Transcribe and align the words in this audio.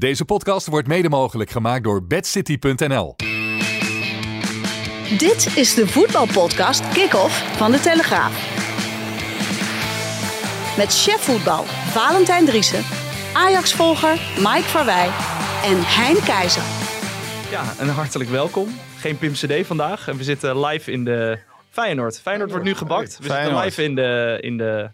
Deze 0.00 0.24
podcast 0.24 0.66
wordt 0.66 0.88
mede 0.88 1.08
mogelijk 1.08 1.50
gemaakt 1.50 1.84
door 1.84 2.04
bedcity.nl. 2.06 3.16
Dit 5.18 5.56
is 5.56 5.74
de 5.74 5.84
voetbalpodcast 5.86 6.88
Kick-Off 6.88 7.56
van 7.56 7.70
De 7.70 7.80
Telegraaf. 7.80 8.32
Met 10.76 10.92
chef 10.92 11.20
voetbal 11.20 11.64
Valentijn 11.64 12.44
Driessen, 12.44 12.84
Ajax-volger 13.34 14.20
Mike 14.36 14.68
Verwij 14.68 15.06
en 15.64 15.78
Hein 15.82 16.22
Keizer. 16.24 16.62
Ja, 17.50 17.74
en 17.78 17.88
hartelijk 17.88 18.30
welkom. 18.30 18.68
Geen 18.96 19.18
Pim 19.18 19.32
CD 19.32 19.66
vandaag. 19.66 20.08
En 20.08 20.16
we 20.16 20.24
zitten 20.24 20.60
live 20.60 20.92
in 20.92 21.04
de 21.04 21.38
Feyenoord. 21.70 22.20
Feyenoord 22.20 22.50
wordt 22.50 22.64
nu 22.64 22.74
gebakt. 22.74 23.18
We 23.18 23.24
Feyenoord. 23.24 23.62
zitten 23.62 23.64
live 23.64 23.82
in 23.82 23.94
de, 23.94 24.38
in 24.40 24.56
de 24.56 24.90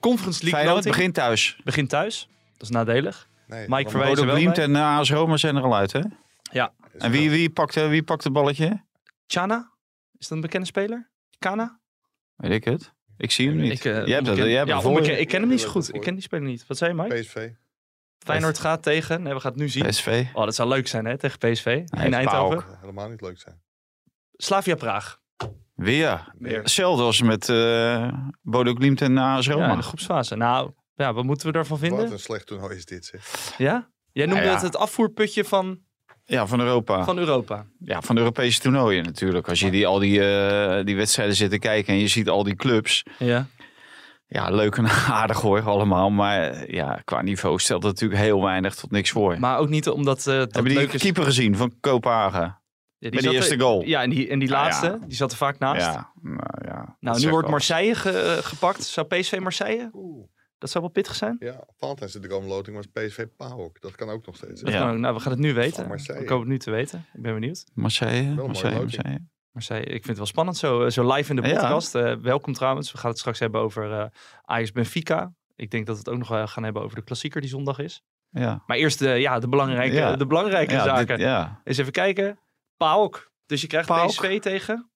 Conference 0.00 0.42
League 0.42 0.60
Feyenoord 0.60 0.84
begint 0.84 1.14
thuis. 1.14 1.56
Begint 1.64 1.88
thuis. 1.88 2.28
Dat 2.52 2.62
is 2.62 2.68
nadelig. 2.68 3.30
Nee, 3.52 3.84
er 3.84 3.92
Bodo 3.92 4.52
en 4.52 4.70
uh, 4.70 4.96
AS 4.96 5.10
Roma 5.10 5.36
zijn 5.36 5.56
er 5.56 5.62
al 5.62 5.76
uit, 5.76 5.92
hè? 5.92 6.00
Ja. 6.42 6.72
En 6.98 7.10
wie, 7.10 7.30
wie, 7.30 7.50
pakt, 7.50 7.76
eh, 7.76 7.88
wie 7.88 8.02
pakt 8.02 8.24
het 8.24 8.32
balletje? 8.32 8.84
Chana? 9.26 9.70
Is 10.18 10.28
dat 10.28 10.30
een 10.30 10.40
bekende 10.40 10.66
speler? 10.66 11.10
Kana? 11.38 11.80
Weet 12.36 12.52
ik 12.52 12.64
het. 12.64 12.92
Ik 13.16 13.30
zie 13.30 13.48
hem 13.48 13.56
niet. 13.56 13.72
Ik, 13.72 13.84
eh, 13.84 14.06
jij 14.06 14.16
hebt 14.16 14.36
jij 14.36 14.50
hebt 14.50 14.68
ja, 14.68 14.80
voor. 14.80 15.08
Ik 15.08 15.28
ken 15.28 15.40
hem 15.40 15.50
niet 15.50 15.60
zo 15.60 15.66
Ja, 15.66 15.72
goed. 15.72 15.94
Ik 15.94 16.00
ken 16.00 16.14
die 16.14 16.22
speler 16.22 16.48
niet. 16.48 16.66
Wat 16.66 16.76
zei 16.76 16.90
je, 16.90 17.02
Mike? 17.02 17.14
PSV. 17.20 17.50
Feyenoord 18.18 18.58
gaat 18.58 18.82
tegen. 18.82 19.22
Nee, 19.22 19.34
we 19.34 19.40
gaan 19.40 19.50
het 19.50 19.60
nu 19.60 19.68
zien. 19.68 19.86
PSV. 19.86 20.24
Oh, 20.32 20.44
dat 20.44 20.54
zou 20.54 20.68
leuk 20.68 20.88
zijn, 20.88 21.04
hè? 21.04 21.18
Tegen 21.18 21.38
PSV 21.38 21.66
in 21.66 22.14
Eindhoven. 22.14 22.58
PAOK. 22.58 22.78
Helemaal 22.80 23.08
niet 23.08 23.20
leuk 23.20 23.38
zijn. 23.38 23.62
Slavia 24.32 24.74
Praag. 24.74 25.20
Weer. 25.74 26.32
Weer. 26.38 26.58
Hetzelfde 26.58 27.02
als 27.02 27.22
met 27.22 27.48
eh 27.48 28.08
Bodo 28.42 28.74
Glimt 28.74 29.00
en 29.00 29.18
AS 29.18 29.46
Ja, 29.46 29.52
Roma. 29.52 29.70
in 29.70 29.76
de 29.76 29.82
groepsfase. 29.82 30.36
Nou, 30.36 30.70
ja, 30.94 31.12
wat 31.12 31.24
moeten 31.24 31.46
we 31.46 31.52
daarvan 31.52 31.78
Wat 31.78 31.88
vinden? 31.88 32.12
een 32.12 32.18
slecht 32.18 32.46
toernooi 32.46 32.76
is 32.76 32.84
dit, 32.84 33.04
zeg. 33.04 33.54
Ja? 33.58 33.88
Jij 34.12 34.26
noemde 34.26 34.40
Ja, 34.42 34.48
ja. 34.48 34.54
het 34.54 34.62
het 34.62 34.76
afvoerputje 34.76 35.44
van, 35.44 35.78
Ja, 36.24 36.46
van 36.46 36.60
Europa. 36.60 37.04
van 37.04 37.18
Europa. 37.18 37.66
Ja, 37.78 38.00
van 38.02 38.14
de 38.14 38.20
Europese 38.20 38.60
toernooien 38.60 39.04
natuurlijk. 39.04 39.48
Als 39.48 39.60
je 39.60 39.70
die, 39.70 39.86
al 39.86 39.98
die, 39.98 40.24
eh, 40.24 40.84
die 40.84 40.96
wedstrijden 40.96 41.34
zit 41.36 41.50
te 41.50 41.58
kijken 41.58 41.92
en 41.92 41.98
je 42.00 42.08
ziet 42.08 42.28
al 42.28 42.42
die 42.44 42.54
clubs. 42.56 43.02
Ja. 43.18 43.46
Ja, 44.26 44.50
leuk 44.50 44.76
en 44.76 44.86
aardig 45.20 45.40
hoor, 45.40 45.60
allemaal. 45.62 46.10
Maar 46.10 46.42
eh, 46.50 46.74
ja, 46.74 47.00
qua 47.04 47.22
niveau 47.22 47.58
stelt 47.58 47.82
het 47.82 47.92
natuurlijk 47.92 48.20
heel 48.20 48.42
weinig 48.42 48.74
tot 48.74 48.90
niks 48.90 49.10
voor. 49.10 49.38
Maar 49.38 49.58
ook 49.58 49.68
niet 49.68 49.88
omdat 49.88 50.18
eh 50.18 50.24
dat 50.24 50.52
Hebben 50.54 50.72
die 50.72 50.80
leuk 50.80 50.92
is. 50.92 51.00
keeper 51.02 51.24
gezien 51.24 51.56
van 51.56 51.74
Kopenhagen? 51.80 52.60
Ja, 52.98 53.10
die 53.10 53.20
zat 53.20 53.28
er- 53.30 53.36
eerste 53.36 53.58
goal? 53.60 53.82
Ja, 53.84 54.02
en 54.02 54.10
die, 54.10 54.28
en 54.28 54.38
die 54.38 54.48
laatste, 54.48 54.86
ja. 54.86 54.98
die 55.06 55.16
zat 55.16 55.30
er 55.30 55.36
vaak 55.36 55.58
naast. 55.58 55.80
Ja, 55.86 56.12
nou 56.22 56.38
ja. 56.64 56.96
nou, 57.00 57.20
nu 57.20 57.30
wordt. 57.30 57.48
Marseille 57.48 57.94
ge- 57.94 58.38
gepakt. 58.42 58.84
Zou 58.84 59.06
PSV 59.06 59.38
Marseille? 59.40 59.90
Oeh. 59.92 60.24
Dat 60.62 60.70
zou 60.70 60.84
wel 60.84 60.92
pittig 60.92 61.14
zijn. 61.14 61.36
Ja, 61.38 61.64
Valentijn 61.76 62.10
de 62.10 62.18
droomloting 62.20 62.76
was 62.76 62.86
PSV 62.86 63.26
PAOK. 63.36 63.80
Dat 63.80 63.94
kan 63.94 64.08
ook 64.08 64.26
nog 64.26 64.36
steeds. 64.36 64.60
Ja. 64.60 64.78
kan 64.78 64.90
ook. 64.90 64.98
Nou, 64.98 65.14
we 65.14 65.20
gaan 65.20 65.32
het 65.32 65.40
nu 65.40 65.54
weten. 65.54 65.90
Ik 66.20 66.28
hoop 66.28 66.38
het 66.40 66.48
nu 66.48 66.58
te 66.58 66.70
weten. 66.70 67.06
Ik 67.12 67.22
ben 67.22 67.34
benieuwd. 67.34 67.64
Marseille, 67.74 68.34
Marseille, 68.34 68.76
loting. 68.78 69.02
Marseille. 69.02 69.26
Marseille, 69.52 69.84
ik 69.84 69.90
vind 69.92 70.06
het 70.06 70.16
wel 70.16 70.26
spannend 70.26 70.56
zo, 70.56 70.84
eh, 70.84 70.90
zo 70.90 71.12
live 71.12 71.30
in 71.30 71.36
de 71.42 71.48
Ja. 71.48 71.52
podcast. 71.60 71.94
Eh, 71.94 72.14
welkom 72.16 72.52
trouwens. 72.52 72.92
We 72.92 72.98
gaan 72.98 73.10
het 73.10 73.18
straks 73.18 73.38
hebben 73.38 73.60
over 73.60 73.92
eh 73.92 74.06
Ajax 74.44 74.72
Benfica. 74.72 75.32
Ik 75.56 75.70
denk 75.70 75.86
dat 75.86 75.94
we 75.94 76.00
het 76.02 76.10
ook 76.12 76.18
nog 76.18 76.28
wel 76.28 76.46
gaan 76.46 76.62
hebben 76.64 76.82
over 76.82 76.96
de 76.96 77.02
klassieker 77.04 77.40
die 77.40 77.50
zondag 77.50 77.78
is. 77.78 78.02
Ja. 78.30 78.62
Maar 78.66 78.76
eerst 78.76 78.98
de, 78.98 79.08
ja, 79.08 79.38
de 79.38 79.48
belangrijke, 79.48 79.94
Ja. 79.96 80.16
de 80.16 80.26
belangrijke 80.26 80.72
Ja, 80.72 80.84
zaken. 80.84 81.06
dit- 81.06 81.26
ja. 81.26 81.60
Eens 81.64 81.78
even 81.78 81.92
kijken. 81.92 82.38
PAOK. 82.76 83.30
Dus 83.46 83.60
je 83.60 83.66
krijgt 83.66 83.88
PAOK. 83.88 84.08
PSV 84.10 84.40
tegen. 84.40 84.90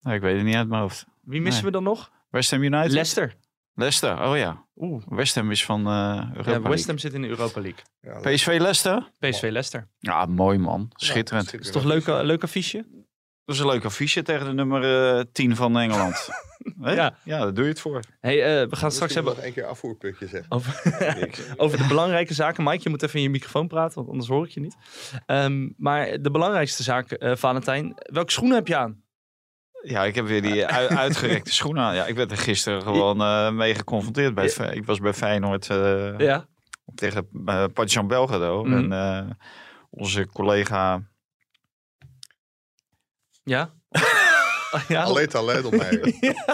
Nou, 0.00 0.16
ik 0.16 0.22
weet 0.22 0.36
het 0.36 0.44
niet 0.44 0.54
uit 0.54 0.68
mijn 0.68 0.80
hoofd. 0.80 1.06
Wie 1.22 1.40
missen 1.40 1.62
Nee. 1.62 1.72
we 1.72 1.76
dan 1.78 1.86
nog? 1.86 2.10
West 2.30 2.50
Ham 2.50 2.62
United? 2.62 2.90
Leicester. 2.92 3.34
Leicester, 3.78 4.28
oh 4.28 4.36
ja. 4.36 4.66
Oeh. 4.76 5.02
West 5.08 5.34
Ham 5.34 5.50
is 5.50 5.64
van 5.64 5.86
eh 5.86 6.22
Europa 6.34 6.50
Ja, 6.50 6.60
West. 6.68 6.86
Ham 6.86 6.98
zit 6.98 7.12
in 7.12 7.22
de 7.22 7.28
Europa 7.28 7.60
League. 7.60 7.80
Ja, 8.00 8.18
PSV 8.18 8.46
Leicester? 8.46 9.10
PSV 9.18 9.42
Leicester. 9.42 9.88
Ja, 9.98 10.26
mooi 10.26 10.58
man. 10.58 10.90
Schitterend. 10.94 11.60
Is 11.60 11.70
toch 11.70 11.84
leuk, 11.84 12.06
eh, 12.06 12.18
leuk 12.22 12.42
affiche? 12.42 12.86
Dat 13.44 13.54
is 13.54 13.60
een 13.60 13.66
leuk 13.68 13.84
affiche 13.84 14.22
tegen 14.22 14.46
de 14.46 14.52
nummer 14.52 15.16
eh 15.18 15.24
10 15.32 15.56
van 15.56 15.78
Engeland. 15.78 16.28
Ja. 16.80 17.16
ja, 17.24 17.38
daar 17.38 17.54
doe 17.54 17.64
je 17.64 17.70
het 17.70 17.80
voor. 17.80 18.00
Hey, 18.20 18.60
eh, 18.62 18.68
we 18.68 18.76
gaan 18.76 18.90
straks 18.92 19.14
hebben 19.14 19.34
nog 19.34 19.42
één 19.42 19.52
keer 19.52 19.64
afvoerputje 19.64 20.26
zeggen. 20.26 20.50
over, 20.52 20.82
over 21.56 21.78
de 21.78 21.86
belangrijke 21.86 22.34
zaken. 22.34 22.64
Mike, 22.64 22.80
je 22.82 22.88
moet 22.88 23.02
even 23.02 23.16
in 23.16 23.22
je 23.22 23.30
microfoon 23.30 23.68
praten, 23.68 23.94
want 23.94 24.08
anders 24.08 24.28
hoor 24.28 24.44
ik 24.44 24.50
je 24.50 24.60
niet. 24.60 24.76
Ehm, 25.26 25.68
maar 25.76 26.22
de 26.22 26.30
belangrijkste 26.30 26.82
zaak, 26.82 27.10
eh, 27.10 27.36
Valentijn. 27.36 27.94
Welke 27.96 28.32
schoenen 28.32 28.56
heb 28.56 28.66
je 28.66 28.76
aan? 28.76 29.02
Ja, 29.82 30.04
ik 30.04 30.14
heb 30.14 30.26
weer 30.26 30.42
die 30.42 30.66
ui- 30.66 30.96
uitgerekte 31.04 31.52
schoenen 31.52 31.82
aan. 31.82 31.94
Ja, 31.94 32.04
ik 32.06 32.14
werd 32.14 32.30
er 32.30 32.36
gisteren 32.38 32.82
gewoon 32.82 33.20
eh, 33.20 33.50
mee 33.50 33.74
geconfronteerd. 33.74 34.34
Bij 34.34 34.44
het, 34.44 34.74
ik 34.76 34.84
was 34.84 34.98
bij 34.98 35.14
Feyenoord 35.14 35.70
eh, 35.70 36.18
Ja. 36.18 36.46
tegen 36.94 37.28
uh, 37.44 37.64
Partizan 37.72 38.06
Belgrado. 38.06 38.64
Mhm. 38.64 38.92
En 38.92 38.92
eh, 38.92 39.30
onze 39.90 40.26
collega... 40.26 41.02
Ja? 43.42 43.70
ja? 44.88 45.02
Alleen 45.02 45.28
talent 45.28 45.64
op 45.64 45.76
mij. 45.76 46.00
Ja, 46.20 46.44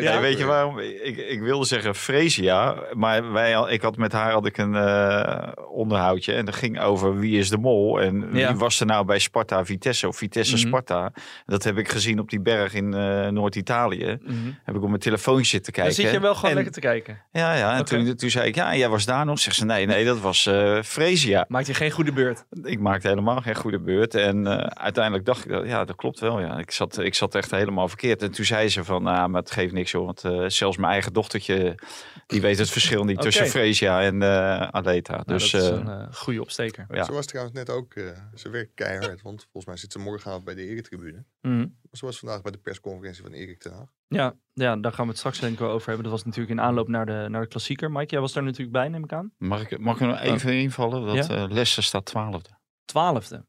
Ja, 0.00 0.20
weet 0.20 0.38
je 0.38 0.44
waarom? 0.44 0.78
Ik, 0.78 1.16
ik 1.16 1.40
wilde 1.40 1.66
zeggen 1.66 1.94
Fresia, 1.94 2.76
maar 2.92 3.32
wij, 3.32 3.56
al- 3.56 3.70
ik 3.70 3.82
had 3.82 3.96
met 3.96 4.12
haar 4.12 4.32
had 4.32 4.46
ik 4.46 4.58
een 4.58 4.74
eh, 4.74 5.48
onderhoudje 5.70 6.32
en 6.32 6.44
dat 6.44 6.54
ging 6.54 6.80
over 6.80 7.18
wie 7.18 7.38
is 7.38 7.48
de 7.48 7.58
mol 7.58 8.00
en 8.00 8.30
wie 8.30 8.46
was 8.48 8.80
er 8.80 8.86
nou 8.86 9.04
bij 9.04 9.18
Sparta 9.18 9.64
Vitesse 9.64 10.08
of 10.08 10.16
Vitesse 10.16 10.56
Mhm. 10.56 10.66
Sparta. 10.66 11.12
Dat 11.46 11.64
heb 11.64 11.78
ik 11.78 11.88
gezien 11.88 12.18
op 12.18 12.30
die 12.30 12.40
berg 12.40 12.74
in 12.74 12.94
eh, 12.94 13.28
Noord-Italië. 13.28 14.18
Mhm. 14.22 14.34
Heb 14.64 14.74
ik 14.76 14.82
op 14.82 14.88
mijn 14.88 15.00
telefoontje 15.00 15.44
zitten 15.46 15.72
Dan 15.72 15.82
kijken. 15.84 16.02
zit 16.02 16.12
je 16.12 16.20
wel 16.20 16.34
gewoon 16.34 16.50
En- 16.50 16.56
lekker 16.56 16.72
te 16.74 16.80
kijken. 16.80 17.18
Ja, 17.32 17.54
ja. 17.54 17.76
En 17.76 17.84
toen, 17.84 18.14
toen 18.16 18.30
zei 18.30 18.48
ik, 18.48 18.54
ja, 18.54 18.76
jij 18.76 18.88
was 18.88 19.04
daar 19.04 19.24
nog. 19.24 19.38
Zegt 19.38 19.56
ze, 19.56 19.64
nee, 19.64 19.86
nee, 19.86 20.04
dat 20.04 20.20
was 20.20 20.46
eh 20.46 20.82
Fresia. 20.82 21.44
Maakt 21.48 21.66
je 21.66 21.74
geen 21.74 21.90
goede 21.90 22.12
beurt. 22.12 22.44
Ik 22.62 22.80
maakte 22.80 23.08
helemaal 23.08 23.40
geen 23.40 23.54
goede 23.54 23.78
beurt. 23.80 24.14
En 24.14 24.46
uiteindelijk 24.78 25.24
dacht 25.24 25.50
ik, 25.50 25.66
ja, 25.66 25.84
dat 25.84 25.96
klopt 25.96 26.20
wel. 26.20 26.40
Ja. 26.40 26.58
Ik, 26.58 26.70
zat, 26.70 26.98
ik 26.98 27.14
zat 27.14 27.34
echt 27.34 27.50
helemaal 27.50 27.88
verkeerd. 27.88 28.22
En 28.22 28.30
toen 28.30 28.44
zei 28.44 28.68
ze 28.68 28.84
van, 28.84 29.02
nou, 29.02 29.30
maar 29.34 29.42
het 29.42 29.50
geeft 29.52 29.72
niks 29.72 29.92
hoor. 29.92 30.04
Want 30.04 30.24
eh, 30.24 30.44
zelfs 30.48 30.76
mijn 30.76 30.92
eigen 30.92 31.12
dochtertje, 31.12 31.78
die 32.26 32.40
weet 32.40 32.58
het 32.58 32.70
verschil 32.70 33.04
niet 33.04 33.20
tussen 33.20 33.46
Fresia 33.46 34.02
en 34.02 34.22
eh 34.22 34.68
Aleta. 34.68 35.12
Nou, 35.12 35.24
Dus 35.26 35.50
dat 35.50 35.62
is 35.62 35.68
eh, 35.68 35.76
een 35.84 36.14
goede 36.14 36.40
opsteker. 36.40 36.86
ja. 36.90 37.04
Ze 37.04 37.12
was 37.12 37.26
trouwens 37.26 37.56
net 37.56 37.70
ook, 37.70 37.94
eh, 37.94 38.04
ze 38.34 38.48
werkt 38.50 38.70
keihard. 38.74 39.22
Want 39.22 39.42
volgens 39.42 39.66
mij 39.66 39.76
zit 39.76 39.92
ze 39.92 39.98
morgenavond 39.98 40.44
bij 40.44 40.54
de 40.54 40.66
Eretribune. 40.66 41.24
Mhm. 41.40 41.56
Maar 41.58 41.68
ze 41.92 42.04
was 42.04 42.18
vandaag 42.18 42.42
bij 42.42 42.52
de 42.52 42.58
persconferentie 42.58 43.22
van 43.22 43.32
Erik 43.32 43.58
ten 43.60 43.72
Haag. 43.72 43.88
Ja, 44.08 44.34
ja, 44.52 44.76
daar 44.76 44.92
gaan 44.92 45.04
we 45.04 45.10
het 45.10 45.18
straks 45.18 45.40
denk 45.40 45.52
ik 45.52 45.58
wel 45.58 45.70
over 45.70 45.86
hebben. 45.86 46.04
Dat 46.04 46.12
was 46.12 46.24
natuurlijk 46.24 46.52
in 46.58 46.60
aanloop 46.60 46.88
naar 46.88 47.06
de, 47.06 47.26
naar 47.28 47.40
de 47.42 47.48
klassieker. 47.48 47.90
Mike, 47.90 48.10
jij 48.10 48.20
was 48.20 48.32
daar 48.32 48.42
natuurlijk 48.42 48.72
bij, 48.72 48.88
neem 48.88 49.04
ik 49.04 49.12
aan. 49.12 49.32
mag, 49.38 49.70
ik, 49.70 49.78
mag 49.78 49.94
ik 49.94 50.00
er 50.00 50.06
nog 50.06 50.20
even 50.20 50.52
invallen? 50.54 51.06
Dat 51.06 51.26
Ja? 51.26 51.34
eh 51.34 51.44
Leicester 51.48 51.82
staat 51.82 52.04
twaalfde. 52.04 52.50
Twaalfde. 52.84 53.46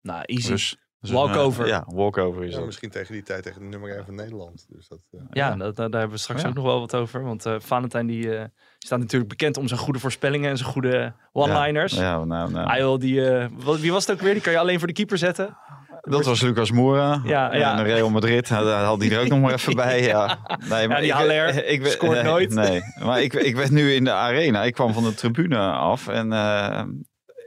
Nou, 0.00 0.22
easy. 0.24 0.48
Dus 0.48 0.76
Walkover. 1.00 1.60
een, 1.64 1.70
eh, 1.70 1.76
ja, 1.76 1.84
walkover 1.94 2.44
is 2.44 2.50
Ja, 2.50 2.56
dat. 2.56 2.66
misschien 2.66 2.90
tegen 2.90 3.12
die 3.12 3.22
tijd 3.22 3.42
tegen 3.42 3.60
de 3.60 3.66
nummer 3.66 3.96
1 3.96 4.04
van 4.04 4.14
Nederland. 4.14 4.66
Dus 4.68 4.88
dat, 4.88 4.98
eh, 5.10 5.20
Ja, 5.30 5.48
Ja. 5.48 5.56
dat, 5.56 5.76
daar 5.76 5.88
hebben 5.90 6.10
we 6.10 6.16
straks 6.18 6.42
Ja. 6.42 6.48
ook 6.48 6.54
nog 6.54 6.64
wel 6.64 6.80
wat 6.80 6.94
over. 6.94 7.22
Want 7.24 7.46
eh 7.46 7.54
Valentijn 7.58 8.06
die, 8.06 8.36
eh, 8.36 8.44
staat 8.78 8.98
natuurlijk 8.98 9.30
bekend 9.30 9.56
om 9.56 9.68
zijn 9.68 9.80
goede 9.80 9.98
voorspellingen 9.98 10.50
en 10.50 10.56
zijn 10.56 10.70
goede 10.70 11.12
one-liners. 11.32 11.92
Ja, 11.92 12.02
ja, 12.02 12.24
nou, 12.24 12.50
nou. 12.50 12.98
Die, 12.98 13.30
eh, 13.30 13.46
wie 13.80 13.92
was 13.92 14.06
het 14.06 14.16
ook 14.16 14.22
weer? 14.22 14.32
Die 14.32 14.42
kan 14.42 14.52
je 14.52 14.58
alleen 14.58 14.78
voor 14.78 14.86
de 14.88 14.92
keeper 14.94 15.18
zetten. 15.18 15.56
Dat 16.00 16.24
was 16.24 16.40
Lucas 16.40 16.70
Moura. 16.70 17.20
Ja, 17.24 17.54
ja. 17.54 17.78
En 17.78 17.84
Real 17.84 18.10
Madrid, 18.10 18.50
nou, 18.50 18.64
daar 18.64 18.84
had 18.84 19.00
hij 19.00 19.10
er 19.10 19.20
ook 19.20 19.28
nog 19.28 19.40
maar 19.40 19.52
even 19.52 19.74
bij. 19.74 20.02
Ja, 20.02 20.38
nee, 20.70 20.88
die 20.88 20.96
ik- 21.04 21.10
Haller 21.10 21.64
ik, 21.64 21.86
scoort 21.86 22.12
nee, 22.12 22.22
nooit. 22.22 22.54
Nee, 22.54 22.80
maar 23.04 23.22
ik, 23.22 23.32
ik 23.32 23.56
werd 23.56 23.70
nu 23.70 23.92
in 23.92 24.04
de 24.04 24.12
arena. 24.12 24.62
Ik 24.62 24.72
kwam 24.72 24.92
van 24.92 25.02
de 25.02 25.14
tribune 25.14 25.58
af 25.70 26.08
en 26.08 26.32
eh, 26.32 26.82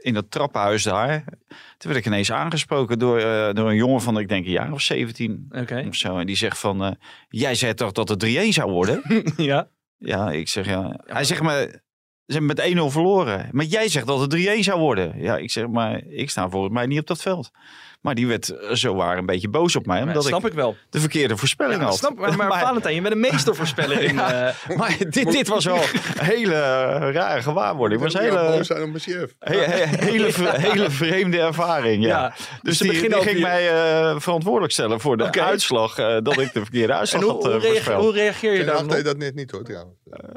in 0.00 0.14
dat 0.14 0.30
trappenhuis 0.30 0.82
daar. 0.82 1.24
Toen 1.78 1.92
werd 1.92 1.96
ik 1.96 2.06
ineens 2.06 2.32
aangesproken 2.32 2.98
door, 2.98 3.18
eh, 3.18 3.54
door 3.54 3.68
een 3.68 3.76
jongen 3.76 4.00
van, 4.00 4.18
ik 4.18 4.28
denk, 4.28 4.44
een 4.46 4.52
jaar 4.52 4.72
of 4.72 4.80
17 4.80 5.46
Oké. 5.50 5.84
of 5.88 5.94
zo. 5.94 6.18
En 6.18 6.26
die 6.26 6.36
zegt 6.36 6.58
van, 6.58 6.84
eh, 6.84 6.90
jij 7.28 7.54
zei 7.54 7.74
toch 7.74 7.92
dat 7.92 8.08
het 8.08 8.18
3-1 8.18 8.52
zou 8.52 8.70
worden? 8.70 9.02
ja. 9.36 9.68
ja, 9.96 10.30
ik 10.30 10.48
zeg 10.48 10.66
ja. 10.66 11.00
Hij 11.06 11.24
zegt 11.24 11.42
maar, 11.42 11.66
ze 12.26 12.38
hebben 12.38 12.46
met 12.46 12.60
1-0 12.60 12.90
verloren. 12.90 13.48
Maar 13.52 13.64
jij 13.64 13.88
zegt 13.88 14.06
dat 14.06 14.20
het 14.20 14.30
3-1 14.30 14.62
zou 14.62 14.80
worden. 14.80 15.20
Ja, 15.20 15.36
ik 15.36 15.50
zeg 15.50 15.68
maar, 15.68 16.04
ik 16.04 16.30
sta 16.30 16.48
volgens 16.48 16.72
mij 16.72 16.86
niet 16.86 17.00
op 17.00 17.06
dat 17.06 17.22
veld. 17.22 17.50
Maar 18.02 18.14
die 18.14 18.26
werd 18.26 18.48
eh, 18.48 18.74
zo 18.74 18.94
waar 18.94 19.18
een 19.18 19.26
beetje 19.26 19.48
boos 19.48 19.76
op 19.76 19.86
mij. 19.86 19.98
Maar 19.98 20.06
Omdat 20.08 20.24
snap 20.24 20.40
ik 20.40 20.46
ik 20.46 20.52
wel. 20.54 20.76
de 20.90 21.00
verkeerde 21.00 21.36
voorspelling 21.36 21.80
Ja, 21.80 21.86
had. 21.86 21.96
snap, 21.96 22.18
maar, 22.18 22.36
maar 22.36 22.60
Valentijn, 22.66 22.94
je 22.94 23.00
bent 23.00 23.14
een 23.14 23.20
meestervoorspeller 23.20 24.00
in... 24.08 24.14
Ja. 24.14 24.46
eh, 24.68 24.76
Maar 24.76 24.96
dit, 25.08 25.32
dit 25.32 25.48
was 25.48 25.64
wel 25.64 25.76
een 25.76 26.24
hele 26.24 26.52
rare 27.12 27.42
gewaarwording. 27.42 28.02
Het 28.02 28.12
was 28.12 28.22
Ik 28.22 28.30
wil 28.30 28.40
hele, 28.40 28.56
boos 28.56 28.68
mijn 28.68 28.98
chef. 28.98 29.34
he- 29.38 29.56
he- 29.56 30.04
hele, 30.04 30.30
hele 30.58 30.90
vreemde 30.90 31.38
ervaring. 31.40 32.04
Ja. 32.04 32.08
ja. 32.08 32.34
Dus 32.62 32.76
ze 32.78 32.84
die, 32.84 32.94
ging 32.94 33.30
je- 33.30 33.40
mij 33.40 33.70
eh, 33.70 34.14
verantwoordelijk 34.18 34.72
stellen 34.72 35.00
voor 35.00 35.16
de 35.16 35.40
uitslag. 35.42 35.98
eh, 35.98 36.16
dat 36.22 36.38
ik 36.38 36.52
de 36.52 36.60
verkeerde 36.60 36.92
En 36.92 36.98
uitslag 36.98 37.22
hoe, 37.22 37.30
had 37.32 37.42
hoe, 37.42 37.50
reageer, 37.52 37.70
voorspeld. 37.72 38.02
hoe 38.02 38.12
reageer 38.12 38.50
je 38.52 38.56
Ten 38.56 38.66
daar 38.66 38.74
Hag 38.76 38.84
dan 38.86 38.90
deed 38.96 38.98
op? 39.00 39.04
dat 39.06 39.16
net 39.16 39.34
niet 39.34 39.50
hoor 39.50 39.62
trouwens. 39.64 39.94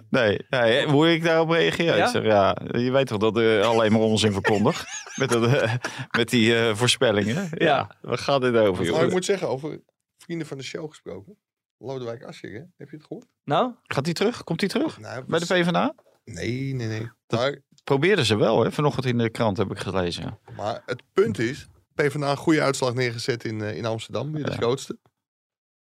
Nee, 0.09 0.39
nee, 0.49 0.85
hoe 0.87 1.13
ik 1.13 1.23
daarop 1.23 1.49
reageer? 1.49 1.97
Ja? 1.97 2.03
Ik 2.05 2.09
zeg, 2.11 2.23
ja, 2.23 2.57
je 2.71 2.91
weet 2.91 3.07
toch 3.07 3.17
dat 3.17 3.37
er 3.37 3.63
alleen 3.63 3.91
maar 3.91 4.01
onzin 4.01 4.31
verkondig 4.31 4.85
met, 5.15 5.29
dat, 5.29 5.45
eh, 5.53 5.71
met 6.17 6.29
die 6.29 6.55
eh, 6.59 6.75
voorspellingen. 6.75 7.49
Ja. 7.69 7.97
Waar 8.01 8.17
gaat 8.17 8.41
dit 8.41 8.55
over, 8.55 8.91
Maar 8.91 9.03
ik 9.05 9.11
moet 9.11 9.25
zeggen, 9.25 9.47
over 9.49 9.81
vrienden 10.17 10.47
van 10.47 10.57
de 10.57 10.63
show 10.63 10.89
gesproken. 10.89 11.37
Lodewijk 11.77 12.23
Asscher, 12.23 12.51
hè? 12.51 12.59
heb 12.77 12.89
je 12.89 12.95
het 12.97 13.05
gehoord? 13.05 13.25
Nou? 13.43 13.73
Gaat 13.83 14.05
hij 14.05 14.13
terug? 14.13 14.43
Komt 14.43 14.59
hij 14.59 14.69
terug? 14.69 14.99
Nou, 14.99 15.23
Bij 15.27 15.39
de 15.39 15.45
PvdA? 15.45 15.95
Nee, 16.23 16.73
nee, 16.73 16.87
nee. 16.87 17.09
Dat- 17.27 17.39
Maar 17.39 17.61
probeerden 17.83 18.25
ze 18.25 18.35
wel, 18.37 18.63
hè? 18.63 18.71
Vanochtend 18.71 19.05
in 19.05 19.17
de 19.17 19.29
krant 19.29 19.57
heb 19.57 19.71
ik 19.71 19.79
gelezen. 19.79 20.39
Maar 20.55 20.81
het 20.85 21.01
punt 21.13 21.39
is, 21.39 21.67
PvdA 21.93 22.31
een 22.31 22.37
goede 22.37 22.61
uitslag 22.61 22.93
neergezet 22.93 23.43
in, 23.43 23.61
eh, 23.61 23.77
in 23.77 23.85
Amsterdam, 23.85 24.31
weer 24.31 24.43
de 24.43 24.51
Ja. 24.51 24.57
grootste. 24.57 24.97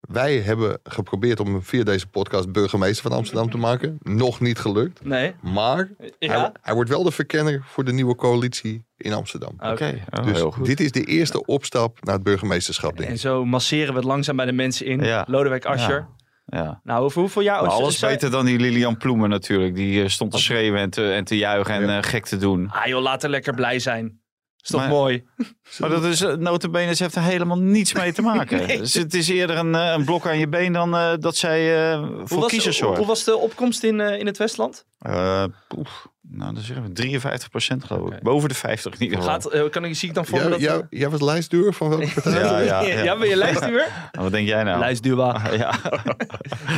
Wij 0.01 0.37
hebben 0.39 0.79
geprobeerd 0.83 1.39
om 1.39 1.47
hem 1.47 1.63
via 1.63 1.83
deze 1.83 2.07
podcast 2.07 2.51
burgemeester 2.51 3.09
van 3.09 3.17
Amsterdam 3.17 3.49
te 3.49 3.57
maken. 3.57 3.97
Nog 4.01 4.39
niet 4.39 4.59
gelukt. 4.59 5.03
Nee. 5.05 5.33
Maar 5.41 5.89
Ja? 6.19 6.39
hij, 6.39 6.51
hij 6.61 6.73
wordt 6.73 6.89
wel 6.89 7.03
de 7.03 7.11
verkenner 7.11 7.63
voor 7.65 7.83
de 7.83 7.93
nieuwe 7.93 8.15
coalitie 8.15 8.85
in 8.97 9.13
Amsterdam. 9.13 9.53
Oké. 9.59 10.01
oh, 10.09 10.23
dus 10.25 10.37
heel 10.37 10.51
goed. 10.51 10.65
dit 10.65 10.79
is 10.79 10.91
de 10.91 11.03
eerste 11.03 11.45
opstap 11.45 11.97
naar 12.03 12.13
het 12.15 12.23
burgemeesterschap, 12.23 12.97
denk 12.97 13.09
En 13.09 13.15
ik. 13.15 13.21
zo 13.21 13.45
masseren 13.45 13.89
we 13.93 13.95
het 13.99 14.03
langzaam 14.07 14.35
bij 14.35 14.45
de 14.45 14.51
mensen 14.51 14.85
in. 14.85 14.99
Ja. 15.03 15.25
Lodewijk 15.27 15.65
Asscher. 15.65 16.07
Ja. 16.45 16.79
Nou, 16.83 17.03
over 17.03 17.19
hoeveel 17.19 17.41
jaar... 17.41 17.61
Maar 17.61 17.71
oh, 17.71 17.77
alles 17.77 17.99
zij- 17.99 18.09
beter 18.11 18.31
dan 18.31 18.45
die 18.45 18.59
Lilian 18.59 18.97
Ploemen 18.97 19.29
natuurlijk. 19.29 19.75
Die 19.75 20.01
eh, 20.03 20.07
stond 20.09 20.31
te 20.31 20.37
schreeuwen 20.37 20.79
en 20.79 20.89
te, 20.89 21.11
en 21.11 21.23
te 21.23 21.37
juichen 21.37 21.73
en 21.73 21.81
Ja. 21.81 21.97
eh, 21.97 22.03
gek 22.03 22.25
te 22.25 22.37
doen. 22.37 22.69
Ah 22.71 22.85
joh, 22.85 23.01
laat 23.01 23.23
er 23.23 23.29
lekker 23.29 23.53
blij 23.53 23.79
zijn. 23.79 24.20
Is 24.63 24.69
toch 24.69 24.81
Maar- 24.81 24.89
mooi? 24.89 25.23
Maar 25.79 25.89
dat 25.89 26.03
is, 26.03 26.21
uh, 26.21 26.33
notabene, 26.33 26.95
ze 26.95 27.03
heeft 27.03 27.15
er 27.15 27.21
helemaal 27.21 27.57
niets 27.59 27.93
mee 27.93 28.13
te 28.13 28.21
maken. 28.21 28.57
Nee. 28.67 28.77
Dus 28.77 28.93
het 28.93 29.13
is 29.13 29.29
eerder 29.29 29.57
een, 29.57 29.75
eh, 29.75 29.93
een 29.97 30.05
blok 30.05 30.27
aan 30.27 30.37
je 30.39 30.47
been 30.47 30.73
dan 30.73 30.95
eh, 30.95 31.11
dat 31.19 31.35
zij 31.35 31.91
eh, 31.91 31.99
Hoe 31.99 32.21
voor 32.27 32.39
was, 32.39 32.49
kiezers 32.51 32.77
hoe, 32.79 32.87
hoe 32.87 32.95
zorgt. 32.95 33.09
was 33.11 33.23
de 33.23 33.37
opkomst 33.37 33.83
in, 33.83 33.99
eh, 34.01 34.19
in 34.19 34.25
het 34.25 34.37
Westland? 34.37 34.85
Eh, 34.99 35.43
oef, 35.77 36.07
nou, 36.21 36.53
dan 36.53 36.63
zeggen 36.63 36.85
we 36.85 36.91
53 36.91 37.49
procent 37.49 37.83
geloof 37.83 38.11
ik. 38.11 38.21
Boven 38.21 38.49
de 38.49 38.55
50 38.55 38.93
in 38.93 39.01
ieder 39.01 39.17
geval. 39.17 39.33
Gaat, 39.33 39.45
eh, 39.51 39.69
kan 39.69 39.85
ik, 39.85 39.95
zie 39.95 40.09
ik 40.09 40.15
dan 40.15 40.25
voor 40.25 40.39
dat... 40.49 40.59
jij, 40.59 40.87
jij 40.89 41.09
was 41.09 41.21
lijstduur 41.21 41.73
van 41.73 41.89
welke 41.89 42.11
partij? 42.21 42.31
Ja, 42.41 42.59
ja, 42.59 42.81
ja, 42.81 43.03
ja. 43.03 43.17
ben 43.17 43.29
je 43.29 43.35
lijstduur? 43.35 43.87
Nou, 44.11 44.23
wat 44.23 44.31
denk 44.31 44.47
jij 44.47 44.63
nou? 44.63 44.79
Lijstduur. 44.79 45.17
Ja. 45.57 45.75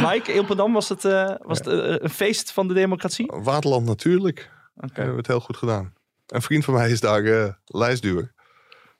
Mike, 0.09 0.33
Ilpendam, 0.33 0.73
was 0.73 0.89
het, 0.89 1.05
eh, 1.05 1.31
was 1.41 1.57
het 1.57 1.67
eh, 1.67 1.95
een 1.97 2.09
feest 2.09 2.51
van 2.51 2.67
de 2.67 2.73
democratie? 2.73 3.31
Waterland 3.43 3.85
natuurlijk. 3.85 4.49
Oké. 4.75 4.85
hebben 4.93 5.11
we 5.13 5.17
het 5.17 5.27
heel 5.27 5.39
goed 5.39 5.57
gedaan. 5.57 5.93
Een 6.33 6.41
vriend 6.41 6.63
van 6.65 6.73
mij 6.73 6.89
is 6.91 6.99
daar 6.99 7.23
eh 7.23 7.49
lijstduur. 7.65 8.33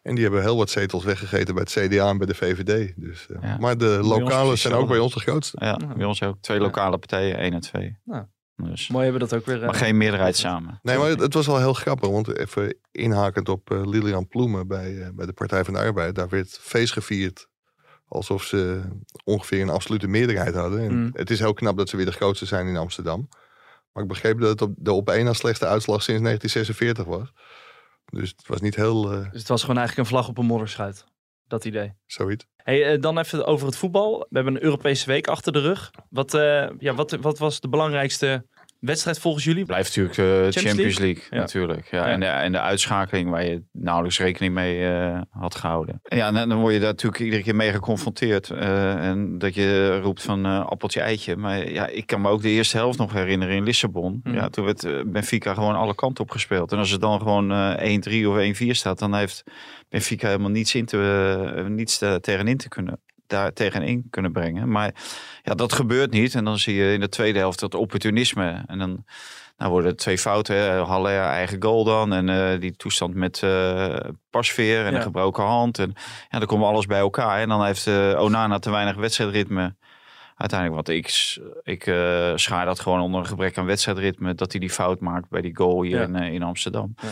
En 0.01 0.13
die 0.15 0.23
hebben 0.23 0.41
heel 0.41 0.57
wat 0.57 0.69
zetels 0.69 1.03
weggegeten 1.03 1.53
bij 1.55 1.63
het 1.69 1.89
CDA 1.91 2.09
en 2.09 2.17
bij 2.17 2.27
de 2.27 2.35
VVD. 2.35 2.93
Dus, 2.95 3.27
eh, 3.29 3.37
Ja. 3.41 3.57
Maar 3.59 3.77
de 3.77 3.97
ons 4.01 4.07
lokale 4.07 4.43
precies 4.43 4.61
zijn 4.61 4.73
ook 4.73 4.87
bij 4.87 4.99
ons 4.99 5.13
de 5.13 5.19
grootste. 5.19 5.57
ja, 5.59 5.77
bij 5.97 6.05
ons 6.05 6.23
ook 6.23 6.37
twee 6.41 6.59
lokale 6.59 6.97
partijen, 6.97 7.37
één 7.37 7.53
en 7.53 7.61
twee. 7.61 7.97
Nou. 8.03 8.23
Dus. 8.55 8.87
Mooi 8.89 9.03
hebben 9.03 9.21
we 9.21 9.27
dat 9.29 9.39
ook 9.39 9.45
weer... 9.45 9.59
eh, 9.59 9.65
Maar 9.65 9.75
geen 9.75 9.97
meerderheid 9.97 10.37
samen. 10.37 10.79
Nee, 10.81 10.97
maar 10.97 11.07
het, 11.09 11.19
het 11.19 11.33
was 11.33 11.45
wel 11.45 11.57
heel 11.59 11.73
grappig. 11.73 12.09
Want 12.09 12.37
even 12.37 12.75
inhakend 12.91 13.49
op 13.49 13.71
eh, 13.71 13.85
Lilian 13.85 14.27
Ploemen 14.27 14.67
bij, 14.67 15.01
eh, 15.01 15.07
bij 15.13 15.25
de 15.25 15.33
Partij 15.33 15.63
van 15.63 15.73
de 15.73 15.79
Arbeid. 15.79 16.15
Daar 16.15 16.29
werd 16.29 16.57
feest 16.61 16.93
gevierd 16.93 17.47
alsof 18.07 18.43
ze 18.43 18.81
ongeveer 19.23 19.61
een 19.61 19.69
absolute 19.69 20.07
meerderheid 20.07 20.55
hadden. 20.55 20.79
En 20.79 20.95
Mm. 20.97 21.09
Het 21.13 21.29
is 21.29 21.39
heel 21.39 21.53
knap 21.53 21.77
dat 21.77 21.89
ze 21.89 21.97
weer 21.97 22.05
de 22.05 22.11
grootste 22.11 22.45
zijn 22.45 22.67
in 22.67 22.77
Amsterdam. 22.77 23.29
Maar 23.93 24.03
ik 24.03 24.09
begreep 24.09 24.39
dat 24.39 24.49
het 24.49 24.61
op, 24.61 24.73
de 24.77 24.91
op 24.91 25.09
één 25.09 25.25
na 25.25 25.33
slechtste 25.33 25.65
uitslag 25.65 26.03
sinds 26.03 26.21
1946 26.21 27.05
was. 27.05 27.31
Dus 28.05 28.29
het 28.29 28.47
was 28.47 28.61
niet 28.61 28.75
heel 28.75 29.11
eh, 29.11 29.31
Dus 29.31 29.39
het 29.39 29.47
was 29.47 29.61
gewoon 29.61 29.77
eigenlijk 29.77 30.07
een 30.07 30.15
vlag 30.15 30.27
op 30.27 30.37
een 30.37 30.45
modderschuit. 30.45 31.05
Dat 31.47 31.65
idee. 31.65 31.93
zoiets. 32.05 32.45
Hey, 32.55 32.93
eh, 32.93 33.01
dan 33.01 33.19
even 33.19 33.45
over 33.45 33.65
het 33.65 33.77
voetbal. 33.77 34.19
We 34.29 34.35
hebben 34.35 34.55
een 34.55 34.63
Europese 34.63 35.05
week 35.05 35.27
achter 35.27 35.51
de 35.51 35.59
rug. 35.59 35.91
Wat, 36.09 36.33
eh, 36.33 36.69
ja, 36.77 36.93
wat, 36.93 37.11
wat 37.11 37.37
was 37.37 37.59
de 37.59 37.69
belangrijkste 37.69 38.45
wedstrijd 38.85 39.19
volgens 39.19 39.43
jullie? 39.43 39.65
Blijft 39.65 39.87
natuurlijk 39.87 40.15
de 40.15 40.23
Champions 40.51 40.67
Champions, 40.67 40.99
League, 40.99 41.23
Ja. 41.29 41.37
natuurlijk. 41.37 41.87
Ja, 41.91 41.97
Ja. 42.05 42.11
En, 42.11 42.19
de, 42.19 42.25
en 42.25 42.51
de 42.51 42.59
uitschakeling 42.59 43.29
waar 43.29 43.45
je 43.45 43.63
nauwelijks 43.71 44.19
rekening 44.19 44.53
mee 44.53 44.87
eh, 44.87 45.21
had 45.29 45.55
gehouden. 45.55 45.99
En 46.03 46.17
ja, 46.17 46.31
dan, 46.31 46.49
dan 46.49 46.59
word 46.59 46.73
je 46.73 46.79
daar 46.79 46.89
natuurlijk 46.89 47.23
iedere 47.23 47.43
keer 47.43 47.55
mee 47.55 47.71
geconfronteerd. 47.71 48.49
eh, 48.49 49.07
en 49.07 49.37
dat 49.37 49.55
je 49.55 49.99
roept 49.99 50.21
van 50.23 50.45
eh, 50.45 50.65
appeltje 50.65 51.01
eitje. 51.01 51.35
Maar 51.35 51.69
ja, 51.71 51.87
ik 51.87 52.05
kan 52.07 52.21
me 52.21 52.29
ook 52.29 52.41
de 52.41 52.49
eerste 52.49 52.77
helft 52.77 52.97
nog 52.97 53.13
herinneren 53.13 53.55
in 53.55 53.63
Lissabon. 53.63 54.19
Mhm. 54.23 54.35
Ja, 54.35 54.49
toen 54.49 54.65
werd 54.65 54.83
eh, 54.83 54.93
Benfica 55.05 55.53
gewoon 55.53 55.75
alle 55.75 55.95
kanten 55.95 56.23
op 56.23 56.29
gespeeld. 56.31 56.71
En 56.71 56.77
als 56.77 56.89
het 56.91 57.01
dan 57.01 57.19
gewoon 57.19 57.51
eh 57.51 57.97
1-3 58.23 58.27
of 58.27 58.37
1-4 58.63 58.65
staat, 58.69 58.99
dan 58.99 59.15
heeft 59.15 59.43
Benfica 59.89 60.27
helemaal 60.27 60.49
niets, 60.49 60.75
in 60.75 60.85
te, 60.85 61.53
eh, 61.55 61.65
niets 61.65 61.97
te, 61.97 62.17
tegenin 62.21 62.57
te 62.57 62.69
kunnen 62.69 63.01
daar 63.27 63.53
tegenin 63.53 64.07
kunnen 64.09 64.31
brengen. 64.31 64.69
Maar 64.71 64.93
ja, 65.43 65.53
dat 65.53 65.73
gebeurt 65.73 66.11
niet. 66.11 66.35
En 66.35 66.43
dan 66.45 66.57
zie 66.57 66.75
je 66.75 66.93
in 66.93 66.99
de 66.99 67.09
tweede 67.09 67.39
helft 67.39 67.59
dat 67.59 67.75
opportunisme. 67.75 68.63
En 68.67 68.79
dan 68.79 69.05
nou 69.57 69.71
worden 69.71 69.89
het 69.89 69.99
twee 69.99 70.17
fouten. 70.17 70.77
Haller 70.85 71.21
eigen 71.21 71.61
goal 71.63 71.83
dan. 71.83 72.13
En 72.13 72.29
eh, 72.29 72.59
die 72.59 72.75
toestand 72.75 73.15
met 73.15 73.43
eh 73.43 73.95
pasveer 74.29 74.85
en 74.85 74.91
Ja. 74.91 74.97
een 74.97 75.03
gebroken 75.03 75.43
hand. 75.43 75.79
En 75.79 75.93
ja, 76.29 76.37
dan 76.37 76.47
komt 76.47 76.63
alles 76.63 76.85
bij 76.85 76.99
elkaar. 76.99 77.39
En 77.41 77.49
dan 77.49 77.65
heeft 77.65 77.87
eh, 77.87 78.19
Onana 78.19 78.59
te 78.59 78.71
weinig 78.71 78.95
wedstrijdritme. 78.95 79.75
Uiteindelijk, 80.37 80.87
want 80.87 80.97
ik, 80.97 81.37
ik 81.63 81.83
schaar 82.39 82.65
dat 82.65 82.79
gewoon 82.79 82.99
onder 83.01 83.19
een 83.19 83.25
gebrek 83.27 83.57
aan 83.57 83.65
wedstrijdritme. 83.65 84.35
Dat 84.35 84.51
hij 84.51 84.59
die 84.59 84.69
fout 84.69 84.99
maakt 84.99 85.29
bij 85.29 85.41
die 85.41 85.55
goal 85.55 85.81
hier 85.83 85.97
Ja. 85.99 86.03
in, 86.03 86.15
in 86.15 86.43
Amsterdam. 86.43 86.95
Ja. 87.01 87.07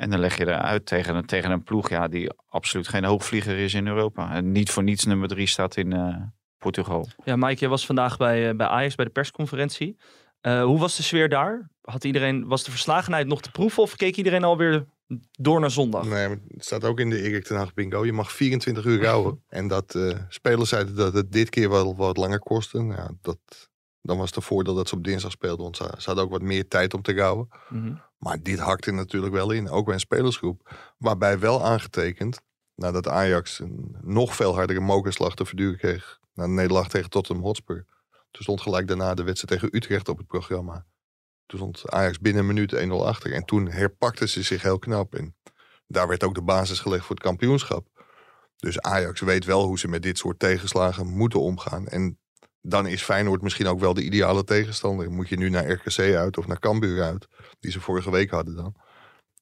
En 0.00 0.10
dan 0.10 0.20
leg 0.20 0.36
je 0.36 0.46
eruit 0.46 0.86
tegen, 0.86 1.14
een- 1.16 1.26
tegen 1.26 1.50
een 1.50 1.62
ploeg 1.62 1.88
ja, 1.88 2.08
die 2.08 2.30
absoluut 2.48 2.88
geen 2.88 3.04
hoogvlieger 3.04 3.58
is 3.58 3.74
in 3.74 3.86
Europa. 3.86 4.32
En 4.34 4.52
niet 4.52 4.70
voor 4.70 4.82
niets 4.82 5.04
nummer 5.04 5.28
drie 5.28 5.46
staat 5.46 5.76
in 5.76 5.92
eh, 5.92 6.16
Portugal. 6.58 7.08
Ja, 7.24 7.36
Mike, 7.36 7.60
jij 7.60 7.68
was 7.68 7.86
vandaag 7.86 8.16
bij, 8.16 8.48
eh, 8.50 8.56
bij 8.56 8.66
Ajax 8.66 8.94
bij 8.94 9.04
de 9.04 9.10
persconferentie. 9.10 9.96
Eh, 10.40 10.62
hoe 10.64 10.78
was 10.78 10.96
de 10.96 11.02
sfeer 11.02 11.28
daar? 11.28 11.70
Had 11.80 12.04
iedereen, 12.04 12.46
was 12.46 12.64
de 12.64 12.70
verslagenheid 12.70 13.26
nog 13.26 13.42
te 13.42 13.50
proeven 13.50 13.82
of 13.82 13.96
keek 13.96 14.16
iedereen 14.16 14.44
alweer 14.44 14.86
door 15.30 15.60
naar 15.60 15.70
zondag? 15.70 16.02
Nee, 16.04 16.28
maar 16.28 16.38
het 16.48 16.64
staat 16.64 16.84
ook 16.84 17.00
in 17.00 17.10
de 17.10 17.22
Erik 17.22 17.44
ten 17.44 17.56
Hag 17.56 17.74
bingo. 17.74 18.04
Je 18.04 18.12
mag 18.12 18.32
24 18.32 18.84
uur 18.84 19.02
rouwen. 19.02 19.42
en 19.48 19.68
dat 19.68 19.94
eh, 19.94 20.18
spelers 20.28 20.68
zeiden 20.68 20.94
dat 20.96 21.12
het 21.14 21.32
dit 21.32 21.50
keer 21.50 21.70
wel 21.70 21.96
wat 21.96 22.16
langer 22.16 22.38
kostte. 22.38 22.78
Nou, 22.82 22.92
Ja, 23.00 23.10
dat, 23.22 23.38
dan 24.02 24.18
was 24.18 24.34
het 24.34 24.44
voordeel 24.44 24.74
dat 24.74 24.88
ze 24.88 24.94
op 24.94 25.04
dinsdag 25.04 25.30
speelden. 25.30 25.62
Want 25.62 25.76
ze, 25.76 25.94
ze 25.98 26.06
hadden 26.06 26.24
ook 26.24 26.30
wat 26.30 26.42
meer 26.42 26.68
tijd 26.68 26.94
om 26.94 27.02
te 27.02 27.12
rouwen. 27.12 27.48
Mhm. 27.68 27.94
Maar 28.18 28.42
dit 28.42 28.58
hakte 28.58 28.90
natuurlijk 28.90 29.32
wel 29.32 29.50
in. 29.50 29.68
Ook 29.68 29.84
bij 29.84 29.94
een 29.94 30.00
spelersgroep. 30.00 30.76
Waarbij 30.98 31.38
wel 31.38 31.64
aangetekend. 31.64 32.40
Nadat 32.74 33.08
Ajax 33.08 33.58
een 33.58 33.96
nog 34.02 34.36
veel 34.36 34.54
hardere 34.54 34.80
mokerslag 34.80 35.34
te 35.34 35.44
verduren 35.44 35.78
kreeg. 35.78 36.18
Na 36.34 36.44
de 36.44 36.50
nederlaag 36.50 36.88
tegen 36.88 37.10
Tottenham 37.10 37.44
Hotspur. 37.44 37.86
Toen 38.30 38.42
stond 38.42 38.60
gelijk 38.60 38.88
daarna 38.88 39.14
de 39.14 39.22
wedstrijd 39.22 39.60
tegen 39.60 39.76
Utrecht 39.76 40.08
op 40.08 40.18
het 40.18 40.26
programma. 40.26 40.86
Toen 41.46 41.58
stond 41.58 41.90
Ajax 41.90 42.18
binnen 42.18 42.42
een 42.42 42.54
minuut 42.54 42.74
1-0 42.74 43.06
achter. 43.06 43.32
En 43.32 43.44
toen 43.44 43.68
herpakten 43.68 44.28
ze 44.28 44.42
zich 44.42 44.62
heel 44.62 44.78
knap. 44.78 45.14
En 45.14 45.36
daar 45.86 46.08
werd 46.08 46.24
ook 46.24 46.34
de 46.34 46.42
basis 46.42 46.80
gelegd 46.80 47.04
voor 47.04 47.14
het 47.14 47.24
kampioenschap. 47.24 47.88
Dus 48.56 48.80
Ajax 48.80 49.20
weet 49.20 49.44
wel 49.44 49.64
hoe 49.64 49.78
ze 49.78 49.88
met 49.88 50.02
dit 50.02 50.18
soort 50.18 50.38
tegenslagen 50.38 51.06
moeten 51.06 51.40
omgaan. 51.40 51.86
En 51.86 52.18
dan 52.62 52.86
is 52.86 53.02
Feyenoord 53.02 53.42
misschien 53.42 53.66
ook 53.66 53.80
wel 53.80 53.94
de 53.94 54.02
ideale 54.02 54.44
tegenstander. 54.44 55.10
Moet 55.10 55.28
je 55.28 55.36
nu 55.36 55.48
naar 55.50 55.70
RKC 55.70 55.98
uit 55.98 56.38
of 56.38 56.46
naar 56.46 56.58
Cambuur 56.58 57.02
uit, 57.02 57.26
die 57.60 57.70
ze 57.70 57.80
vorige 57.80 58.10
week 58.10 58.30
hadden 58.30 58.54
dan. 58.54 58.74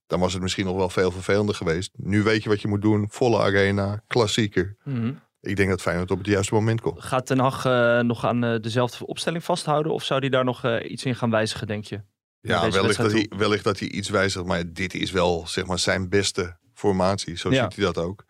Dan 0.07 0.21
was 0.21 0.33
het 0.33 0.43
misschien 0.43 0.65
nog 0.65 0.77
wel 0.77 0.89
veel 0.89 1.11
vervelender 1.11 1.55
geweest. 1.55 1.91
Nu 1.97 2.23
weet 2.23 2.43
je 2.43 2.49
wat 2.49 2.61
je 2.61 2.69
moet 2.69 2.83
doen. 2.83 3.07
Volle 3.11 3.39
arena, 3.39 4.03
klassieker. 4.07 4.77
Mhm. 4.85 5.13
Ik 5.41 5.57
denk 5.57 5.69
dat 5.69 5.83
Feyenoord 5.83 6.11
op 6.11 6.19
het 6.19 6.27
juiste 6.27 6.55
moment 6.55 6.81
komt. 6.81 7.03
Gaat 7.03 7.27
Ten 7.27 7.39
Hag 7.39 7.65
eh, 7.65 8.01
nog 8.01 8.25
aan 8.25 8.45
eh, 8.45 8.61
dezelfde 8.61 9.07
opstelling 9.07 9.45
vasthouden 9.45 9.93
of 9.93 10.05
zou 10.05 10.21
hij 10.21 10.29
daar 10.29 10.45
nog 10.45 10.65
eh, 10.65 10.91
iets 10.91 11.05
in 11.05 11.15
gaan 11.15 11.31
wijzigen, 11.31 11.67
denk 11.67 11.85
je? 11.85 12.01
Ja, 12.41 12.71
wellicht 12.71 12.97
dat, 12.97 13.13
hij, 13.13 13.31
wellicht 13.37 13.65
dat 13.65 13.79
hij 13.79 13.89
iets 13.89 14.09
wijzigt. 14.09 14.45
Maar 14.45 14.73
dit 14.73 14.95
is 14.95 15.11
wel 15.11 15.47
zeg 15.47 15.67
maar, 15.67 15.79
zijn 15.79 16.09
beste 16.09 16.57
formatie. 16.75 17.37
Zo 17.37 17.51
Ja. 17.51 17.63
ziet 17.63 17.77
hij 17.77 17.85
dat 17.85 17.99
ook. 17.99 18.25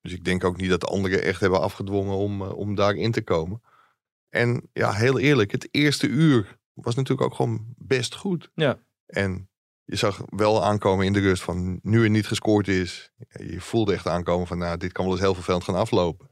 Dus 0.00 0.12
ik 0.12 0.24
denk 0.24 0.44
ook 0.44 0.56
niet 0.56 0.70
dat 0.70 0.80
de 0.80 0.86
anderen 0.86 1.22
echt 1.22 1.40
hebben 1.40 1.60
afgedwongen 1.60 2.16
om, 2.16 2.42
om 2.42 2.74
daarin 2.74 3.12
te 3.12 3.22
komen. 3.22 3.62
En 4.30 4.68
ja, 4.72 4.92
heel 4.92 5.18
eerlijk, 5.18 5.50
het 5.50 5.68
eerste 5.70 6.06
uur 6.06 6.58
was 6.72 6.94
natuurlijk 6.94 7.30
ook 7.30 7.34
gewoon 7.34 7.74
best 7.76 8.14
goed. 8.14 8.50
Ja. 8.54 8.78
En 9.06 9.50
je 9.84 9.96
zag 9.96 10.22
wel 10.26 10.64
aankomen 10.64 11.06
in 11.06 11.12
de 11.12 11.20
rust 11.20 11.42
van 11.42 11.80
nu 11.82 12.02
er 12.02 12.10
niet 12.10 12.26
gescoord 12.26 12.68
is. 12.68 13.12
Je 13.28 13.60
voelde 13.60 13.92
echt 13.92 14.06
aankomen 14.06 14.46
van 14.46 14.58
nou, 14.58 14.76
dit 14.76 14.92
kan 14.92 15.04
wel 15.04 15.14
eens 15.14 15.22
heel 15.22 15.34
vervelend 15.34 15.64
gaan 15.64 15.74
aflopen. 15.74 16.30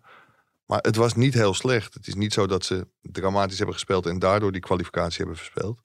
Maar 0.66 0.80
het 0.80 0.96
was 0.96 1.14
niet 1.14 1.34
heel 1.34 1.54
slecht. 1.54 1.94
Het 1.94 2.06
is 2.06 2.14
niet 2.14 2.32
zo 2.32 2.46
dat 2.46 2.64
ze 2.64 2.88
dramatisch 3.00 3.56
hebben 3.56 3.74
gespeeld 3.74 4.06
en 4.06 4.18
daardoor 4.18 4.52
die 4.52 4.60
kwalificatie 4.60 5.18
hebben 5.18 5.36
verspeeld. 5.36 5.80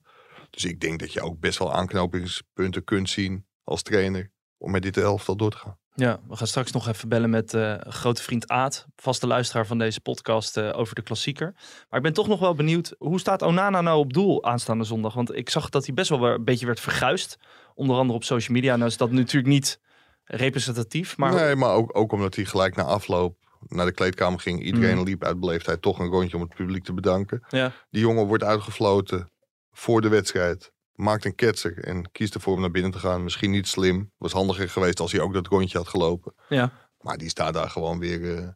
Dus 0.50 0.64
ik 0.64 0.80
denk 0.80 0.98
dat 1.00 1.12
je 1.12 1.20
ook 1.20 1.40
best 1.40 1.58
wel 1.58 1.74
aanknopingspunten 1.74 2.84
kunt 2.84 3.10
zien 3.10 3.46
als 3.62 3.82
trainer 3.82 4.30
om 4.56 4.70
met 4.70 4.82
dit 4.82 4.96
elftal 4.96 5.36
door 5.36 5.50
te 5.50 5.56
gaan. 5.56 5.78
Ja, 5.96 6.20
we 6.28 6.36
gaan 6.36 6.46
straks 6.46 6.72
nog 6.72 6.88
even 6.88 7.08
bellen 7.08 7.30
met 7.30 7.54
eh, 7.54 7.74
grote 7.80 8.22
vriend 8.22 8.48
Aad, 8.48 8.86
vaste 8.96 9.26
luisteraar 9.26 9.66
van 9.66 9.78
deze 9.78 10.00
podcast 10.00 10.56
eh, 10.56 10.78
over 10.78 10.94
de 10.94 11.02
klassieker. 11.02 11.52
Maar 11.88 11.98
ik 11.98 12.02
ben 12.02 12.12
toch 12.12 12.28
nog 12.28 12.40
wel 12.40 12.54
benieuwd, 12.54 12.94
hoe 12.98 13.20
staat 13.20 13.42
Onana 13.42 13.80
nou 13.80 13.98
op 13.98 14.12
doel 14.12 14.44
aanstaande 14.44 14.84
zondag? 14.84 15.14
Want 15.14 15.34
ik 15.34 15.50
zag 15.50 15.68
dat 15.68 15.84
hij 15.86 15.94
best 15.94 16.08
wel 16.08 16.24
een 16.24 16.44
beetje 16.44 16.66
werd 16.66 16.80
verguisd, 16.80 17.38
onder 17.74 17.96
andere 17.96 18.18
op 18.18 18.24
social 18.24 18.54
media. 18.56 18.76
Nou 18.76 18.88
is 18.88 18.96
dat 18.96 19.10
natuurlijk 19.10 19.46
niet 19.52 19.80
representatief, 20.24 21.16
maar 21.16 21.34
Nee, 21.34 21.56
maar 21.56 21.70
ook, 21.70 21.96
ook 21.98 22.12
omdat 22.12 22.34
hij 22.34 22.44
gelijk 22.44 22.76
na 22.76 22.82
afloop 22.82 23.36
naar 23.68 23.86
de 23.86 23.92
kleedkamer 23.94 24.40
ging. 24.40 24.62
Iedereen 24.62 24.96
Mhm. 24.96 25.04
liep 25.04 25.24
uit 25.24 25.40
beleefdheid 25.40 25.82
toch 25.82 25.98
een 25.98 26.08
rondje 26.10 26.36
om 26.36 26.42
het 26.42 26.54
publiek 26.54 26.84
te 26.84 26.94
bedanken. 26.94 27.44
ja, 27.48 27.72
Die 27.90 28.00
jongen 28.00 28.26
wordt 28.26 28.44
uitgefloten 28.44 29.28
voor 29.72 30.00
de 30.00 30.08
wedstrijd. 30.08 30.72
Maakt 30.94 31.24
een 31.24 31.34
ketser 31.34 31.84
en 31.84 32.10
kiest 32.12 32.34
ervoor 32.34 32.54
om 32.54 32.60
naar 32.60 32.70
binnen 32.70 32.90
te 32.90 32.98
gaan. 32.98 33.22
Misschien 33.24 33.50
niet 33.50 33.68
slim. 33.68 34.12
Was 34.16 34.32
handiger 34.32 34.68
geweest 34.70 35.00
als 35.00 35.12
hij 35.12 35.20
ook 35.20 35.32
dat 35.34 35.46
rondje 35.46 35.78
had 35.78 35.88
gelopen. 35.88 36.34
ja. 36.48 36.72
Maar 37.00 37.16
die 37.18 37.28
staat 37.28 37.54
daar 37.54 37.70
gewoon 37.70 37.98
weer. 37.98 38.36
eh, 38.38 38.48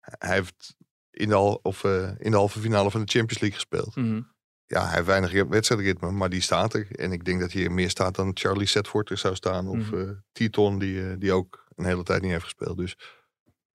hij 0.00 0.34
heeft 0.34 0.76
in 1.10 1.28
de, 1.28 1.34
hal- 1.34 1.60
of, 1.62 1.84
eh, 1.84 2.10
in 2.18 2.30
de 2.30 2.36
halve 2.36 2.60
finale 2.60 2.90
van 2.90 3.00
de 3.04 3.12
Champions 3.12 3.40
League 3.42 3.58
gespeeld. 3.58 3.96
Mhm. 3.96 4.20
ja, 4.66 4.84
hij 4.84 4.94
heeft 4.94 5.06
weinig 5.06 5.42
wedstrijdritme, 5.48 6.10
maar 6.10 6.28
die 6.30 6.40
staat 6.40 6.74
er. 6.74 6.86
En 6.90 7.12
ik 7.12 7.24
denk 7.24 7.40
dat 7.40 7.52
hij 7.52 7.68
meer 7.68 7.90
staat 7.90 8.14
dan 8.14 8.30
Charlie 8.34 8.66
Setford 8.66 9.10
er 9.10 9.18
zou 9.18 9.34
staan. 9.34 9.68
Of 9.68 9.76
Mhm. 9.90 10.00
eh 10.00 10.10
Titon, 10.32 10.78
die, 10.78 11.18
die 11.18 11.32
ook 11.32 11.66
een 11.74 11.84
hele 11.84 12.02
tijd 12.02 12.22
niet 12.22 12.30
heeft 12.30 12.44
gespeeld. 12.44 12.76
Dus 12.76 12.96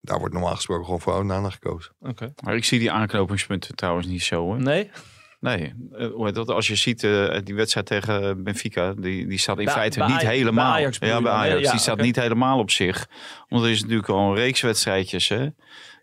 daar 0.02 0.20
wordt 0.20 0.34
normaal 0.34 0.56
gesproken 0.56 0.86
gewoon 0.86 1.02
voor 1.02 1.14
Onana 1.14 1.50
gekozen. 1.50 1.96
Oké. 2.00 2.34
Maar 2.44 2.56
ik 2.56 2.64
zie 2.66 2.80
die 2.80 2.92
aanknopingspunten 2.92 3.76
trouwens 3.76 4.08
niet 4.08 4.24
zo. 4.24 4.42
Hoor. 4.44 4.62
Nee? 4.62 4.92
Nee, 5.40 5.74
eh, 5.92 6.34
dat, 6.34 6.50
als 6.50 6.68
je 6.68 6.76
ziet 6.76 7.04
eh, 7.04 7.38
die 7.44 7.56
wedstrijd 7.56 7.86
tegen 7.86 8.44
Benfica, 8.44 8.94
die, 8.94 9.28
die 9.28 9.38
staat 9.38 9.60
in 9.60 9.66
Bij- 9.66 9.74
feite 9.74 10.00
bij 10.00 10.08
niet 10.08 10.18
bij 10.22 10.36
helemaal. 10.36 10.74
Ajax 10.74 10.98
ja, 10.98 11.22
bij? 11.22 11.32
Ajax. 11.32 11.62
Ja, 11.64 11.72
die 11.72 11.80
staat 11.80 12.02
niet 12.02 12.16
helemaal 12.16 12.60
op 12.60 12.72
zich. 12.72 13.08
Want 13.48 13.64
er 13.64 13.70
is 13.70 13.82
natuurlijk 13.82 14.10
al 14.10 14.30
een 14.30 14.36
reeks 14.36 14.62
wedstrijdjes 14.62 15.28
hè, 15.28 15.48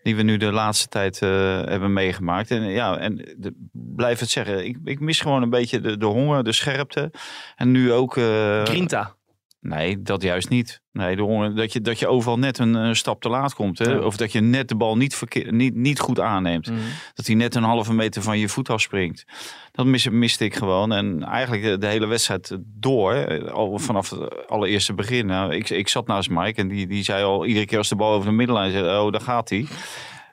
die 0.03 0.15
we 0.15 0.21
nu 0.23 0.37
de 0.37 0.51
laatste 0.51 0.87
tijd 0.87 1.21
eh, 1.21 1.29
hebben 1.61 1.93
meegemaakt. 1.93 2.51
En 2.51 2.61
ja, 2.63 2.97
en 2.97 3.15
de, 3.37 3.53
blijf 3.71 4.19
het 4.19 4.29
zeggen, 4.29 4.65
ik, 4.65 4.77
ik 4.83 4.99
mis 4.99 5.21
gewoon 5.21 5.41
een 5.41 5.49
beetje 5.49 5.79
de, 5.81 5.97
de 5.97 6.05
honger, 6.05 6.43
de 6.43 6.53
scherpte. 6.53 7.11
En 7.55 7.71
nu 7.71 7.91
ook. 7.93 8.17
eh, 8.17 8.63
Grinta. 8.63 9.15
Nee, 9.67 10.01
dat 10.01 10.21
juist 10.21 10.49
niet. 10.49 10.81
Nee, 10.91 11.15
de 11.15 11.51
dat, 11.55 11.73
je, 11.73 11.81
dat 11.81 11.99
je 11.99 12.07
overal 12.07 12.37
net 12.39 12.57
een, 12.57 12.75
eh, 12.75 12.93
stap 12.93 13.21
te 13.21 13.29
laat 13.29 13.53
komt. 13.53 13.79
Hè? 13.79 13.91
Ja. 13.91 13.99
Of 13.99 14.17
dat 14.17 14.31
je 14.31 14.41
net 14.41 14.69
de 14.69 14.75
bal 14.75 14.97
niet, 14.97 15.15
verkeer, 15.15 15.53
niet, 15.53 15.75
niet 15.75 15.99
goed 15.99 16.19
aanneemt. 16.19 16.69
Mhm. 16.69 16.79
Dat 17.13 17.25
hij 17.25 17.35
net 17.35 17.55
een 17.55 17.63
halve 17.63 17.93
meter 17.93 18.21
van 18.21 18.39
je 18.39 18.49
voet 18.49 18.69
afspringt. 18.69 19.25
Dat 19.71 19.85
mis, 19.85 20.09
miste 20.09 20.45
ik 20.45 20.55
gewoon. 20.55 20.91
En 20.91 21.23
eigenlijk 21.23 21.63
de, 21.63 21.77
de 21.77 21.87
hele 21.87 22.05
wedstrijd 22.05 22.57
door. 22.65 23.13
eh, 23.13 23.51
Al 23.51 23.79
vanaf 23.79 24.09
het 24.09 24.47
allereerste 24.47 24.93
begin. 24.93 25.25
Nou, 25.25 25.55
ik, 25.55 25.69
ik 25.69 25.87
zat 25.87 26.07
naast 26.07 26.29
Mike 26.29 26.61
en 26.61 26.67
die, 26.67 26.87
die 26.87 27.03
zei 27.03 27.23
al 27.23 27.45
iedere 27.45 27.65
keer 27.65 27.77
als 27.77 27.89
de 27.89 27.95
bal 27.95 28.13
over 28.13 28.29
de 28.29 28.35
middenlijn 28.35 28.71
zit. 28.71 28.83
Oh, 28.83 29.11
daar 29.11 29.21
gaat 29.21 29.49
hij. 29.49 29.65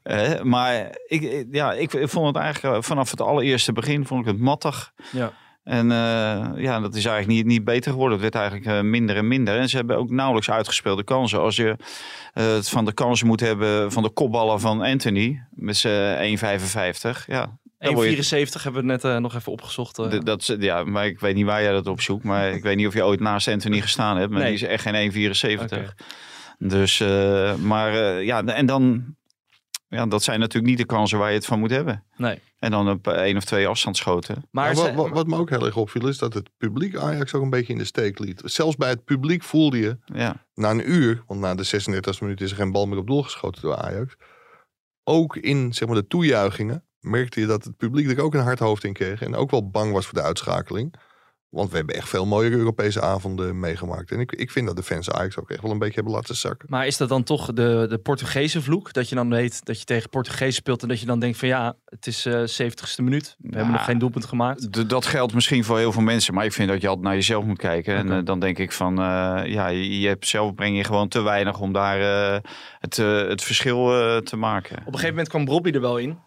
Eh, 0.03 0.43
maar 0.43 0.97
ik, 1.07 1.47
ja, 1.51 1.73
ik, 1.73 1.93
ik 1.93 2.09
vond 2.09 2.27
het 2.27 2.37
eigenlijk 2.37 2.77
eh, 2.77 2.83
vanaf 2.83 3.11
het 3.11 3.21
allereerste 3.21 3.73
begin 3.73 4.07
vond 4.07 4.21
ik 4.21 4.27
het 4.33 4.41
mattig. 4.41 4.93
Ja. 5.13 5.33
En 5.65 5.91
eh, 5.91 6.51
ja, 6.57 6.81
dat 6.81 6.95
is 6.95 7.05
eigenlijk 7.05 7.27
niet, 7.27 7.47
niet 7.47 7.65
beter 7.65 7.91
geworden. 7.93 8.21
Het 8.21 8.33
werd 8.33 8.35
eigenlijk 8.51 8.67
eh, 8.79 8.91
minder 8.91 9.17
en 9.17 9.29
minder. 9.29 9.59
En 9.59 9.69
ze 9.69 9.77
hebben 9.77 9.97
ook 9.97 10.11
nauwelijks 10.11 10.51
uitgespeelde 10.51 11.05
kansen. 11.05 11.41
Als 11.41 11.57
je 11.57 11.77
eh, 12.33 12.47
het 12.55 12.69
van 12.69 12.85
de 12.85 12.93
kansen 12.93 13.27
moet 13.27 13.41
hebben 13.41 13.93
van 13.93 14.03
de 14.03 14.11
kopballen 14.11 14.61
van 14.61 14.81
Anthony 14.83 15.43
met 15.51 15.77
zijn 15.77 16.39
1,55. 16.39 17.25
Ja, 17.27 17.59
dan 17.79 17.95
word 17.95 18.29
je- 18.29 18.47
1,74 18.47 18.63
hebben 18.63 18.81
we 18.87 18.87
net 18.87 19.21
nog 19.21 19.35
even 19.35 19.53
opgezocht. 19.53 20.25
dat, 20.25 20.57
ja, 20.59 20.85
maar 20.85 21.07
ik 21.07 21.21
weet 21.21 21.35
niet 21.35 21.45
waar 21.47 21.63
jij 21.63 21.73
dat 21.73 21.87
op 21.87 22.01
zoekt. 22.01 22.25
Maar 22.25 22.51
ik 22.53 22.63
weet 22.63 22.77
niet 22.77 22.87
of 22.87 22.95
je 22.95 23.05
ooit 23.05 23.21
naast 23.21 23.49
Anthony 23.49 23.81
gestaan 23.81 24.17
hebt. 24.17 24.31
Maar 24.31 24.41
Nee. 24.43 24.53
die 24.57 24.63
is 24.63 24.69
echt 24.69 24.83
geen 24.83 24.95
1,74. 24.95 25.63
Oké. 25.63 25.95
Dus, 26.59 27.01
eh, 27.01 27.55
maar 27.55 28.23
ja, 28.23 28.45
en 28.45 28.67
dan... 28.67 29.05
Ja, 29.95 30.07
dat 30.07 30.23
zijn 30.23 30.41
natuurlijk 30.41 30.67
niet 30.67 30.89
de 30.89 30.95
kansen 30.95 31.19
waar 31.19 31.29
je 31.29 31.35
het 31.35 31.47
van 31.47 31.59
moet 31.59 31.71
hebben. 31.71 32.05
Nee. 32.17 32.39
En 32.59 32.71
dan 32.71 32.91
op 32.91 33.09
één 33.09 33.37
of 33.37 33.45
twee 33.45 33.67
afstandsschoten. 33.67 34.45
Maar 34.51 34.75
wat, 34.75 34.95
wat, 34.95 35.09
wat 35.09 35.27
me 35.27 35.37
ook 35.37 35.51
heel 35.51 35.67
erg 35.67 35.77
opviel 35.77 36.09
is 36.09 36.19
dat 36.19 36.35
het 36.35 36.51
publiek 36.57 36.97
Ajax 36.97 37.35
ook 37.35 37.43
een 37.43 37.51
beetje 37.51 37.73
in 37.73 37.79
de 37.79 37.85
steek 37.85 38.19
liet. 38.19 38.43
Zelfs 38.45 38.77
bij 38.77 38.89
het 38.89 39.05
publiek 39.05 39.43
voelde 39.43 39.79
je 39.79 39.99
Ja, 40.05 40.47
na 40.55 40.71
een 40.71 40.91
uur, 40.91 41.23
want 41.27 41.41
na 41.41 41.55
de 41.55 41.67
36e 41.67 42.19
minuut 42.21 42.41
is 42.41 42.51
er 42.51 42.57
geen 42.57 42.73
bal 42.73 42.87
meer 42.87 42.99
op 42.99 43.07
doel 43.07 43.23
geschoten 43.23 43.63
door 43.63 43.77
Ajax. 43.77 44.17
Ook 45.05 45.37
in 45.37 45.75
zeg 45.75 45.89
maar, 45.89 45.97
de 45.97 46.07
toejuichingen 46.07 46.85
merkte 47.01 47.41
je 47.41 47.47
dat 47.47 47.65
het 47.65 47.77
publiek 47.77 48.11
er 48.11 48.23
ook 48.23 48.35
een 48.35 48.41
hard 48.41 48.59
hoofd 48.59 48.85
in 48.85 48.93
kreeg. 48.93 49.23
En 49.23 49.35
ook 49.35 49.51
wel 49.51 49.71
bang 49.71 49.93
was 49.93 50.07
voor 50.07 50.19
de 50.19 50.25
uitschakeling. 50.25 50.95
Want 51.55 51.71
we 51.71 51.77
hebben 51.77 51.95
echt 51.95 52.09
veel 52.09 52.27
mooie 52.27 52.51
Europese 52.51 53.01
avonden 53.01 53.59
meegemaakt. 53.61 54.11
En 54.11 54.21
ik, 54.21 54.33
ik 54.33 54.51
vind 54.51 54.67
dat 54.67 54.77
de 54.77 54.83
fans 54.83 55.11
Ajax 55.11 55.39
ook 55.39 55.51
echt 55.51 55.63
wel 55.63 55.71
een 55.71 55.79
beetje 55.79 55.95
hebben 55.95 56.13
laten 56.13 56.37
zakken. 56.37 56.69
Maar 56.71 56.87
is 56.87 56.97
dat 56.97 57.09
dan 57.09 57.23
toch 57.23 57.53
de, 57.53 57.87
de 57.89 57.99
Portugese 57.99 58.63
vloek? 58.63 58.93
Dat 58.93 59.09
je 59.09 59.15
dan 59.15 59.31
weet 59.31 59.65
dat 59.65 59.79
je 59.79 59.85
tegen 59.85 60.11
Portugees 60.11 60.55
speelt 60.55 60.83
en 60.83 60.89
dat 60.89 61.01
je 61.01 61.07
dan 61.07 61.19
denkt 61.21 61.39
van 61.39 61.49
ja, 61.49 61.75
het 61.85 62.07
is 62.07 62.27
eh 62.27 62.69
70ste 62.69 63.03
minuut. 63.03 63.37
We 63.39 63.57
hebben 63.57 63.73
nog 63.73 63.85
geen 63.85 63.99
doelpunt 63.99 64.25
gemaakt. 64.25 64.89
Dat 64.89 65.07
geldt 65.07 65.35
misschien 65.35 65.65
voor 65.65 65.79
heel 65.79 65.93
veel 65.93 66.03
mensen. 66.03 66.35
Maar 66.35 66.45
ik 66.45 66.53
vind 66.53 66.69
dat 66.69 66.81
je 66.81 66.89
altijd 66.89 67.07
naar 67.07 67.15
jezelf 67.15 67.45
moet 67.45 67.59
kijken. 67.59 67.95
En 67.97 68.13
eh, 68.13 68.25
dan 68.25 68.41
denk 68.41 68.59
ik 68.59 68.73
van... 68.73 68.99
eh, 68.99 69.43
ja, 69.45 69.67
je, 69.67 70.01
je 70.01 70.09
hebt 70.09 70.27
zelf 70.27 70.55
breng 70.55 70.77
je 70.77 70.85
gewoon 70.85 71.09
te 71.09 71.23
weinig 71.23 71.61
om 71.61 71.73
daar 71.73 72.01
eh, 72.01 72.41
het, 72.79 72.97
het 72.97 73.43
verschil 73.43 74.01
eh, 74.01 74.17
te 74.17 74.37
maken. 74.37 74.77
Op 74.77 74.87
een 74.87 74.93
gegeven 74.93 75.09
moment 75.09 75.29
kwam 75.29 75.45
Bobby 75.45 75.71
er 75.71 75.81
wel 75.81 75.99
in. 75.99 76.19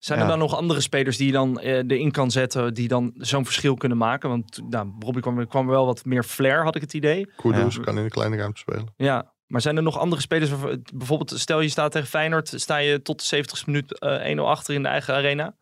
Zijn 0.00 0.18
er 0.18 0.24
Ja. 0.24 0.30
dan 0.30 0.38
nog 0.40 0.56
andere 0.56 0.80
spelers 0.80 1.16
die 1.16 1.26
je 1.26 1.32
dan 1.32 1.60
eh, 1.60 1.72
erin 1.76 2.10
kan 2.10 2.30
zetten, 2.30 2.74
die 2.74 2.88
dan 2.88 3.12
zo'n 3.16 3.44
verschil 3.44 3.74
kunnen 3.74 3.98
maken? 3.98 4.28
Want 4.28 4.60
nou, 4.70 4.86
Bobby 4.98 5.20
kwam, 5.20 5.46
kwam 5.48 5.64
er 5.64 5.70
wel 5.70 5.86
wat 5.86 6.04
meer 6.04 6.22
flair, 6.24 6.62
had 6.64 6.74
ik 6.74 6.80
het 6.80 6.94
idee. 6.94 7.26
Kudus 7.36 7.80
kan 7.80 7.98
in 7.98 8.04
een 8.04 8.10
kleine 8.10 8.36
ruimte 8.36 8.58
spelen. 8.60 8.86
Ja, 8.96 9.32
maar 9.46 9.60
zijn 9.60 9.76
er 9.76 9.82
nog 9.82 9.98
andere 9.98 10.20
spelers? 10.20 10.50
Bijvoorbeeld, 10.94 11.40
stel 11.40 11.60
je 11.60 11.68
staat 11.68 11.92
tegen 11.92 12.08
Feyenoord, 12.08 12.52
sta 12.56 12.76
je 12.76 13.02
tot 13.02 13.30
de 13.30 13.36
70ste 13.36 13.64
minuut 13.66 13.98
eh 13.98 14.36
1-0 14.36 14.40
achter 14.40 14.74
in 14.74 14.82
de 14.82 14.88
eigen 14.88 15.14
arena. 15.14 15.54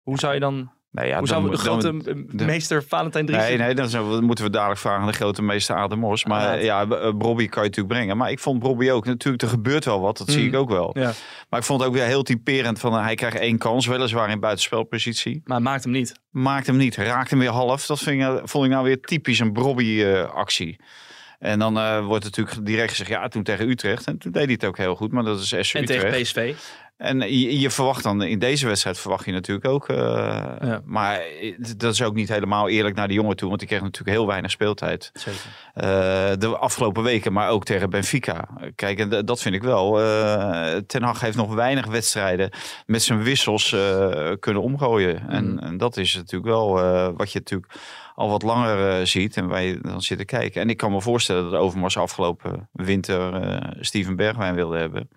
Hoe 0.00 0.18
zou 0.18 0.34
je 0.34 0.40
dan, 0.40 0.70
Ja, 1.04 1.18
hoe 1.18 1.26
dan 1.26 1.26
zou 1.26 1.50
de 1.50 1.56
grote 1.56 1.86
dan- 1.86 2.06
eh, 2.06 2.14
dan- 2.36 2.46
meester 2.46 2.84
Valentijn 2.88 3.26
Dries... 3.26 3.38
Nee, 3.42 3.56
nee, 3.56 3.74
dan 3.74 3.88
we- 4.10 4.20
moeten 4.20 4.44
we 4.44 4.50
dadelijk 4.50 4.80
vragen 4.80 5.00
aan 5.00 5.06
de 5.06 5.12
grote 5.12 5.42
meester 5.42 5.76
Adam 5.76 5.98
Mos. 5.98 6.24
Maar 6.24 6.56
Ah, 6.56 6.62
ja, 6.62 6.84
B- 6.86 6.92
eh, 6.92 7.12
Bobby 7.12 7.46
kan 7.48 7.62
je 7.62 7.68
natuurlijk 7.68 7.94
brengen. 7.94 8.16
Maar 8.16 8.30
ik 8.30 8.38
vond 8.38 8.58
Bobby 8.58 8.90
ook. 8.90 9.04
Natuurlijk, 9.06 9.42
er 9.42 9.48
gebeurt 9.48 9.84
wel 9.84 10.00
wat. 10.00 10.18
Dat 10.18 10.30
zie 10.30 10.42
Mm. 10.42 10.48
ik 10.48 10.54
ook 10.54 10.68
wel. 10.70 10.90
Ja, 10.98 11.12
Maar 11.50 11.60
ik 11.60 11.66
vond 11.66 11.80
het 11.80 11.88
ook 11.88 11.94
weer 11.94 12.04
heel 12.04 12.22
typerend 12.22 12.78
van... 12.78 12.92
eh, 12.92 13.02
hij 13.02 13.14
krijgt 13.14 13.36
één 13.38 13.58
kans, 13.58 13.86
weliswaar 13.86 14.30
in 14.30 14.40
buitenspelpositie. 14.40 15.40
maar 15.44 15.62
maakt 15.62 15.82
hem 15.84 15.92
niet. 15.92 16.14
Maakt 16.30 16.66
hem 16.66 16.76
niet, 16.76 16.96
raakt 16.96 17.30
hem 17.30 17.38
weer 17.38 17.48
half. 17.50 17.86
Dat 17.86 17.98
vind 17.98 18.22
ik, 18.22 18.40
vond 18.48 18.64
ik 18.64 18.70
nou 18.70 18.84
weer 18.84 19.00
typisch 19.00 19.38
een 19.38 19.52
Bobby-actie. 19.52 20.76
en 21.38 21.58
dan 21.58 21.78
eh, 21.78 22.04
wordt 22.06 22.24
natuurlijk 22.24 22.66
direct 22.66 22.90
gezegd... 22.90 23.08
ja, 23.10 23.28
toen 23.28 23.42
tegen 23.42 23.68
Utrecht. 23.68 24.06
En 24.06 24.18
toen 24.18 24.32
deed 24.32 24.42
hij 24.44 24.52
het 24.52 24.64
ook 24.64 24.76
heel 24.76 24.94
goed. 24.94 25.12
Maar 25.12 25.24
dat 25.24 25.40
is 25.40 25.46
SC 25.60 25.74
En 25.74 25.82
Utrecht. 25.82 26.00
tegen 26.00 26.22
PSV. 26.22 26.54
En 26.96 27.18
je, 27.20 27.58
je 27.60 27.70
verwacht 27.70 28.02
dan 28.02 28.22
in 28.22 28.38
deze 28.38 28.66
wedstrijd 28.66 28.98
verwacht 28.98 29.24
je 29.24 29.32
natuurlijk 29.32 29.66
ook. 29.66 29.88
eh, 29.88 29.96
Ja. 30.60 30.80
Maar 30.84 31.20
dat 31.76 31.92
is 31.92 32.02
ook 32.02 32.14
niet 32.14 32.28
helemaal 32.28 32.68
eerlijk 32.68 32.96
naar 32.96 33.08
die 33.08 33.16
jongen 33.16 33.36
toe. 33.36 33.48
Want 33.48 33.60
die 33.60 33.68
kreeg 33.68 33.82
natuurlijk 33.82 34.16
heel 34.16 34.26
weinig 34.26 34.50
speeltijd. 34.50 35.10
Zeker. 35.14 35.40
eh, 35.74 35.84
de 36.38 36.56
afgelopen 36.58 37.02
weken, 37.02 37.32
maar 37.32 37.50
ook 37.50 37.64
tegen 37.64 37.90
Benfica. 37.90 38.48
Kijk, 38.74 38.98
en 38.98 39.24
dat 39.26 39.42
vind 39.42 39.54
ik 39.54 39.62
wel. 39.62 40.00
eh, 40.00 40.76
Ten 40.86 41.02
Hag 41.02 41.20
heeft 41.20 41.36
nog 41.36 41.54
weinig 41.54 41.86
wedstrijden 41.86 42.50
met 42.86 43.02
zijn 43.02 43.22
wissels 43.22 43.76
kunnen 44.40 44.62
omgooien. 44.62 45.28
En, 45.28 45.50
Mm. 45.52 45.58
en 45.58 45.76
dat 45.76 45.96
is 45.96 46.14
natuurlijk 46.14 46.50
wel 46.50 46.68
wat 47.16 47.32
je 47.32 47.38
natuurlijk 47.38 47.72
al 48.14 48.28
wat 48.30 48.42
langer 48.42 49.06
ziet 49.06 49.36
en 49.36 49.62
je 49.62 49.78
dan 49.82 50.02
zit 50.02 50.18
te 50.18 50.24
kijken. 50.24 50.60
En 50.60 50.70
ik 50.70 50.76
kan 50.76 50.92
me 50.92 51.00
voorstellen 51.00 51.50
dat 51.50 51.60
Overmars 51.60 51.96
afgelopen 51.96 52.68
winter 52.72 53.60
Steven 53.80 54.16
Bergwijn 54.16 54.54
wilde 54.54 54.78
hebben. 54.78 55.08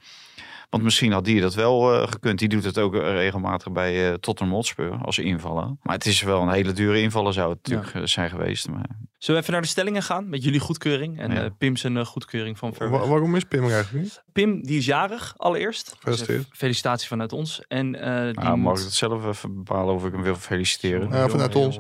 Want 0.70 0.84
misschien 0.84 1.12
had 1.12 1.26
die 1.26 1.42
dat 1.42 1.54
wel 1.54 1.94
eh, 2.02 2.08
gekund. 2.08 2.40
Die 2.40 2.48
doet 2.50 2.64
het 2.64 2.78
ook 2.78 2.96
eh, 2.96 3.02
regelmatig 3.14 3.72
bij 3.72 4.08
eh 4.10 4.14
Tottenham 4.14 4.56
Hotspur 4.56 4.98
als 5.04 5.20
invaller. 5.20 5.76
Maar 5.82 5.96
het 5.96 6.06
is 6.06 6.22
wel 6.22 6.42
een 6.42 6.50
hele 6.52 6.72
dure 6.74 7.02
invaller 7.02 7.34
zou 7.34 7.50
het 7.54 7.68
natuurlijk 7.68 8.08
zijn 8.10 8.30
geweest. 8.30 8.70
Maar 8.70 8.86
Zullen 9.18 9.36
we 9.36 9.42
even 9.42 9.52
naar 9.54 9.62
de 9.62 9.68
stellingen 9.72 10.04
gaan 10.04 10.30
met 10.30 10.44
jullie 10.44 10.60
goedkeuring 10.60 11.20
en 11.20 11.32
Ja. 11.32 11.44
eh, 11.44 11.50
Pim 11.58 11.76
zijn 11.76 12.06
goedkeuring 12.06 12.58
van 12.58 12.74
ver 12.74 12.90
Wa- 12.90 13.00
weg. 13.00 13.08
waarom 13.08 13.36
is 13.36 13.44
Pim 13.44 13.64
er 13.64 13.72
eigenlijk 13.72 14.04
niet? 14.04 14.24
Pim, 14.34 14.64
die 14.64 14.78
is 14.78 14.86
jarig 14.86 15.34
allereerst. 15.38 15.90
Gefeliciteerd. 15.96 16.50
Dus, 16.50 16.58
felicitatie 16.58 17.08
vanuit 17.08 17.34
ons. 17.34 17.62
En 17.68 17.96
eh, 18.02 18.24
die 18.24 18.34
nou, 18.44 18.58
mag 18.58 18.58
moet- 18.58 18.78
ik 18.80 18.84
het 18.86 18.94
zelf 18.94 19.26
even 19.26 19.56
bepalen 19.56 19.94
of 19.94 20.06
ik 20.06 20.12
hem 20.12 20.22
wil 20.24 20.36
feliciteren? 20.36 21.10
Ja, 21.12 21.28
vanuit 21.30 21.56
ons. 21.56 21.80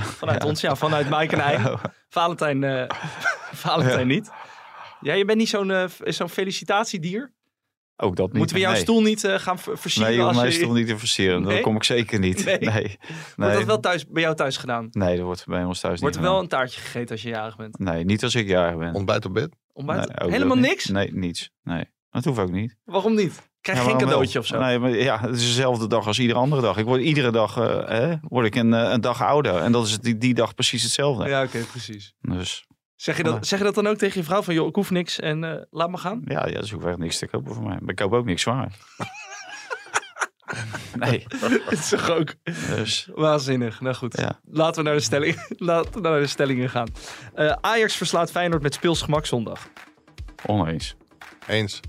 Vanuit 0.00 0.44
ons, 0.44 0.60
ja. 0.60 0.76
Vanuit 0.76 1.10
Mike 1.10 1.36
en 1.36 1.42
hij. 1.42 1.76
Valentijn, 2.08 2.64
eh, 2.64 2.88
Valentijn 3.66 4.06
niet. 4.06 4.30
Ja, 5.00 5.12
je 5.14 5.24
bent 5.24 5.38
niet 5.38 5.48
zo'n 5.48 5.70
eh, 5.70 5.84
zo'n 6.04 6.28
felicitatiedier. 6.28 7.32
Ook 7.96 8.16
dat 8.16 8.26
niet. 8.28 8.36
Moeten 8.36 8.56
we 8.56 8.62
jouw 8.62 8.72
nee. 8.72 8.80
stoel 8.80 9.02
niet 9.02 9.24
eh, 9.24 9.34
gaan 9.38 9.58
ver- 9.58 9.78
versieren? 9.78 10.10
Nee, 10.10 10.18
joh, 10.18 10.28
als 10.28 10.36
mij 10.36 10.46
je... 10.46 10.52
is 10.52 10.60
toch 10.60 10.74
niet 10.74 10.86
te 10.86 10.98
versieren. 10.98 11.42
Nee? 11.42 11.54
Dat 11.54 11.62
kom 11.62 11.76
ik 11.76 11.84
zeker 11.84 12.18
niet. 12.18 12.44
Nee? 12.44 12.58
Nee. 12.70 12.70
Nee, 12.72 12.98
Wordt 13.36 13.54
dat 13.54 13.64
wel 13.64 13.80
thuis, 13.80 14.06
bij 14.06 14.22
jou 14.22 14.34
thuis 14.34 14.56
gedaan? 14.56 14.88
nee 14.90 15.16
dat 15.16 15.24
wordt 15.24 15.46
bij 15.46 15.64
ons 15.64 15.80
thuis 15.80 16.00
Wordt 16.00 16.16
er 16.16 16.22
niet 16.22 16.30
wel 16.30 16.40
een 16.40 16.48
taartje 16.48 16.80
gegeten 16.80 17.10
als 17.10 17.22
je 17.22 17.28
jarig 17.28 17.56
bent? 17.56 17.78
Nee, 17.78 18.04
niet 18.04 18.22
als 18.22 18.34
ik 18.34 18.46
jarig 18.48 18.78
ben. 18.78 18.94
Ontbijt 18.94 19.24
op 19.24 19.34
bed? 19.34 19.56
Ontbijt? 19.72 20.18
Nee, 20.20 20.30
Helemaal 20.30 20.56
niet. 20.56 20.66
niks? 20.66 20.86
Nee, 20.86 21.12
niets. 21.14 21.50
Nee, 21.62 21.84
dat 22.10 22.24
hoeft 22.24 22.38
ook 22.38 22.50
niet. 22.50 22.76
Waarom 22.84 23.14
niet? 23.14 23.50
Krijg 23.60 23.78
Ja, 23.78 23.84
geen 23.84 23.98
cadeautje 23.98 24.38
of 24.38 24.46
zo? 24.46 24.58
Nee, 24.58 24.78
maar 24.78 24.90
ja, 24.90 25.20
het 25.20 25.36
is 25.36 25.46
dezelfde 25.46 25.86
dag 25.86 26.06
als 26.06 26.18
iedere 26.18 26.38
andere 26.38 26.62
dag. 26.62 26.76
Ik 26.76 26.84
word 26.84 27.00
iedere 27.02 27.30
dag 27.30 27.56
eh, 27.56 27.88
hè, 27.88 28.14
word 28.20 28.46
ik 28.46 28.54
een, 28.54 28.74
eh, 28.74 28.90
een 28.90 29.00
dag 29.00 29.22
ouder. 29.22 29.56
En 29.56 29.72
dat 29.72 29.86
is 29.86 29.98
die, 29.98 30.18
die 30.18 30.34
dag 30.34 30.54
precies 30.54 30.82
hetzelfde. 30.82 31.28
Ja, 31.28 31.42
oké, 31.42 31.58
precies. 31.70 32.14
Dus 32.20 32.66
Zeg 33.02 33.16
je, 33.16 33.22
dat, 33.22 33.46
zeg 33.46 33.58
je 33.58 33.64
dat 33.64 33.74
dan 33.74 33.86
ook 33.86 33.96
tegen 33.96 34.18
je 34.20 34.26
vrouw? 34.26 34.42
Van, 34.42 34.54
joh, 34.54 34.68
ik 34.68 34.74
hoef 34.74 34.90
niks 34.90 35.20
en 35.20 35.44
eh, 35.44 35.62
laat 35.70 35.90
me 35.90 35.96
gaan? 35.96 36.22
ja, 36.24 36.46
ja, 36.46 36.54
dat 36.54 36.64
is 36.64 36.74
ook 36.74 36.84
echt 36.84 36.98
niks 36.98 37.18
te 37.18 37.26
kopen 37.26 37.54
voor 37.54 37.62
mij. 37.64 37.76
Maar 37.80 37.90
ik 37.90 37.96
koop 37.96 38.12
ook 38.12 38.24
niks 38.24 38.42
zwaar. 38.42 38.72
nee, 40.98 41.24
Het 41.40 41.72
is 41.78 41.88
toch 41.88 42.10
ook 42.10 42.34
dus 42.44 43.08
waanzinnig. 43.14 43.80
Nou 43.80 43.94
goed, 43.94 44.18
Ja. 44.18 44.40
laten 44.44 44.82
we 44.82 44.88
naar 44.88 44.98
de, 44.98 45.02
stelling, 45.04 45.46
laten 45.70 45.92
we 45.92 46.00
naar 46.00 46.20
de 46.20 46.26
stellingen 46.26 46.70
gaan. 46.70 46.88
Eh, 47.34 47.52
Ajax 47.60 47.96
verslaat 47.96 48.30
Feyenoord 48.30 48.62
met 48.62 48.74
speelsgemak 48.74 49.26
zondag. 49.26 49.68
oneens. 50.46 50.94
Eens. 51.46 51.80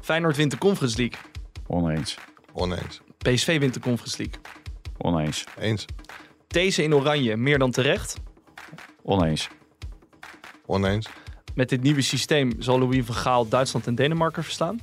Feyenoord 0.00 0.36
wint 0.36 0.50
de 0.50 0.58
Conference 0.58 0.96
League. 0.96 1.18
Oneens. 1.66 2.16
Oneens. 2.52 3.00
PSV 3.18 3.58
wint 3.58 3.74
de 3.74 3.80
Conference 3.80 4.16
League. 4.18 4.40
Oneens. 4.98 5.44
Eens. 5.58 5.84
Deze 6.46 6.82
in 6.82 6.94
oranje 6.94 7.36
meer 7.36 7.58
dan 7.58 7.70
terecht. 7.70 8.16
Oneens. 9.02 9.48
Oneens. 10.66 11.08
Met 11.54 11.68
dit 11.68 11.82
nieuwe 11.82 12.02
systeem 12.02 12.52
zal 12.58 12.78
Louis 12.78 13.04
van 13.04 13.14
Gaal 13.14 13.48
Duitsland 13.48 13.86
en 13.86 13.94
Denemarken 13.94 14.44
verslaan. 14.44 14.80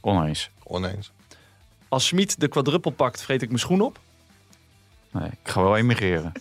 Oneens. 0.00 0.50
Oneens. 0.62 1.12
Als 1.88 2.06
Schmid 2.06 2.40
de 2.40 2.48
quadruppel 2.48 2.90
pakt, 2.90 3.22
vreet 3.22 3.42
ik 3.42 3.48
mijn 3.48 3.60
schoen 3.60 3.80
op. 3.80 3.98
Nee, 5.10 5.28
ik 5.42 5.48
ga 5.48 5.62
wel 5.62 5.76
emigreren. 5.76 6.32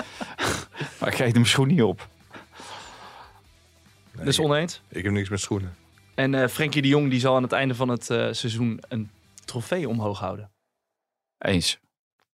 maar 0.98 1.08
ik 1.08 1.14
krijg 1.14 1.32
mijn 1.32 1.46
schoen 1.46 1.68
niet 1.68 1.82
op. 1.82 2.08
Nee, 4.12 4.24
Dus 4.24 4.38
oneens. 4.40 4.80
Ik 4.88 5.04
heb 5.04 5.12
niks 5.12 5.28
met 5.28 5.40
schoenen. 5.40 5.74
En 6.14 6.34
eh 6.34 6.48
Frenkie 6.48 6.82
de 6.82 6.88
Jong 6.88 7.10
die 7.10 7.20
zal 7.20 7.36
aan 7.36 7.42
het 7.42 7.52
einde 7.52 7.74
van 7.74 7.88
het 7.88 8.10
eh, 8.10 8.18
seizoen 8.32 8.82
een 8.88 9.10
trofee 9.44 9.88
omhoog 9.88 10.18
houden. 10.18 10.50
Eens. 11.38 11.78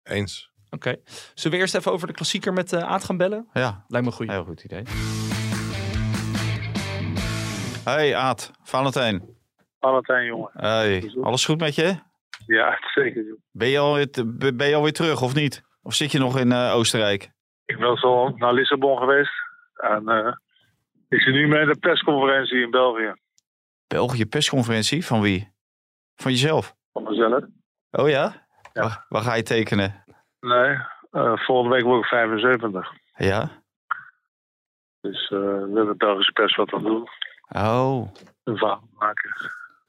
Eens. 0.03 0.51
Oké. 0.71 0.97
Zullen 1.35 1.57
we 1.57 1.63
eerst 1.63 1.75
even 1.75 1.93
over 1.93 2.07
de 2.07 2.13
klassieker 2.13 2.53
met 2.53 2.73
eh 2.73 2.83
Aad 2.83 3.05
gaan 3.05 3.17
bellen? 3.17 3.49
Ja, 3.53 3.85
Lijkt 3.89 4.07
me 4.07 4.13
goed. 4.13 4.31
heel 4.31 4.45
goed 4.45 4.65
idee. 4.65 4.83
Hey 7.85 8.15
Aad, 8.17 8.51
Valentijn. 8.63 9.37
Valentijn, 9.81 10.25
jongen. 10.27 10.51
Hey, 10.53 11.13
alles 11.23 11.45
goed 11.45 11.61
met 11.61 11.75
je? 11.75 11.97
Ja, 12.47 12.79
zeker. 12.95 13.25
joh. 13.27 13.39
Ben 13.53 13.69
je, 13.69 13.79
alweer, 13.79 14.09
ben 14.57 14.69
je 14.69 14.75
alweer 14.75 14.93
terug 14.93 15.23
of 15.23 15.35
niet? 15.35 15.63
Of 15.83 15.95
zit 15.95 16.13
je 16.13 16.19
nog 16.19 16.39
in 16.39 16.53
eh, 16.53 16.75
Oostenrijk? 16.75 17.31
Ik 17.65 17.79
ben 17.79 17.97
zo 17.97 18.29
naar 18.29 18.53
Lissabon 18.55 18.99
geweest. 18.99 19.33
En 19.75 20.09
eh, 20.09 20.33
ik 21.09 21.21
zit 21.21 21.35
nu 21.35 21.49
met 21.49 21.67
de 21.67 21.79
persconferentie 21.81 22.61
in 22.63 22.71
België. 22.71 23.15
België 23.87 24.27
persconferentie 24.27 25.07
van 25.07 25.21
wie? 25.21 25.53
Van 26.17 26.31
jezelf? 26.33 26.75
Van 26.93 27.03
mezelf. 27.03 27.45
Oh 27.91 28.09
ja? 28.09 28.47
Ja. 28.73 28.83
Waar, 28.83 29.05
waar 29.09 29.23
ga 29.23 29.35
je 29.35 29.43
tekenen? 29.43 30.05
Nee, 30.41 30.77
eh, 31.11 31.37
volgende 31.37 31.75
week 31.77 31.85
word 31.85 32.03
ik 32.03 32.09
75. 32.09 32.93
Ja? 33.17 33.49
Dus 35.01 35.23
eh, 35.31 35.39
we 35.39 35.73
hebben 35.75 35.97
Belgische 35.97 36.33
pers 36.33 36.57
wat 36.57 36.73
aan 36.73 36.83
doen. 36.83 37.09
Oh. 37.49 38.09
Een 38.45 38.57
verhaal 38.57 38.89
maken. 38.99 39.31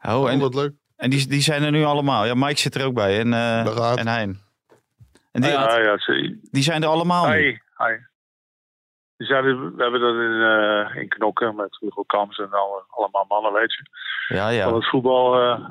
Oh, 0.01 0.15
Oh, 0.21 0.31
en, 0.31 0.39
wat 0.39 0.53
leuk. 0.55 0.73
en 0.95 1.09
die, 1.09 1.27
die 1.27 1.41
zijn 1.41 1.63
er 1.63 1.71
nu 1.71 1.83
allemaal. 1.83 2.25
Ja, 2.25 2.33
Mike 2.33 2.59
zit 2.59 2.75
er 2.75 2.85
ook 2.85 2.93
bij 2.93 3.19
en, 3.19 3.33
eh, 3.33 3.65
Aad. 3.65 3.97
en 3.97 4.07
Hein. 4.07 4.39
En 5.31 5.41
die, 5.41 5.51
ja. 5.51 5.65
Ah 5.65 5.83
ja, 5.83 5.97
zie. 5.97 6.39
die 6.51 6.63
zijn 6.63 6.83
er 6.83 6.89
allemaal 6.89 7.27
nu. 7.29 7.35
Hi, 7.35 7.57
hi. 7.77 7.97
Die 9.17 9.27
zijn 9.27 9.43
er- 9.45 9.75
we 9.75 9.81
hebben 9.83 9.99
dat 9.99 10.13
in, 10.15 10.41
eh, 10.41 11.01
in 11.01 11.07
Knokken 11.09 11.55
met 11.55 11.77
Hugo 11.79 12.03
Kams 12.03 12.37
en 12.37 12.51
alle, 12.51 12.83
allemaal 12.87 13.25
mannen, 13.27 13.53
weet 13.53 13.73
je. 13.73 13.83
Ja, 14.35 14.43
Van 14.45 14.53
ja. 14.53 14.73
het 14.75 14.89
voetbal. 14.89 15.35
eh, 15.41 15.65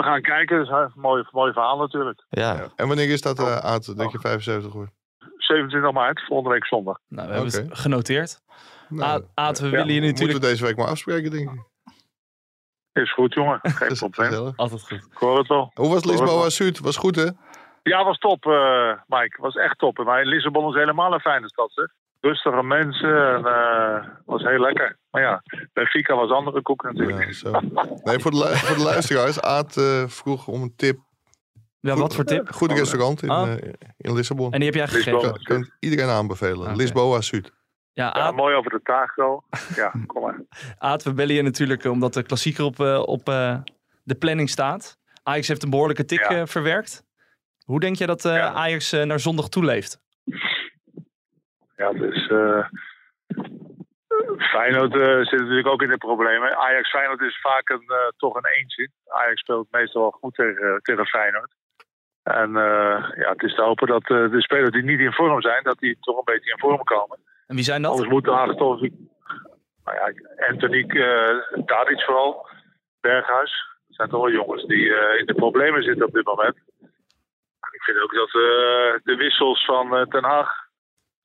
we 0.00 0.06
gaan 0.06 0.22
kijken. 0.22 0.56
Dat 0.56 0.66
is 0.66 0.72
een 0.94 1.00
mooi, 1.00 1.24
mooi 1.30 1.52
verhaal 1.52 1.78
natuurlijk. 1.78 2.24
ja. 2.28 2.68
En 2.76 2.86
wanneer 2.88 3.10
is 3.10 3.20
dat, 3.22 3.38
eh 3.38 3.56
Aad, 3.56 3.96
dat 3.96 4.12
je 4.12 4.18
75 4.18 4.72
wordt? 4.72 4.90
27 5.36 5.92
maart, 5.92 6.24
volgende 6.26 6.52
week 6.54 6.66
zondag. 6.66 6.98
Nou, 7.08 7.28
we 7.28 7.34
hebben 7.34 7.52
het 7.68 7.78
genoteerd. 7.78 8.40
Nou, 8.88 9.24
Aad, 9.34 9.58
we 9.58 9.64
Ja. 9.64 9.70
willen 9.70 9.86
je 9.86 10.00
moeten 10.00 10.10
natuurlijk... 10.10 10.38
we 10.40 10.46
deze 10.50 10.64
week 10.64 10.76
maar 10.76 10.86
afspreken, 10.86 11.30
denk 11.30 11.50
ik. 11.50 11.68
Is 12.92 13.12
goed, 13.12 13.34
jongen. 13.34 13.58
Geen 13.62 13.72
Dat 13.88 13.90
is 13.90 13.98
probleem. 13.98 14.52
Altijd 14.56 14.82
goed. 14.82 14.98
Ik 15.10 15.16
hoor 15.18 15.38
het 15.38 15.46
wel. 15.48 15.70
Hoe 15.74 15.88
was 15.88 16.04
Lisboa. 16.04 16.48
Zuid? 16.50 16.78
Was 16.80 16.96
goed, 16.96 17.16
hè? 17.16 17.28
Ja, 17.82 18.04
was 18.04 18.18
top, 18.18 18.46
eh, 18.46 18.92
Mike. 19.06 19.36
Was 19.40 19.54
echt 19.54 19.78
top. 19.78 19.98
Maar 19.98 20.24
Lissabon 20.24 20.68
is 20.68 20.74
helemaal 20.74 21.12
een 21.12 21.20
fijne 21.20 21.48
stad, 21.48 21.72
zeg. 21.72 21.86
Rustige 22.20 22.62
mensen 22.62 23.34
en 23.34 23.44
eh, 23.46 24.04
was 24.24 24.42
heel 24.42 24.60
lekker. 24.60 24.98
Maar 25.10 25.22
ja, 25.22 25.42
Benfica 25.72 26.14
was 26.14 26.30
andere 26.30 26.62
koek 26.62 26.82
natuurlijk. 26.82 27.24
Ja, 27.26 27.32
zo. 27.32 27.50
Nee, 28.02 28.18
voor 28.18 28.30
de, 28.30 28.36
lu- 28.36 28.56
voor 28.56 28.76
de 28.76 28.82
luisteraars. 28.82 29.40
Aad 29.40 29.76
eh, 29.76 30.06
vroeg 30.06 30.46
om 30.48 30.62
een 30.62 30.72
tip. 30.76 30.98
Ja, 31.80 31.94
wat 31.96 32.14
voor 32.14 32.24
tip? 32.24 32.48
Goed 32.52 32.72
restaurant 32.72 33.22
in, 33.22 33.30
Ah. 33.30 33.52
eh, 33.52 33.72
in 33.96 34.14
Lissabon. 34.14 34.52
En 34.52 34.58
die 34.60 34.68
heb 34.68 34.74
jij 34.78 34.88
gegeven? 34.88 35.20
Kan, 35.20 35.42
kan 35.42 35.70
iedereen 35.78 36.08
aanbevelen. 36.08 36.66
Oké. 36.66 36.76
Lisboa 36.76 37.20
Zuid. 37.20 37.52
Ja, 37.92 38.30
mooi 38.30 38.54
over 38.54 38.70
de 38.70 38.80
taco. 38.82 39.42
Ja, 39.76 39.92
kom 40.06 40.22
maar. 40.22 40.40
Aad, 40.78 41.02
we 41.02 41.12
bellen 41.14 41.34
je 41.34 41.42
natuurlijk 41.42 41.84
omdat 41.84 42.14
de 42.14 42.22
klassieker 42.22 42.64
op, 42.64 42.80
eh, 42.80 43.02
op 43.06 43.28
eh, 43.28 43.56
de 44.02 44.14
planning 44.14 44.50
staat. 44.50 44.98
Ajax 45.22 45.48
heeft 45.48 45.62
een 45.62 45.70
behoorlijke 45.70 46.04
tik 46.04 46.18
Ja. 46.18 46.28
eh, 46.28 46.42
verwerkt. 46.46 47.04
Hoe 47.64 47.80
denk 47.80 47.96
je 47.96 48.06
dat 48.06 48.24
eh, 48.24 48.34
Ja. 48.34 48.52
Ajax 48.52 48.90
naar 48.90 49.20
zondag 49.20 49.48
toeleeft? 49.48 50.00
Ja, 51.80 51.92
dus 51.92 52.28
eh 52.28 52.64
Feyenoord 54.38 54.94
eh, 54.94 55.26
zit 55.30 55.40
natuurlijk 55.40 55.68
ook 55.68 55.82
in 55.82 55.88
de 55.88 55.96
problemen. 55.96 56.56
Ajax 56.56 56.90
Feyenoord 56.90 57.20
is 57.20 57.40
vaak 57.40 57.68
een, 57.68 57.84
eh, 57.86 58.08
toch 58.16 58.34
een 58.34 58.46
eentje. 58.58 58.88
Ajax 59.08 59.40
speelt 59.40 59.66
meestal 59.70 60.02
wel 60.02 60.10
goed 60.10 60.34
tegen, 60.34 60.80
tegen 60.82 61.06
Feyenoord. 61.06 61.52
En 62.22 62.52
ja, 63.22 63.30
het 63.30 63.42
is 63.42 63.54
te 63.54 63.62
hopen 63.62 63.86
dat 63.86 64.04
de 64.06 64.42
spelers 64.42 64.70
die 64.70 64.82
niet 64.82 65.00
in 65.00 65.12
vorm 65.12 65.40
zijn, 65.40 65.62
dat 65.62 65.78
die 65.78 65.96
toch 66.00 66.16
een 66.16 66.34
beetje 66.34 66.50
in 66.50 66.58
vorm 66.58 66.82
komen. 66.84 67.18
En 67.46 67.54
wie 67.54 67.64
zijn 67.64 67.82
dat? 67.82 67.90
Anders 67.90 68.10
moet 68.10 68.28
Ajax 68.28 68.56
toch... 68.56 68.80
Nou 69.84 69.96
ja, 69.98 70.12
Anthony, 70.48 70.84
uh, 70.88 71.64
Tadic 71.66 72.00
vooral, 72.00 72.48
Berghuis. 73.00 73.66
Dat 73.86 73.96
zijn 73.96 74.08
toch 74.08 74.20
wel 74.20 74.30
jongens 74.30 74.66
die 74.66 74.84
in 75.18 75.26
de 75.26 75.34
problemen 75.34 75.82
zitten 75.82 76.06
op 76.06 76.12
dit 76.12 76.24
moment. 76.24 76.56
En 77.60 77.70
ik 77.72 77.82
vind 77.82 78.00
ook 78.00 78.14
dat 78.14 78.30
de 79.02 79.14
wissels 79.16 79.64
van 79.64 80.06
Ten 80.08 80.24
Haag, 80.24 80.69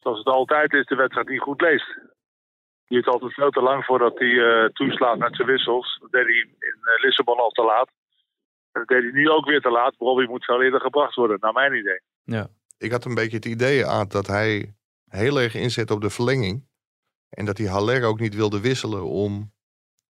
zoals 0.05 0.17
het 0.23 0.27
altijd 0.27 0.73
is, 0.73 0.85
de 0.85 0.95
wedstrijd 0.95 1.29
niet 1.29 1.41
goed 1.41 1.61
leest. 1.61 1.87
Die 2.87 2.97
duurt 2.97 3.07
altijd 3.07 3.33
veel 3.33 3.49
te 3.49 3.61
lang 3.61 3.85
voordat 3.85 4.19
hij 4.19 4.33
eh, 4.47 4.69
toeslaat 4.69 5.17
met 5.17 5.35
zijn 5.35 5.47
wissels. 5.47 5.97
Dat 6.01 6.11
deed 6.11 6.25
hij 6.25 6.35
in 6.69 6.77
eh, 6.81 7.03
Lissabon 7.03 7.37
al 7.37 7.49
te 7.49 7.63
laat. 7.63 7.89
En 8.71 8.79
dat 8.81 8.87
deed 8.87 9.01
hij 9.01 9.11
nu 9.11 9.29
ook 9.29 9.45
weer 9.45 9.61
te 9.61 9.69
laat. 9.69 9.95
Robbie 9.97 10.29
moet 10.29 10.45
veel 10.45 10.61
eerder 10.63 10.81
gebracht 10.81 11.15
worden, 11.15 11.37
naar 11.39 11.53
mijn 11.53 11.73
idee. 11.73 11.99
Ik 12.77 12.91
had 12.91 13.05
een 13.05 13.15
beetje 13.15 13.35
het 13.35 13.45
idee, 13.45 13.85
Aad, 13.85 14.11
dat 14.11 14.27
hij 14.27 14.73
heel 15.09 15.39
erg 15.39 15.55
inzet 15.55 15.91
op 15.91 16.01
de 16.01 16.09
verlenging. 16.09 16.67
En 17.29 17.45
dat 17.45 17.57
hij 17.57 17.67
Haller 17.67 18.03
ook 18.03 18.19
niet 18.19 18.35
wilde 18.35 18.61
wisselen 18.61 19.03
om 19.03 19.53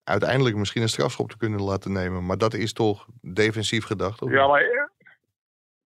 uiteindelijk 0.04 0.56
misschien 0.56 0.82
een 0.82 0.90
strafschop 0.90 1.30
te 1.30 1.38
kunnen 1.38 1.62
laten 1.62 1.92
nemen. 1.92 2.26
Maar 2.26 2.38
dat 2.38 2.54
is 2.54 2.74
toch 2.74 3.08
defensief 3.22 3.86
gedacht? 3.86 4.22
Of 4.22 4.32
Ja, 4.32 4.48
maar 4.48 4.62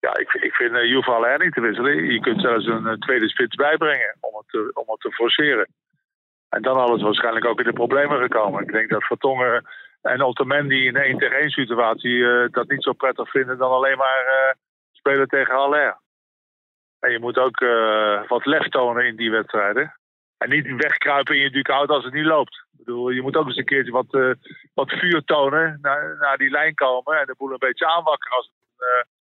ja, 0.04 0.16
ik, 0.16 0.32
ik 0.32 0.54
vind 0.54 0.72
uh, 0.72 0.94
hoeft 0.94 1.08
alleen 1.08 1.40
niet 1.40 1.54
te 1.54 1.60
wisselen. 1.60 2.12
Je 2.12 2.20
kunt 2.20 2.40
zelfs 2.40 2.66
een, 2.66 2.86
een 2.86 3.00
tweede 3.00 3.28
spits 3.28 3.54
bijbrengen 3.54 4.16
om 4.20 4.36
het, 4.36 4.48
te, 4.48 4.70
om 4.74 4.84
het 4.86 5.00
te 5.00 5.12
forceren. 5.12 5.68
En 6.48 6.62
dan 6.62 6.78
hadden 6.78 6.98
ze 6.98 7.04
waarschijnlijk 7.04 7.46
ook 7.46 7.58
in 7.58 7.64
de 7.64 7.72
problemen 7.72 8.18
gekomen. 8.20 8.62
Ik 8.62 8.72
denk 8.72 8.90
dat 8.90 9.04
Vertongen 9.04 9.64
en 10.02 10.22
Otamendi 10.22 10.86
in 10.86 10.96
een 10.96 11.02
1 11.02 11.18
tegen 11.18 11.36
1 11.36 11.50
situatie 11.50 12.16
uh, 12.16 12.48
dat 12.50 12.68
niet 12.68 12.82
zo 12.82 12.92
prettig 12.92 13.30
vinden 13.30 13.58
dan 13.58 13.70
alleen 13.70 13.96
maar 13.96 14.56
spelen 14.92 15.28
tegen 15.28 15.54
Haller. 15.54 15.98
En 17.00 17.10
je 17.12 17.18
moet 17.18 17.38
ook 17.38 17.58
wat 18.28 18.46
lef 18.46 18.68
tonen 18.68 19.06
in 19.06 19.16
die 19.16 19.30
wedstrijden. 19.30 19.96
En 20.38 20.48
niet 20.48 20.76
wegkruipen 20.76 21.36
in 21.36 21.42
je 21.42 21.50
dugout 21.50 21.88
als 21.88 22.04
het 22.04 22.12
niet 22.12 22.24
loopt. 22.24 22.54
Ik 22.72 22.84
bedoel, 22.84 23.10
je 23.10 23.22
moet 23.22 23.36
ook 23.36 23.46
eens 23.46 23.56
een 23.56 23.64
keertje 23.64 23.92
wat, 23.92 24.36
wat 24.74 24.90
vuur 24.90 25.22
tonen, 25.24 25.78
naar, 25.82 26.16
naar 26.18 26.36
die 26.36 26.50
lijn 26.50 26.74
komen 26.74 27.18
en 27.18 27.26
de 27.26 27.34
boel 27.38 27.52
een 27.52 27.68
beetje 27.68 27.86
aanwakkeren 27.86 28.36
als 28.36 28.46
het, 28.46 28.86
uh, 28.86 29.13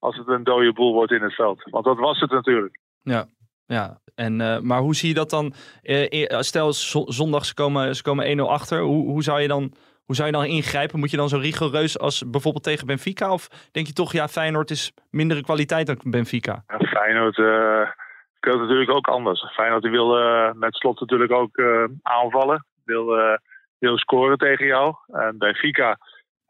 als 0.00 0.16
het 0.16 0.28
een 0.28 0.44
dode 0.44 0.72
boel 0.72 0.92
wordt 0.92 1.12
in 1.12 1.22
het 1.22 1.34
veld. 1.34 1.62
Want 1.70 1.84
dat 1.84 1.98
was 1.98 2.20
het 2.20 2.30
natuurlijk. 2.30 2.78
Ja, 3.02 3.26
ja. 3.66 3.98
En, 4.14 4.40
uh, 4.40 4.58
maar 4.58 4.80
hoe 4.80 4.94
zie 4.94 5.08
je 5.08 5.14
dat 5.14 5.30
dan? 5.30 5.52
Uh, 5.82 6.38
stel 6.40 6.72
zondag 7.06 7.44
ze 7.44 7.54
komen, 7.54 7.94
ze 7.94 8.02
komen 8.02 8.38
1-0 8.38 8.42
achter. 8.42 8.80
Hoe, 8.80 9.06
hoe, 9.06 9.22
zou 9.22 9.40
je 9.40 9.48
dan, 9.48 9.72
hoe 10.04 10.14
zou 10.14 10.28
je 10.28 10.34
dan 10.34 10.44
ingrijpen? 10.44 10.98
Moet 10.98 11.10
je 11.10 11.16
dan 11.16 11.28
zo 11.28 11.38
rigoureus 11.38 11.98
als 11.98 12.30
bijvoorbeeld 12.30 12.64
tegen 12.64 12.86
Benfica? 12.86 13.32
Of 13.32 13.48
denk 13.72 13.86
je 13.86 13.92
toch, 13.92 14.12
ja, 14.12 14.28
Feyenoord 14.28 14.70
is 14.70 14.92
mindere 15.10 15.42
kwaliteit 15.42 15.86
dan 15.86 15.98
Benfica? 16.02 16.64
Ja, 16.66 16.78
Feyenoord 16.78 17.38
uh, 17.38 17.90
speelt 18.36 18.60
natuurlijk 18.60 18.90
ook 18.90 19.08
anders. 19.08 19.52
Feyenoord 19.52 19.88
wil 19.88 20.08
met 20.54 20.74
slot 20.74 21.00
natuurlijk 21.00 21.32
ook 21.32 21.62
aanvallen. 22.02 22.64
Wil, 22.84 23.38
wil 23.78 23.98
scoren 23.98 24.38
tegen 24.38 24.66
jou. 24.66 24.94
En 25.06 25.38
Benfica 25.38 25.98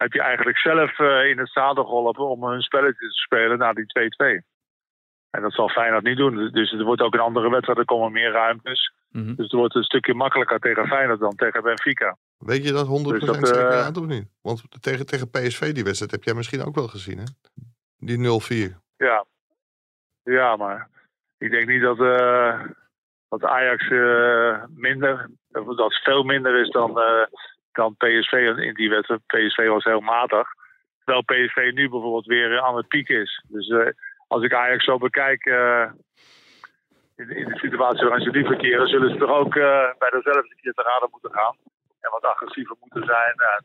heb 0.02 0.12
je 0.12 0.22
eigenlijk 0.22 0.58
zelf 0.58 0.98
uh, 0.98 1.24
in 1.30 1.38
het 1.38 1.50
zadel 1.50 1.84
geholpen 1.84 2.28
om 2.28 2.42
een 2.42 2.60
spelletje 2.60 3.06
te 3.06 3.12
spelen 3.12 3.58
na 3.58 3.72
die 3.72 3.84
2-2. 4.40 4.44
En 5.30 5.42
dat 5.42 5.52
zal 5.52 5.68
Feyenoord 5.68 6.04
niet 6.04 6.16
doen. 6.16 6.50
Dus 6.52 6.72
er 6.72 6.84
wordt 6.84 7.02
ook 7.02 7.14
een 7.14 7.28
andere 7.28 7.50
wedstrijd, 7.50 7.78
er 7.78 7.84
komen 7.84 8.12
meer 8.12 8.30
ruimtes. 8.30 8.92
Mm 9.10 9.22
-hmm. 9.24 9.34
Dus 9.34 9.44
het 9.44 9.52
wordt 9.52 9.74
een 9.74 9.82
stukje 9.82 10.14
makkelijker 10.14 10.58
tegen 10.58 10.86
Feyenoord 10.86 11.20
dan 11.20 11.34
tegen 11.34 11.62
Benfica. 11.62 12.16
Weet 12.38 12.64
je 12.64 12.72
dat 12.72 12.86
100% 12.86 12.90
dus 12.90 13.24
dat, 13.24 13.48
zeker 13.48 13.72
uh, 13.72 14.02
of 14.02 14.06
niet? 14.06 14.28
Want 14.42 14.82
tegen, 14.82 15.06
tegen 15.06 15.30
PSV 15.30 15.72
die 15.72 15.84
wedstrijd 15.84 16.10
heb 16.10 16.22
jij 16.22 16.34
misschien 16.34 16.64
ook 16.64 16.74
wel 16.74 16.88
gezien, 16.88 17.18
hè? 17.18 17.24
Die 17.96 18.18
0-4. 18.18 18.76
Ja. 18.96 19.24
Ja, 20.22 20.56
maar 20.56 20.88
ik 21.38 21.50
denk 21.50 21.68
niet 21.68 21.82
dat, 21.82 21.98
uh, 21.98 22.60
dat 23.28 23.44
Ajax 23.44 23.88
uh, 23.90 24.64
minder, 24.68 25.30
dat 25.76 25.94
veel 26.02 26.22
minder 26.22 26.60
is 26.60 26.70
dan, 26.70 26.90
uh, 26.98 27.26
dan 27.82 27.96
PSV 27.96 28.32
in 28.68 28.74
die 28.74 28.90
wedstrijd. 28.90 29.26
PSV 29.26 29.68
was 29.68 29.84
heel 29.84 30.00
matig. 30.00 30.48
Terwijl 31.04 31.24
PSV 31.30 31.70
nu 31.74 31.88
bijvoorbeeld 31.88 32.26
weer 32.26 32.60
aan 32.60 32.76
het 32.76 32.88
pieken 32.88 33.20
is. 33.20 33.44
Dus 33.48 33.68
uh, 33.68 33.88
als 34.28 34.42
ik 34.42 34.54
Ajax 34.54 34.84
zo 34.84 34.98
bekijk, 34.98 35.46
uh, 35.46 35.86
in, 37.16 37.48
de 37.48 37.58
situatie 37.58 38.06
waarin 38.06 38.24
ze 38.24 38.30
nu 38.30 38.44
verkeren, 38.44 38.88
zullen 38.88 39.10
ze 39.10 39.16
toch 39.16 39.30
ook 39.30 39.54
bij 39.98 40.10
dezelfde 40.10 40.54
keer 40.60 40.72
te 40.72 40.82
raden 40.82 41.08
moeten 41.10 41.32
gaan. 41.32 41.56
En 42.00 42.10
wat 42.10 42.24
agressiever 42.24 42.76
moeten 42.80 43.04
zijn. 43.04 43.34
En, 43.52 43.64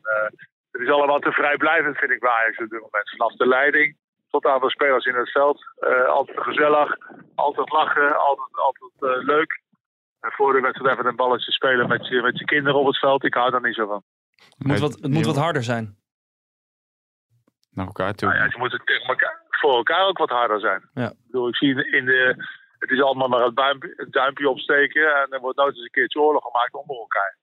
het 0.72 0.80
is 0.82 0.90
allemaal 0.90 1.18
te 1.18 1.32
vrijblijvend, 1.32 1.98
vind 1.98 2.10
ik, 2.10 2.20
bij 2.20 2.30
Ajax 2.30 2.58
op 2.58 2.68
dit 2.68 2.80
moment. 2.80 3.10
Vanaf 3.10 3.32
de 3.32 3.46
leiding 3.46 3.96
tot 4.30 4.46
aan 4.46 4.60
de 4.60 4.70
spelers 4.70 5.04
in 5.04 5.14
het 5.14 5.30
veld. 5.30 5.64
Altijd 6.06 6.40
gezellig, 6.40 6.96
altijd 7.34 7.72
lachen, 7.72 8.18
altijd, 8.18 8.56
altijd 8.56 9.24
leuk. 9.24 9.60
En 10.26 10.32
voor 10.32 10.52
de 10.52 10.60
wedstrijd 10.60 10.92
even 10.92 11.10
een 11.10 11.16
balletje 11.16 11.52
spelen 11.52 11.88
met 11.88 12.06
je, 12.08 12.22
met 12.22 12.38
je 12.38 12.44
kinderen 12.44 12.80
op 12.80 12.86
het 12.86 12.98
veld. 12.98 13.24
Ik 13.24 13.34
hou 13.34 13.50
daar 13.50 13.62
niet 13.62 13.74
zo 13.74 13.86
van. 13.86 14.02
Het 14.58 14.66
moet 14.66 14.78
wat, 14.78 14.92
het 15.00 15.10
moet 15.10 15.26
wat 15.26 15.36
harder 15.36 15.62
zijn. 15.62 15.96
Naar 17.70 17.86
elkaar 17.86 18.14
toe. 18.14 18.28
Nou 18.28 18.42
ja, 18.42 18.50
ze 18.50 18.58
moeten 18.58 18.80
tegen 18.84 19.06
elkaar, 19.06 19.42
voor 19.50 19.74
elkaar 19.76 20.06
ook 20.06 20.18
wat 20.18 20.30
harder 20.30 20.60
zijn. 20.60 20.88
Ja. 20.94 21.08
Ik 21.10 21.26
bedoel, 21.26 21.48
ik 21.48 21.56
zie 21.56 21.90
in 21.90 22.04
de, 22.04 22.34
het 22.78 22.90
is 22.90 23.02
allemaal 23.02 23.28
maar 23.28 23.44
het 23.44 23.56
duimpje, 23.56 23.92
het 23.96 24.12
duimpje 24.12 24.48
opsteken 24.48 25.22
en 25.22 25.26
er 25.30 25.40
wordt 25.40 25.58
nooit 25.58 25.74
eens 25.74 25.84
een 25.84 25.90
keertje 25.90 26.20
oorlog 26.20 26.42
gemaakt 26.42 26.74
onder 26.74 26.96
elkaar. 26.96 27.36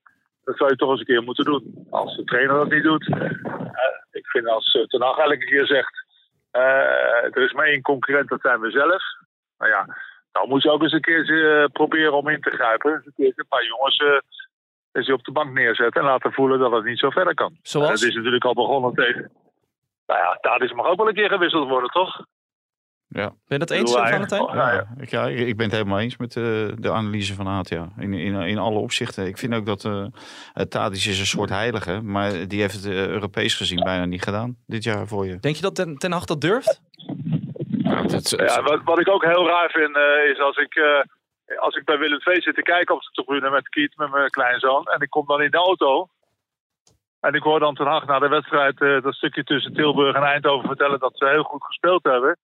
Dat 0.43 0.57
zou 0.57 0.69
je 0.69 0.75
toch 0.75 0.89
eens 0.89 0.99
een 0.99 1.05
keer 1.05 1.23
moeten 1.23 1.45
doen. 1.45 1.87
Als 1.89 2.15
de 2.15 2.23
trainer 2.23 2.55
dat 2.55 2.69
niet 2.69 2.83
doet. 2.83 3.07
eh, 3.07 3.97
ik 4.11 4.27
vind 4.27 4.47
als 4.47 4.73
uh, 4.73 4.83
Ten 4.83 5.01
Hag 5.01 5.17
elke 5.17 5.45
keer 5.45 5.65
zegt, 5.65 6.05
eh, 6.51 7.35
er 7.35 7.43
is 7.43 7.53
maar 7.53 7.65
één 7.65 7.81
concurrent, 7.81 8.29
dat 8.29 8.41
zijn 8.41 8.59
we 8.59 8.71
zelf. 8.71 9.03
Nou 9.57 9.71
ja, 9.71 9.97
dan 10.33 10.49
moet 10.49 10.63
je 10.63 10.71
ook 10.71 10.81
eens 10.81 10.91
een 10.93 11.01
keertje 11.01 11.39
eh, 11.63 11.71
proberen 11.71 12.13
om 12.17 12.27
in 12.29 12.41
te 12.41 12.49
grijpen. 12.49 13.13
Een 13.17 13.45
paar 13.49 13.65
jongens 13.65 13.97
eh, 13.97 14.07
eens 14.91 15.11
op 15.11 15.23
de 15.23 15.31
bank 15.31 15.53
neerzetten 15.53 16.01
en 16.01 16.07
laten 16.07 16.31
voelen 16.33 16.59
dat 16.59 16.71
het 16.71 16.83
niet 16.85 16.99
zo 16.99 17.09
verder 17.09 17.33
kan. 17.33 17.57
Zoals? 17.61 17.87
En 17.87 17.93
het 17.93 18.01
is 18.03 18.15
natuurlijk 18.15 18.45
al 18.45 18.53
begonnen 18.53 18.93
tegen. 18.93 19.31
Nou 20.07 20.19
ja, 20.19 20.37
Tadis 20.41 20.73
mag 20.73 20.85
ook 20.87 20.97
wel 20.97 21.07
een 21.07 21.13
keer 21.13 21.29
gewisseld 21.29 21.69
worden, 21.69 21.89
toch? 21.89 22.25
Ja. 23.07 23.27
Ben 23.27 23.37
je 23.47 23.57
dat 23.57 23.69
eens, 23.69 23.91
bedoel, 23.91 24.07
Valentijn? 24.07 24.45
hij- 24.45 24.55
Ja, 24.55 24.73
ja. 24.73 24.87
ik, 24.97 25.09
ja, 25.09 25.27
ik 25.27 25.39
ik 25.47 25.57
ben 25.57 25.65
het 25.65 25.75
helemaal 25.75 25.99
eens 25.99 26.17
met 26.17 26.35
eh, 26.35 26.43
de 26.77 26.91
analyse 26.91 27.33
van 27.33 27.47
Aad. 27.47 27.69
Ja. 27.69 27.89
In, 27.97 28.13
in, 28.13 28.35
in 28.35 28.57
alle 28.57 28.79
opzichten. 28.79 29.25
Ik 29.27 29.37
vind 29.37 29.53
ook 29.53 29.65
dat 29.65 29.83
uh, 29.83 30.05
Tadic 30.69 31.05
is 31.05 31.19
een 31.19 31.25
soort 31.25 31.49
heilige. 31.49 32.01
Maar 32.01 32.47
die 32.47 32.61
heeft 32.61 32.73
het 32.73 32.85
eh, 32.85 33.07
Europees 33.07 33.55
gezien 33.55 33.83
bijna 33.83 34.05
niet 34.05 34.23
gedaan 34.23 34.57
dit 34.65 34.83
jaar 34.83 35.07
voor 35.07 35.25
je. 35.25 35.37
Denk 35.39 35.55
je 35.55 35.61
dat 35.61 35.75
Ten, 35.75 35.97
ten 35.97 36.11
Hag 36.11 36.25
dat 36.25 36.41
durft? 36.41 36.81
Ja, 38.11 38.61
wat, 38.61 38.81
wat 38.83 38.99
ik 38.99 39.09
ook 39.09 39.23
heel 39.23 39.47
raar 39.47 39.69
vind, 39.69 39.95
eh, 39.95 40.29
is 40.31 40.39
als 40.39 40.57
ik, 40.57 40.75
eh, 40.75 41.01
als 41.57 41.75
ik 41.75 41.85
bij 41.85 41.97
Willem 41.97 42.19
II 42.25 42.41
zit 42.41 42.55
te 42.55 42.61
kijken 42.61 42.95
op 42.95 43.01
de 43.01 43.09
tribune 43.11 43.49
met 43.49 43.69
Kiet, 43.69 43.97
met 43.97 44.11
mijn 44.11 44.29
kleinzoon. 44.29 44.85
En 44.85 44.99
ik 44.99 45.09
kom 45.09 45.25
dan 45.25 45.41
in 45.41 45.51
de 45.51 45.57
auto. 45.57 46.07
En 47.19 47.33
ik 47.33 47.43
hoor 47.43 47.59
dan 47.59 47.75
ten 47.75 47.85
Hag 47.85 48.05
na 48.05 48.19
de 48.19 48.27
wedstrijd 48.27 48.81
eh, 48.81 49.01
dat 49.01 49.13
stukje 49.13 49.43
tussen 49.43 49.73
Tilburg 49.73 50.15
en 50.15 50.23
Eindhoven 50.23 50.67
vertellen 50.67 50.99
dat 50.99 51.17
ze 51.17 51.25
heel 51.25 51.43
goed 51.43 51.63
gespeeld 51.63 52.03
hebben. 52.03 52.37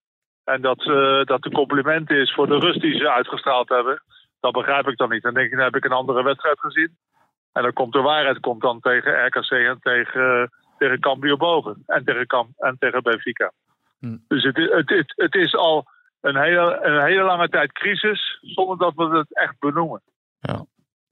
En 0.43 0.61
dat, 0.61 0.83
dat 1.27 1.41
de 1.41 1.51
compliment 1.51 2.09
is 2.09 2.33
voor 2.33 2.47
de 2.47 2.59
rust 2.59 2.81
die 2.81 2.97
ze 2.97 3.11
uitgestraald 3.11 3.69
hebben. 3.69 4.03
Dat 4.39 4.51
begrijp 4.51 4.87
ik 4.87 4.97
dan 4.97 5.09
niet. 5.09 5.21
Dan 5.21 5.33
denk 5.33 5.45
ik, 5.45 5.55
dan 5.55 5.63
heb 5.63 5.75
ik 5.75 5.85
een 5.85 5.91
andere 5.91 6.23
wedstrijd 6.23 6.59
gezien. 6.59 6.97
En 7.53 7.63
dan 7.63 7.73
komt 7.73 7.93
de 7.93 8.01
waarheid 8.01 8.39
komt 8.39 8.61
dan 8.61 8.79
tegen 8.79 9.25
RKC 9.25 9.51
en 9.51 9.77
tegen, 9.81 10.51
tegen 10.77 10.99
Cambuur 10.99 11.37
Bogen. 11.37 11.83
En 11.85 12.05
tegen, 12.05 12.27
Cam, 12.27 12.53
en 12.57 12.75
tegen 12.79 13.03
Benfica. 13.03 13.51
Hm. 13.99 14.17
Dus 14.27 14.43
het, 14.43 14.57
is- 14.57 14.69
het, 14.71 14.89
het, 14.89 15.13
het 15.15 15.35
is 15.35 15.55
al 15.55 15.85
een 16.21 16.35
hele, 16.37 16.79
een 16.83 17.03
hele 17.05 17.23
lange 17.23 17.49
tijd 17.49 17.71
crisis 17.71 18.37
zonder 18.41 18.77
dat 18.77 18.93
we 18.95 19.17
het 19.17 19.35
echt 19.35 19.59
benoemen. 19.59 20.01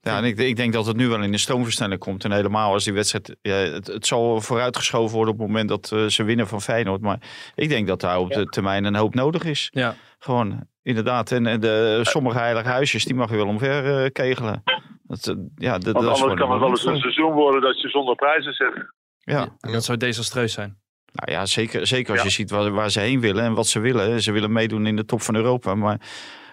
Ja, 0.02 0.18
en 0.18 0.24
ik, 0.24 0.38
ik 0.38 0.56
denk 0.56 0.74
dat 0.74 0.86
het 0.86 0.96
nu 0.96 1.08
wel 1.08 1.22
in 1.24 1.32
de 1.32 1.38
stoomversnelling 1.38 2.00
komt. 2.00 2.24
En 2.24 2.32
helemaal 2.32 2.74
als 2.74 2.84
die 2.84 2.94
wedstrijd... 2.94 3.36
Ja, 3.42 3.54
het, 3.54 3.88
het 3.88 4.06
zal 4.08 4.42
vooruitgeschoven 4.42 5.16
worden 5.16 5.34
op 5.34 5.40
het 5.40 5.48
moment 5.48 5.70
dat 5.70 5.92
eh, 5.92 6.06
ze 6.06 6.24
winnen 6.24 6.48
van 6.48 6.62
Feyenoord. 6.62 7.02
Maar 7.02 7.20
ik 7.56 7.70
denk 7.70 7.88
dat 7.88 8.02
daar 8.02 8.18
op 8.20 8.32
de 8.32 8.46
termijn 8.46 8.84
een 8.84 8.96
hoop 8.96 9.14
nodig 9.16 9.44
is. 9.44 9.68
Ja. 9.72 9.96
Gewoon, 10.20 10.68
inderdaad. 10.84 11.32
En 11.32 11.46
en 11.48 11.60
de, 11.60 12.00
sommige 12.04 12.38
heilige 12.38 12.68
huisjes, 12.70 13.06
die 13.06 13.16
mag 13.16 13.30
je 13.30 13.36
wel 13.36 13.48
omver 13.48 14.04
eh, 14.04 14.12
kegelen. 14.12 14.64
Dat, 15.04 15.28
eh, 15.28 15.36
ja, 15.56 15.78
dat, 15.78 15.94
Want 15.94 16.06
dat 16.06 16.16
is 16.16 16.22
anders 16.22 16.22
gewoon 16.22 16.38
kan 16.38 16.52
het 16.52 16.60
wel 16.60 16.70
eens 16.70 16.86
een 16.86 16.94
een 16.94 17.00
seizoen 17.00 17.34
worden 17.34 17.62
dat 17.62 17.82
je 17.82 17.90
zonder 17.90 18.16
prijzen 18.16 18.54
zit. 18.54 18.92
Ja, 19.20 19.48
En 19.60 19.72
dat 19.72 19.84
zou 19.84 19.98
desastreus 19.98 20.54
zijn. 20.54 20.78
Nou 21.12 21.32
ja, 21.32 21.46
zeker, 21.46 21.88
zeker 21.88 22.12
als 22.12 22.20
Ja. 22.20 22.26
je 22.26 22.32
ziet 22.32 22.50
waar, 22.50 22.72
waar 22.72 22.92
ze 22.92 23.00
heen 23.00 23.20
willen 23.20 23.44
en 23.44 23.54
wat 23.54 23.68
ze 23.68 23.80
willen. 23.80 24.22
Ze 24.22 24.32
willen 24.32 24.52
meedoen 24.52 24.86
in 24.88 24.96
de 24.96 25.06
top 25.06 25.22
van 25.22 25.36
Europa. 25.36 25.76
Maar 25.76 26.00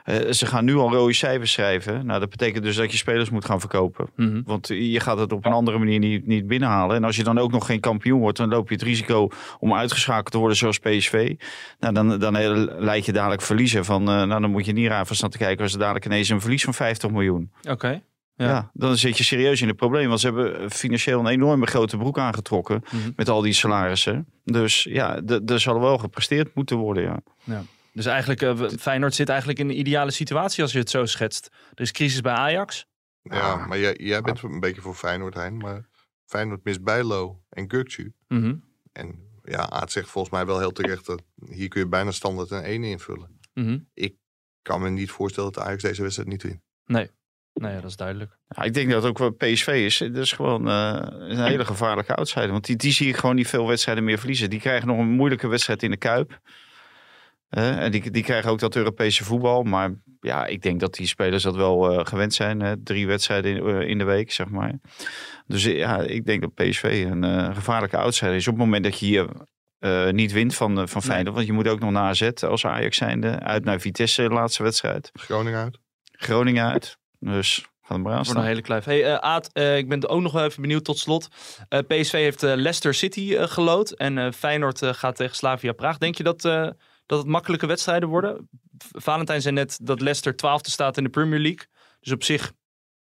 eh, 0.04 0.30
ze 0.32 0.46
gaan 0.46 0.64
nu 0.64 0.74
al 0.76 0.92
rode 0.92 1.12
cijfers 1.12 1.52
schrijven. 1.52 2.06
Nou, 2.06 2.20
dat 2.20 2.30
betekent 2.30 2.64
dus 2.64 2.76
dat 2.76 2.90
je 2.90 2.96
spelers 2.96 3.30
moet 3.30 3.44
gaan 3.44 3.60
verkopen. 3.60 4.06
Mhm. 4.16 4.42
Want 4.44 4.68
je 4.68 5.00
gaat 5.00 5.18
het 5.18 5.32
op 5.32 5.44
een 5.46 5.52
andere 5.52 5.78
manier 5.78 5.98
niet, 5.98 6.26
niet 6.26 6.46
binnenhalen. 6.46 6.96
En 6.96 7.04
als 7.04 7.16
je 7.16 7.22
dan 7.24 7.38
ook 7.38 7.50
nog 7.52 7.66
geen 7.66 7.80
kampioen 7.80 8.20
wordt, 8.20 8.38
dan 8.38 8.48
loop 8.48 8.68
je 8.68 8.74
het 8.74 8.82
risico 8.84 9.28
om 9.58 9.74
uitgeschakeld 9.74 10.30
te 10.30 10.38
worden 10.38 10.56
zoals 10.56 10.78
PSV. 10.78 11.34
Nou, 11.80 11.94
dan, 11.94 12.18
dan 12.18 12.36
eh, 12.36 12.64
leid 12.78 13.04
je 13.06 13.12
dadelijk 13.12 13.42
verliezen 13.42 13.84
van, 13.84 14.00
eh, 14.08 14.22
nou 14.22 14.40
dan 14.40 14.50
moet 14.50 14.66
je 14.66 14.72
niet 14.72 14.88
raar 14.88 15.06
van 15.06 15.16
staan 15.16 15.30
te 15.30 15.38
kijken 15.38 15.62
als 15.62 15.72
er 15.72 15.78
dadelijk 15.78 16.04
ineens 16.04 16.28
een 16.28 16.40
verlies 16.40 16.64
van 16.64 16.74
50 16.74 17.10
miljoen. 17.10 17.50
Oké. 17.70 18.02
Ja. 18.36 18.46
Ja. 18.48 18.70
dan 18.72 18.96
zit 18.96 19.18
je 19.18 19.24
serieus 19.24 19.60
in 19.60 19.68
het 19.68 19.76
probleem. 19.76 20.08
Want 20.08 20.20
ze 20.20 20.26
hebben 20.26 20.70
financieel 20.70 21.20
een 21.20 21.26
enorme 21.26 21.66
grote 21.66 21.96
broek 21.96 22.18
aangetrokken 22.18 22.82
Mhm. 22.84 23.10
met 23.16 23.28
al 23.28 23.40
die 23.40 23.52
salarissen. 23.52 24.26
Dus 24.44 24.82
ja, 24.82 25.22
er 25.46 25.60
zal 25.60 25.80
wel 25.80 25.98
gepresteerd 25.98 26.54
moeten 26.54 26.76
worden, 26.76 27.02
ja. 27.44 27.62
Dus 27.92 28.06
eigenlijk, 28.06 28.40
we- 28.58 28.78
Feyenoord 28.78 29.14
zit 29.14 29.28
eigenlijk 29.28 29.58
in 29.58 29.68
de 29.68 29.74
ideale 29.74 30.10
situatie 30.10 30.62
als 30.62 30.72
je 30.72 30.78
het 30.78 30.90
zo 30.90 31.04
schetst. 31.06 31.50
Er 31.74 31.80
is 31.82 31.90
crisis 31.92 32.20
bij 32.20 32.32
Ajax. 32.32 32.86
Ja, 33.22 33.66
maar 33.66 33.78
jij, 33.78 33.94
jij 34.02 34.20
bent 34.20 34.42
een 34.42 34.60
beetje 34.60 34.80
voor 34.80 34.94
Feyenoord, 34.94 35.34
Hein. 35.34 35.56
Maar 35.56 35.88
Feyenoord 36.26 36.64
mist 36.64 36.82
Bijlo 36.82 37.42
en 37.48 37.74
Gökçe. 37.74 38.06
Mhm. 38.28 38.54
En 38.92 39.18
ja, 39.44 39.70
Aad 39.70 39.92
zegt 39.92 40.08
volgens 40.10 40.34
mij 40.34 40.46
wel 40.46 40.58
heel 40.58 40.72
terecht 40.72 41.06
dat 41.06 41.22
hier 41.50 41.68
kun 41.68 41.80
je 41.80 41.88
bijna 41.88 42.10
standaard 42.10 42.50
een 42.50 42.64
1 42.64 42.84
invullen. 42.84 43.38
Mhm. 43.54 43.78
Ik 43.94 44.14
kan 44.62 44.80
me 44.82 44.88
niet 44.90 45.10
voorstellen 45.10 45.52
dat 45.52 45.64
Ajax 45.64 45.82
deze 45.82 46.02
wedstrijd 46.02 46.28
niet 46.28 46.42
wint. 46.42 46.60
Nou 46.86 47.08
ja, 47.54 47.80
dat 47.80 47.90
is 47.90 47.96
duidelijk. 47.96 48.38
Ja, 48.48 48.62
ik 48.62 48.74
denk 48.74 48.90
dat 48.90 49.02
het 49.02 49.10
ook 49.10 49.18
wel 49.18 49.30
PSV 49.30 49.66
is. 49.66 49.98
Dat 49.98 50.16
is 50.16 50.32
gewoon 50.32 50.68
eh, 50.68 51.06
een 51.10 51.44
hele 51.44 51.64
gevaarlijke 51.64 52.14
outsider. 52.14 52.50
Want 52.50 52.64
die, 52.64 52.76
die 52.76 52.92
zie 52.92 53.08
ik 53.08 53.16
gewoon 53.16 53.34
niet 53.34 53.48
veel 53.48 53.66
wedstrijden 53.66 54.04
meer 54.04 54.18
verliezen. 54.18 54.50
Die 54.50 54.60
krijgen 54.60 54.88
nog 54.88 54.98
een 54.98 55.10
moeilijke 55.10 55.48
wedstrijd 55.48 55.82
in 55.82 55.90
de 55.90 55.96
Kuip. 55.96 56.40
Eh, 57.48 57.82
en 57.82 57.90
die, 57.90 58.10
die 58.10 58.22
krijgen 58.22 58.50
ook 58.50 58.58
dat 58.58 58.76
Europese 58.76 59.24
voetbal. 59.24 59.62
Maar 59.62 59.94
ja, 60.20 60.46
ik 60.46 60.62
denk 60.62 60.80
dat 60.80 60.94
die 60.94 61.06
spelers 61.06 61.42
dat 61.42 61.56
wel 61.56 61.90
eh, 61.90 62.06
gewend 62.06 62.34
zijn. 62.34 62.60
Hè? 62.60 62.82
Drie 62.82 63.06
wedstrijden 63.06 63.56
in, 63.56 63.88
in 63.88 63.98
de 63.98 64.04
week, 64.04 64.32
zeg 64.32 64.48
maar. 64.48 64.72
Dus 65.46 65.64
ja, 65.64 66.00
ik 66.00 66.26
denk 66.26 66.40
dat 66.40 66.54
PSV 66.54 67.06
een 67.10 67.24
eh, 67.24 67.54
gevaarlijke 67.54 67.96
outsider 67.96 68.34
is. 68.34 68.48
Op 68.48 68.54
het 68.54 68.64
moment 68.64 68.84
dat 68.84 68.98
je 68.98 69.06
hier 69.06 69.28
eh, 69.78 70.10
niet 70.10 70.32
wint 70.32 70.54
van, 70.54 70.88
van 70.88 71.00
Nee. 71.00 71.10
Feyenoord. 71.10 71.34
Want 71.34 71.46
je 71.46 71.52
moet 71.52 71.68
ook 71.68 71.80
nog 71.80 71.90
naar 71.90 72.08
AZ 72.08 72.30
als 72.40 72.66
Ajax 72.66 72.96
zijnde. 72.96 73.38
Uit 73.40 73.64
naar 73.64 73.80
Vitesse, 73.80 74.22
de 74.22 74.28
laatste 74.28 74.62
wedstrijd. 74.62 75.10
Groningen 75.12 75.58
uit. 75.58 75.78
Groningen 76.12 76.64
uit. 76.64 76.98
Dus 77.32 77.66
gaan 77.82 77.96
we 77.96 78.02
maar 78.02 78.12
aan 78.18 78.24
Voor 78.24 78.36
een 78.36 78.42
hele 78.42 78.62
kluif. 78.62 78.84
Hey, 78.84 79.04
eh, 79.04 79.14
Aad, 79.14 79.50
eh, 79.52 79.76
ik 79.76 79.88
ben 79.88 80.08
ook 80.08 80.20
nog 80.20 80.32
wel 80.32 80.44
even 80.44 80.62
benieuwd 80.62 80.84
tot 80.84 80.98
slot. 80.98 81.28
Eh, 81.68 81.78
PSV 81.78 82.12
heeft 82.12 82.42
eh, 82.42 82.54
Leicester 82.54 82.94
City 82.94 83.36
gelood. 83.36 83.90
En 83.90 84.18
eh, 84.18 84.32
Feyenoord 84.32 84.82
eh, 84.82 84.92
gaat 84.92 85.16
tegen 85.16 85.36
Slavia 85.36 85.72
Praag. 85.72 85.98
Denk 85.98 86.14
je 86.14 86.22
dat, 86.22 86.44
eh, 86.44 86.68
dat 87.06 87.18
het 87.18 87.26
makkelijke 87.26 87.66
wedstrijden 87.66 88.08
worden? 88.08 88.48
Valentijn 88.78 89.40
zei 89.40 89.54
net 89.54 89.78
dat 89.82 90.00
Leicester 90.00 90.36
twaalfde 90.36 90.70
staat 90.70 90.96
in 90.96 91.04
de 91.04 91.10
Premier 91.10 91.40
League. 91.40 91.66
Dus 92.00 92.12
op 92.12 92.22
zich 92.22 92.52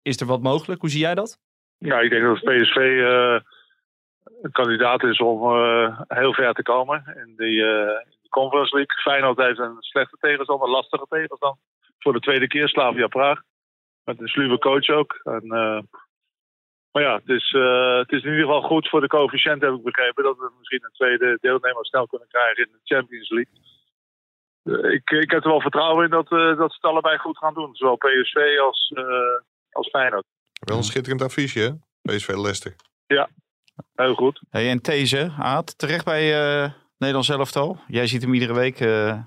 is 0.01 0.19
er 0.19 0.25
wat 0.27 0.41
mogelijk. 0.41 0.81
Hoe 0.81 0.89
zie 0.89 0.99
jij 0.99 1.15
dat? 1.15 1.39
Ja, 1.77 1.99
ik 1.99 2.09
denk 2.09 2.23
dat 2.23 2.43
PSV 2.43 2.77
eh, 2.77 3.39
een 4.41 4.51
kandidaat 4.51 5.03
is 5.03 5.17
om 5.19 5.55
eh, 5.55 5.99
heel 6.07 6.33
ver 6.33 6.53
te 6.53 6.61
komen 6.61 7.03
in 7.15 7.33
die, 7.35 7.61
eh, 7.61 8.05
de 8.21 8.29
Conference 8.29 8.75
League. 8.75 9.01
Feyenoord 9.01 9.37
heeft 9.37 9.59
een 9.59 9.75
slechte 9.79 10.17
tegenstander, 10.19 10.67
een 10.67 10.73
lastige 10.73 11.05
tegenstander. 11.09 11.59
Voor 11.99 12.13
de 12.13 12.19
tweede 12.19 12.47
keer 12.47 12.69
Slavia 12.69 13.07
Praag. 13.07 13.41
Met 14.05 14.19
een 14.19 14.27
sluwe 14.27 14.57
coach 14.57 14.89
ook. 14.89 15.19
En, 15.23 15.43
eh, 15.43 15.81
maar 16.91 17.03
ja, 17.03 17.15
het 17.15 17.29
is, 17.29 17.53
eh, 17.57 17.97
het 17.97 18.11
is 18.11 18.23
in 18.23 18.29
ieder 18.29 18.45
geval 18.45 18.61
goed 18.61 18.89
voor 18.89 19.01
de 19.01 19.07
coëfficiënt, 19.07 19.61
heb 19.61 19.73
ik 19.73 19.83
begrepen. 19.83 20.23
Dat 20.23 20.37
we 20.37 20.51
misschien 20.57 20.83
een 20.83 20.99
tweede 20.99 21.37
deelnemer 21.41 21.85
snel 21.85 22.07
kunnen 22.07 22.27
krijgen 22.27 22.65
in 22.65 22.71
de 22.71 22.95
Champions 22.95 23.29
League. 23.29 23.53
Eh, 24.63 24.91
ik, 24.91 25.09
ik 25.09 25.31
heb 25.31 25.43
er 25.43 25.49
wel 25.49 25.61
vertrouwen 25.61 26.03
in 26.05 26.09
dat, 26.09 26.31
eh, 26.31 26.57
dat 26.57 26.71
ze 26.71 26.77
het 26.81 26.91
allebei 26.91 27.17
goed 27.17 27.37
gaan 27.37 27.53
doen. 27.53 27.75
Zowel 27.75 27.95
PSV 27.95 28.59
als, 28.59 28.91
eh, 28.95 29.03
als 29.71 29.89
Feyenoord. 29.89 30.25
Wel 30.59 30.77
een 30.77 30.83
schitterend 30.83 31.21
affiche, 31.21 31.59
hè? 31.59 31.71
PSV 32.01 32.27
Leicester. 32.27 32.75
Heel 33.95 34.13
goed. 34.13 34.41
Hey, 34.49 34.69
en 34.69 34.81
These, 34.81 35.31
Aad, 35.37 35.77
terecht 35.77 36.05
bij 36.05 36.33
eh 36.63 36.71
Nederlands 36.97 37.29
elftal. 37.29 37.77
Jij 37.87 38.07
ziet 38.07 38.21
hem 38.21 38.33
iedere 38.33 38.53
week 38.53 38.79
eh 38.79 39.19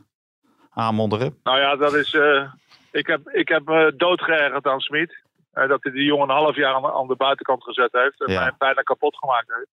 aanmodderen. 0.71 1.39
Nou 1.43 1.59
ja, 1.59 1.77
dat 1.77 1.95
is. 1.95 2.17
Eh, 2.97 3.01
ik 3.01 3.07
heb, 3.07 3.29
ik 3.29 3.49
heb 3.49 3.65
me 3.65 3.95
doodgeërgerd 3.97 4.67
aan 4.67 4.81
Smit. 4.81 5.25
Eh, 5.53 5.69
dat 5.69 5.83
hij 5.83 5.93
die 5.93 6.05
jongen 6.05 6.29
een 6.29 6.35
half 6.37 6.57
jaar 6.57 6.75
aan, 6.75 6.85
aan 6.87 7.07
de 7.09 7.17
buitenkant 7.17 7.63
gezet 7.63 7.93
heeft. 7.93 8.21
En 8.25 8.33
Ja. 8.33 8.41
mij 8.41 8.53
bijna 8.59 8.83
kapot 8.83 9.17
gemaakt 9.17 9.55
heeft. 9.55 9.71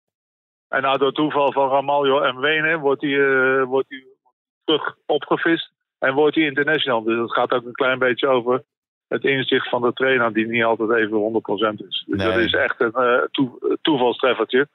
En 0.69 0.81
nou, 0.81 0.97
door 0.97 1.11
toeval 1.11 1.51
van 1.51 1.69
Ramaljo 1.69 2.19
en 2.21 2.39
Wenen 2.39 2.79
wordt 2.79 3.01
hij, 3.01 3.19
eh, 3.19 3.63
wordt 3.63 3.89
hij 3.89 4.03
terug 4.63 4.95
opgevist. 5.05 5.71
En 5.99 6.13
wordt 6.13 6.35
hij 6.35 6.45
international. 6.45 7.03
Dus 7.03 7.17
het 7.19 7.33
gaat 7.33 7.51
ook 7.51 7.65
een 7.65 7.71
klein 7.73 7.99
beetje 7.99 8.27
over 8.27 8.63
het 9.07 9.23
inzicht 9.23 9.69
van 9.69 9.81
de 9.81 9.93
trainer, 9.93 10.33
die 10.33 10.47
niet 10.47 10.63
altijd 10.63 10.89
even 10.91 11.17
100% 11.17 11.79
is. 11.87 12.03
Dus 12.07 12.17
Nee. 12.17 12.27
dat 12.27 12.37
is 12.37 12.53
echt 12.53 12.79
een 12.79 12.93
eh, 12.93 13.21
toe- 13.31 13.77
toevalstreffertje. 13.81 14.67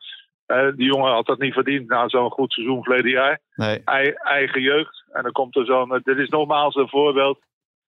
Eh, 0.47 0.69
die 0.77 0.87
jongen 0.87 1.13
had 1.13 1.27
dat 1.27 1.39
niet 1.39 1.53
verdiend 1.53 1.89
na 1.89 2.09
zo'n 2.09 2.31
goed 2.31 2.53
seizoen 2.53 2.83
verleden 2.83 3.11
jaar 3.11 3.41
Nee, 3.55 3.83
ei- 3.85 4.15
eigen 4.15 4.61
jeugd. 4.61 5.05
En 5.13 5.23
dan 5.23 5.33
komt 5.33 5.57
er 5.57 5.65
zo'n. 5.65 5.95
eh, 5.95 6.01
Dit 6.03 6.19
is 6.19 6.29
nogmaals 6.29 6.75
een 6.75 6.89
voorbeeld 6.89 7.39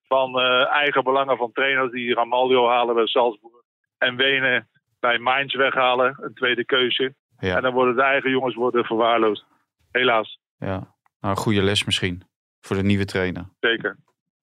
van 0.09 0.39
eh, 0.39 0.67
eigen 0.73 1.05
belangen 1.05 1.37
van 1.37 1.53
trainers 1.53 1.93
die 1.93 2.15
Ramaljo 2.15 2.69
halen 2.69 2.95
bij 2.95 3.07
Salzburg. 3.07 3.63
En 3.99 4.17
Wenen 4.17 4.69
bij 5.01 5.19
Mainz 5.19 5.55
weghalen, 5.55 6.19
een 6.21 6.35
tweede 6.35 6.65
keuze. 6.65 7.15
ja, 7.39 7.57
En 7.57 7.63
dan 7.63 7.73
worden 7.73 7.95
de 7.97 8.03
eigen 8.03 8.31
jongens 8.31 8.55
worden 8.55 8.85
verwaarloosd. 8.85 9.45
Helaas, 9.91 10.39
ja. 10.59 10.77
Nou, 11.21 11.35
een 11.35 11.37
goede 11.37 11.63
les 11.63 11.85
misschien 11.85 12.23
voor 12.61 12.77
de 12.77 12.83
nieuwe 12.83 13.05
trainer. 13.05 13.49
zeker. 13.61 13.97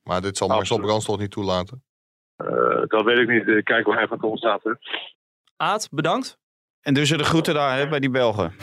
Maar 0.04 0.22
dit 0.22 0.38
zal 0.38 0.48
Marcel. 0.48 0.80
Brands 0.80 1.06
toch 1.06 1.20
niet 1.20 1.32
toelaten? 1.32 1.84
Eh, 2.36 2.48
dat 2.88 3.04
weet 3.04 3.18
ik 3.18 3.28
niet. 3.30 3.48
Ik 3.48 3.64
kijk 3.66 3.86
waar 3.86 3.98
hij 3.98 4.08
van 4.08 4.18
komt 4.18 4.38
staat. 4.38 4.64
Hè. 4.64 4.72
Aad, 5.58 5.88
bedankt. 5.92 6.38
En 6.82 6.94
dus 6.94 7.10
de 7.10 7.24
groeten 7.24 7.54
daar 7.54 7.78
hè, 7.78 7.88
bij 7.88 8.00
die 8.00 8.10
Belgen. 8.10 8.54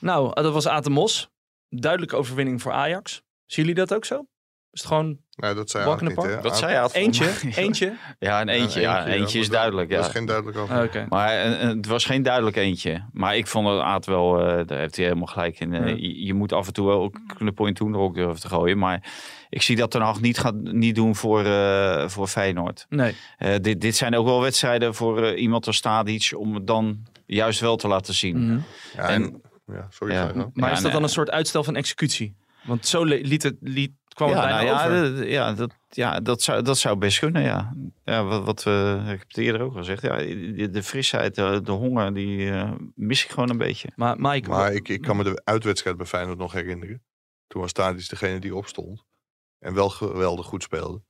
Nou, 0.00 0.42
dat 0.42 0.52
was 0.52 0.66
Atemos. 0.68 1.28
Duidelijke 1.68 2.16
overwinning 2.16 2.62
voor 2.62 2.72
Ajax. 2.72 3.22
Zien 3.46 3.64
jullie 3.64 3.74
dat 3.74 3.94
ook 3.94 4.04
zo? 4.04 4.26
Is 4.70 4.82
het 4.82 4.90
gewoon 4.90 5.18
Nou, 5.30 5.54
dat 5.54 5.70
zei 5.70 5.84
Walk 5.84 6.00
in 6.00 6.06
Aad 6.06 6.14
the 6.14 6.20
niet, 6.20 6.26
park? 6.30 6.42
hè? 6.42 6.48
Dat 6.48 6.58
zei 6.58 6.72
hij. 6.74 6.88
eentje? 6.92 7.32
Eentje? 7.62 7.96
Ja, 8.18 8.40
een 8.40 8.48
eentje. 8.48 8.80
Ja, 8.80 8.98
eentje, 8.98 9.14
eentje 9.18 9.38
ja, 9.38 9.44
is 9.44 9.50
duidelijk. 9.50 9.90
Dat 9.90 9.98
Ja. 10.00 10.06
is 10.06 10.12
geen 10.12 10.26
duidelijk 10.26 10.58
over. 10.58 10.76
Ah, 10.76 10.84
Oké. 10.84 11.06
Maar 11.08 11.28
eh, 11.28 11.62
eh, 11.62 11.68
het 11.76 11.86
was 11.86 12.04
geen 12.04 12.22
duidelijk 12.22 12.56
eentje. 12.56 13.08
Maar 13.12 13.36
ik 13.36 13.46
vond 13.46 13.68
het 13.68 13.80
Aad 13.80 14.06
wel, 14.06 14.40
eh, 14.40 14.66
daar 14.66 14.78
heeft 14.78 14.96
hij 14.96 15.04
helemaal 15.04 15.26
gelijk 15.26 15.60
in. 15.60 15.72
Ja. 15.72 15.86
je, 15.86 16.24
je 16.24 16.34
moet 16.34 16.52
af 16.52 16.66
en 16.66 16.72
toe 16.72 16.90
ook 16.90 17.20
een 17.38 17.54
point 17.54 17.76
toen 17.76 17.92
er 17.92 17.98
ook 17.98 18.14
durven 18.14 18.40
te 18.40 18.48
gooien. 18.48 18.78
Maar 18.78 19.12
ik 19.48 19.62
zie 19.62 19.76
dat 19.76 19.90
Ten 19.90 20.00
Hag 20.00 20.20
niet 20.20 20.38
gaat 20.38 20.54
niet 20.54 20.94
doen 20.94 21.16
voor, 21.16 21.44
eh, 21.44 22.08
voor 22.08 22.26
Feyenoord. 22.26 22.86
Nee. 22.88 23.14
Eh, 23.38 23.54
dit, 23.60 23.80
dit 23.80 23.96
zijn 23.96 24.14
ook 24.16 24.26
wel 24.26 24.40
wedstrijden 24.40 24.94
voor 24.94 25.22
eh, 25.24 25.42
iemand 25.42 25.66
als 25.66 25.80
Tadic 25.80 26.32
om 26.36 26.54
het 26.54 26.66
dan 26.66 26.98
juist 27.26 27.60
wel 27.60 27.76
te 27.76 27.88
laten 27.88 28.14
zien. 28.14 28.44
Mhm. 28.46 28.58
Ja, 28.96 29.08
En- 29.08 29.22
en, 29.22 29.42
ja, 29.66 29.86
sorry. 29.90 30.14
Maar 30.14 30.24
Ja, 30.34 30.66
is 30.66 30.72
dat 30.74 30.82
nee. 30.82 30.92
dan 30.92 31.02
een 31.02 31.08
soort 31.08 31.30
uitstel 31.30 31.64
van 31.64 31.76
executie? 31.76 32.36
Want 32.66 32.86
zo 32.86 33.04
liet 33.04 33.42
het, 33.42 33.56
liet, 33.60 33.92
kwam 34.08 34.28
het 34.28 34.38
Ja, 34.38 34.44
bijna 34.44 34.62
nou 34.62 34.92
ja, 34.92 35.10
over. 35.10 35.28
ja, 35.28 35.52
dat, 35.52 35.74
ja 35.88 36.20
dat, 36.20 36.42
zou, 36.42 36.62
dat 36.62 36.78
zou 36.78 36.96
best 36.96 37.18
kunnen, 37.18 37.42
ja. 37.42 37.74
ja 38.04 38.24
wat, 38.24 38.44
wat 38.44 38.62
we, 38.62 38.98
ik 39.02 39.08
heb 39.08 39.28
het 39.28 39.36
eerder 39.36 39.60
ook 39.60 39.72
al 39.72 39.78
gezegd. 39.78 40.02
Ja, 40.02 40.16
de, 40.16 40.70
de 40.70 40.82
frisheid, 40.82 41.34
de, 41.34 41.60
de 41.62 41.72
honger, 41.72 42.14
die 42.14 42.50
eh, 42.50 42.72
mis 42.94 43.24
ik 43.24 43.30
gewoon 43.30 43.50
een 43.50 43.58
beetje. 43.58 43.88
Maar 43.96 44.16
Mike, 44.18 44.48
Maar 44.48 44.72
ik, 44.72 44.88
ik 44.88 45.00
kan 45.00 45.16
me 45.16 45.24
de 45.24 45.40
uitwedstrijd 45.44 45.96
bij 45.96 46.06
Feyenoord 46.06 46.38
nog 46.38 46.52
herinneren. 46.52 47.04
Toen 47.46 47.60
was 47.60 47.72
Tadic 47.72 48.08
degene 48.08 48.38
die 48.38 48.54
opstond. 48.54 49.04
En 49.58 49.74
wel 49.74 49.90
geweldig 49.90 50.46
goed 50.46 50.62
speelde. 50.62 51.02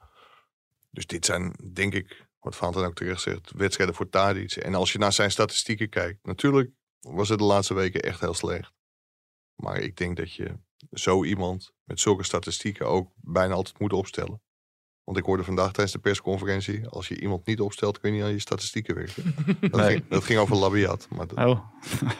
Dus 0.90 1.06
dit 1.06 1.24
zijn, 1.24 1.54
denk 1.72 1.94
ik, 1.94 2.26
wat 2.40 2.56
Van 2.56 2.74
ook 2.74 2.94
terecht 2.94 3.20
zegt, 3.20 3.52
wedstrijden 3.56 3.94
voor 3.94 4.08
Tadic. 4.08 4.52
En 4.52 4.74
als 4.74 4.92
je 4.92 4.98
naar 4.98 5.12
zijn 5.12 5.30
statistieken 5.30 5.88
kijkt. 5.88 6.26
Natuurlijk 6.26 6.70
was 7.00 7.28
het 7.28 7.38
de 7.38 7.44
laatste 7.44 7.74
weken 7.74 8.02
echt 8.02 8.20
heel 8.20 8.34
slecht. 8.34 8.72
Maar 9.54 9.78
ik 9.78 9.96
denk 9.96 10.16
dat 10.16 10.34
je 10.34 10.58
zo 10.92 11.24
iemand 11.24 11.72
met 11.84 12.00
zulke 12.00 12.24
statistieken 12.24 12.86
ook 12.86 13.10
bijna 13.16 13.54
altijd 13.54 13.78
moet 13.78 13.92
opstellen. 13.92 14.40
Want 15.04 15.18
ik 15.18 15.24
hoorde 15.24 15.44
vandaag 15.44 15.66
tijdens 15.72 15.92
de 15.92 15.98
persconferentie. 15.98 16.86
Als 16.88 17.08
je 17.08 17.20
iemand 17.20 17.46
niet 17.46 17.60
opstelt, 17.60 17.98
kun 18.00 18.10
je 18.10 18.16
niet 18.16 18.24
aan 18.26 18.32
je 18.32 18.38
statistieken 18.40 18.94
werken. 18.94 19.34
Dat, 19.60 19.80
Nee. 19.80 19.86
ging, 19.90 20.08
dat 20.08 20.24
ging 20.24 20.38
over 20.38 20.56
Labiat. 20.56 21.08
Maar 21.10 21.26
dat- 21.26 21.38
Oh, 21.38 21.60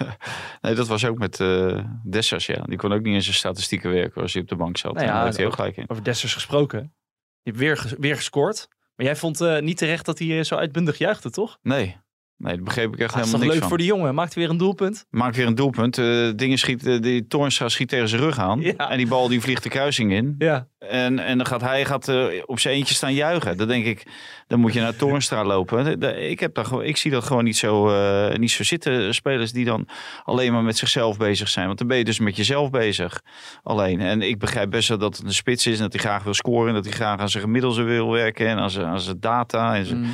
nee, 0.61 0.75
dat 0.75 0.87
was 0.87 1.05
ook 1.05 1.19
met 1.19 1.41
eh 1.41 1.85
Dessers, 2.11 2.47
ja. 2.47 2.63
Die 2.63 2.79
kon 2.79 2.93
ook 2.93 3.03
niet 3.03 3.15
in 3.15 3.23
zijn 3.23 3.35
statistieken 3.35 3.91
werken 3.91 4.23
als 4.23 4.33
hij 4.33 4.43
op 4.43 4.49
de 4.49 4.57
bank 4.57 4.77
zat. 4.77 4.95
Nou 4.95 5.07
ja, 5.07 5.13
daar 5.13 5.25
heeft 5.25 5.37
hij 5.37 5.47
ook 5.47 5.55
gelijk 5.55 5.77
in. 5.77 5.85
over 5.91 6.05
Dessers 6.05 6.35
gesproken. 6.35 6.95
Je 7.43 7.51
hebt 7.51 7.59
weer, 7.59 7.77
ges- 7.77 7.95
weer 7.99 8.17
gescoord. 8.17 8.69
Maar 8.97 9.07
jij 9.07 9.17
vond 9.17 9.41
eh, 9.41 9.61
niet 9.61 9.77
terecht 9.77 10.05
dat 10.07 10.19
hij 10.19 10.39
eh, 10.39 10.45
zo 10.45 10.55
uitbundig 10.55 10.99
juichte, 10.99 11.31
toch? 11.31 11.59
Nee, 11.63 11.97
nee, 12.37 12.55
dat 12.55 12.65
begreep 12.65 12.93
ik 12.95 13.01
echt 13.01 13.15
Ah, 13.15 13.17
helemaal 13.21 13.39
niks 13.41 13.51
leuk 13.53 13.61
van. 13.61 13.69
voor 13.69 13.79
die 13.79 13.87
jongen. 13.87 14.15
Maakt 14.15 14.35
weer 14.35 14.51
een 14.51 14.57
doelpunt? 14.57 15.07
Maakt 15.11 15.37
weer 15.37 15.47
een 15.47 15.55
doelpunt. 15.55 15.99
Eh, 15.99 16.31
dingen 16.37 16.59
schiet, 16.59 16.87
eh, 16.87 17.01
die 17.01 17.27
Toornstra 17.27 17.69
schiet 17.69 17.89
tegen 17.89 18.09
zijn 18.09 18.21
rug 18.23 18.39
aan. 18.39 18.61
Ja. 18.61 18.91
En 18.91 18.97
die 18.97 19.07
bal 19.07 19.29
die 19.29 19.41
vliegt 19.41 19.63
de 19.63 19.69
kruising 19.69 20.13
in. 20.13 20.35
Ja. 20.39 20.67
En, 20.79 21.19
en 21.19 21.37
dan 21.37 21.47
gaat 21.47 21.61
hij 21.61 21.85
gaat, 21.85 22.09
eh, 22.09 22.25
op 22.45 22.59
zijn 22.61 22.75
eentje 22.75 22.95
staan 22.95 23.15
juichen. 23.15 23.57
Dan 23.57 23.69
denk 23.69 23.85
ik, 23.85 24.03
dan 24.47 24.61
moet 24.61 24.73
je 24.73 24.81
naar 24.81 24.97
Toornstra 24.97 25.45
lopen. 25.55 25.85
De- 25.85 25.99
de- 25.99 26.29
Ik, 26.29 26.41
heb 26.41 26.55
daar, 26.55 26.65
gewoon- 26.65 26.85
ik 26.85 26.97
zie 26.97 27.11
dat 27.11 27.25
gewoon 27.25 27.45
niet 27.45 27.57
zo, 27.57 27.91
niet 28.37 28.51
zo 28.51 28.65
zitten. 28.65 29.15
Spelers 29.15 29.53
die 29.53 29.65
dan 29.65 29.89
alleen 30.25 30.53
maar 30.53 30.63
met 30.63 30.77
zichzelf 30.77 31.17
bezig 31.17 31.49
zijn. 31.49 31.67
Want 31.67 31.79
dan 31.79 31.87
ben 31.87 31.97
je 31.99 32.05
dus 32.05 32.19
met 32.19 32.37
jezelf 32.37 32.71
bezig. 32.71 33.21
Alleen. 33.63 34.01
En 34.01 34.23
ik 34.23 34.39
begrijp 34.39 34.71
best 34.71 34.89
wel 34.89 34.99
dat 34.99 35.17
het 35.17 35.27
een 35.27 35.33
spits 35.35 35.67
is. 35.67 35.77
En 35.77 35.83
dat 35.83 35.93
hij 35.93 36.03
graag 36.03 36.23
wil 36.23 36.35
scoren. 36.35 36.69
En 36.69 36.75
dat 36.75 36.85
hij 36.85 36.93
graag 36.95 37.19
aan 37.21 37.29
zijn 37.29 37.43
gemiddels 37.43 37.77
wil 37.77 38.11
werken. 38.11 38.47
En 38.49 38.59
aan 38.59 38.71
zijn, 38.71 38.87
aan 38.87 39.01
zijn 39.01 39.21
data. 39.21 39.77
En 39.77 39.85
zijn, 39.87 39.99
Mm. 39.99 40.11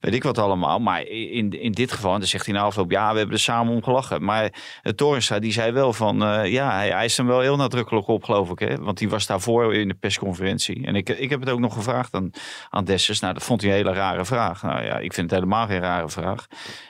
Weet 0.00 0.14
ik 0.14 0.22
wat 0.22 0.38
allemaal. 0.38 0.78
Maar 0.78 1.02
in, 1.06 1.60
in 1.60 1.72
dit 1.72 1.92
geval, 1.92 2.12
en 2.12 2.18
dan 2.18 2.28
zegt 2.28 2.46
hij 2.46 2.54
na 2.54 2.60
afloop, 2.60 2.90
ja, 2.90 3.12
we 3.12 3.18
hebben 3.18 3.36
er 3.36 3.42
samen 3.42 3.74
om 3.74 3.82
gelachen. 3.82 4.24
Maar 4.24 4.52
uh, 4.82 5.38
die 5.38 5.52
zei 5.52 5.72
wel 5.72 5.92
van, 5.92 6.24
eh, 6.24 6.52
ja, 6.52 6.72
hij 6.72 6.90
eist 6.90 7.16
hem 7.16 7.26
wel 7.26 7.40
heel 7.40 7.56
nadrukkelijk 7.56 8.06
op, 8.08 8.24
geloof 8.24 8.50
ik. 8.50 8.58
Hè? 8.58 8.76
Want 8.76 8.98
die 8.98 9.08
was 9.08 9.26
daarvoor 9.26 9.74
in 9.74 9.88
de 9.88 9.94
persconferentie. 9.94 10.86
En 10.86 10.94
ik, 10.94 11.08
ik 11.08 11.30
heb 11.30 11.40
het 11.40 11.50
ook 11.50 11.60
nog 11.60 11.74
gevraagd 11.74 12.14
aan, 12.14 12.30
aan 12.70 12.84
Dessers. 12.84 13.20
Nou, 13.20 13.34
dat 13.34 13.42
vond 13.42 13.60
hij 13.60 13.70
een 13.70 13.76
hele 13.76 13.92
rare 13.92 14.24
vraag. 14.24 14.62
Nou 14.62 14.84
ja, 14.84 14.98
ik 14.98 15.12
vind 15.12 15.30
het 15.30 15.38
helemaal 15.40 15.66
geen 15.66 15.80
rare 15.80 16.08
vraag. 16.08 16.46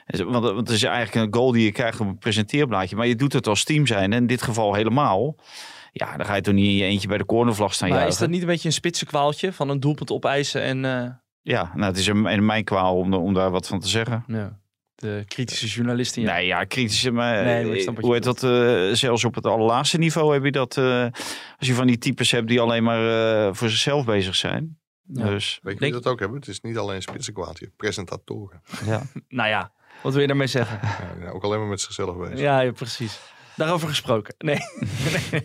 Want, 0.07 0.45
want 0.45 0.57
het 0.57 0.69
is 0.69 0.83
eigenlijk 0.83 1.27
een 1.27 1.41
goal 1.41 1.53
die 1.53 1.65
je 1.65 1.73
krijgt 1.73 2.01
op 2.01 2.07
een 2.07 2.19
presenteerblaadje. 2.19 2.97
Maar 2.97 3.07
je 3.07 3.17
doet 3.17 3.33
het 3.33 3.47
als 3.47 3.65
team 3.65 3.87
zijn. 3.87 4.13
En 4.13 4.21
in 4.21 4.27
dit 4.27 4.43
geval 4.43 4.75
helemaal. 4.75 5.37
Ja, 5.93 6.17
dan 6.17 6.27
ga 6.27 6.35
je 6.35 6.41
toch 6.41 6.55
niet 6.55 6.67
in 6.67 6.77
je 6.77 6.85
eentje 6.85 7.09
bij 7.09 7.19
de 7.19 7.25
cornervlag 7.25 7.75
staan 7.75 7.89
Maar 7.89 7.99
juichen. 7.99 8.15
is 8.15 8.21
dat 8.23 8.31
niet 8.31 8.41
een 8.41 8.53
beetje 8.53 8.69
een 8.69 8.75
spitse 8.75 9.07
kwaaltje 9.07 9.53
van 9.53 9.69
een 9.69 9.81
doelpunt 9.81 10.11
opeisen 10.11 10.63
en 10.63 10.85
eh, 10.85 11.11
Ja, 11.49 11.71
nou, 11.75 11.87
het 11.91 11.97
is 11.99 12.07
een, 12.07 12.27
in 12.27 12.45
mijn 12.47 12.65
kwaal 12.65 12.97
om, 12.97 13.15
om 13.15 13.35
daar 13.35 13.51
wat 13.51 13.67
van 13.67 13.81
te 13.81 13.89
zeggen. 13.89 14.25
ja, 14.27 14.59
de 14.95 15.25
kritische 15.29 15.67
journalisten? 15.67 16.23
Ja. 16.23 16.33
Nee, 16.35 16.47
ja, 16.47 16.65
kritische, 16.65 17.11
maar, 17.11 17.45
Nee, 17.45 17.67
je 17.83 17.93
hoe 18.01 18.13
heet 18.15 18.23
dat? 18.23 18.43
eh, 18.43 18.93
zelfs 18.93 19.25
op 19.25 19.35
het 19.35 19.47
allerlaatste 19.47 19.99
niveau 19.99 20.33
heb 20.35 20.45
je 20.45 20.51
dat. 20.53 20.77
eh, 20.77 21.03
als 21.59 21.69
je 21.69 21.75
van 21.75 21.87
die 21.87 21.99
types 21.99 22.31
hebt 22.31 22.49
die 22.49 22.61
alleen 22.61 22.83
maar 22.83 23.47
eh, 23.47 23.55
voor 23.55 23.69
zichzelf 23.69 24.05
bezig 24.05 24.35
zijn. 24.37 24.79
Ja. 25.13 25.25
Dus 25.29 25.59
Weet 25.63 25.75
je 25.75 25.81
Denk- 25.81 25.93
wie 25.93 26.03
dat 26.03 26.13
ook 26.13 26.19
hebben? 26.21 26.39
Het 26.39 26.49
is 26.49 26.61
niet 26.61 26.77
alleen 26.79 27.03
spitsenkwaad, 27.03 27.59
je 27.59 27.65
hebt 27.65 27.77
presentatoren. 27.77 28.63
ja. 28.85 29.03
Nou 29.29 29.49
ja, 29.49 29.73
wat 30.03 30.13
wil 30.13 30.21
je 30.21 30.27
daarmee 30.29 30.47
zeggen? 30.47 30.81
Ja, 31.21 31.31
ook 31.31 31.43
alleen 31.45 31.59
maar 31.59 31.69
met 31.69 31.81
zichzelf 31.81 32.17
bezig. 32.17 32.39
ja, 32.39 32.61
ja, 32.61 32.73
precies. 32.73 33.19
Daarover 33.57 33.89
gesproken. 33.89 34.35
Nee. 34.45 34.59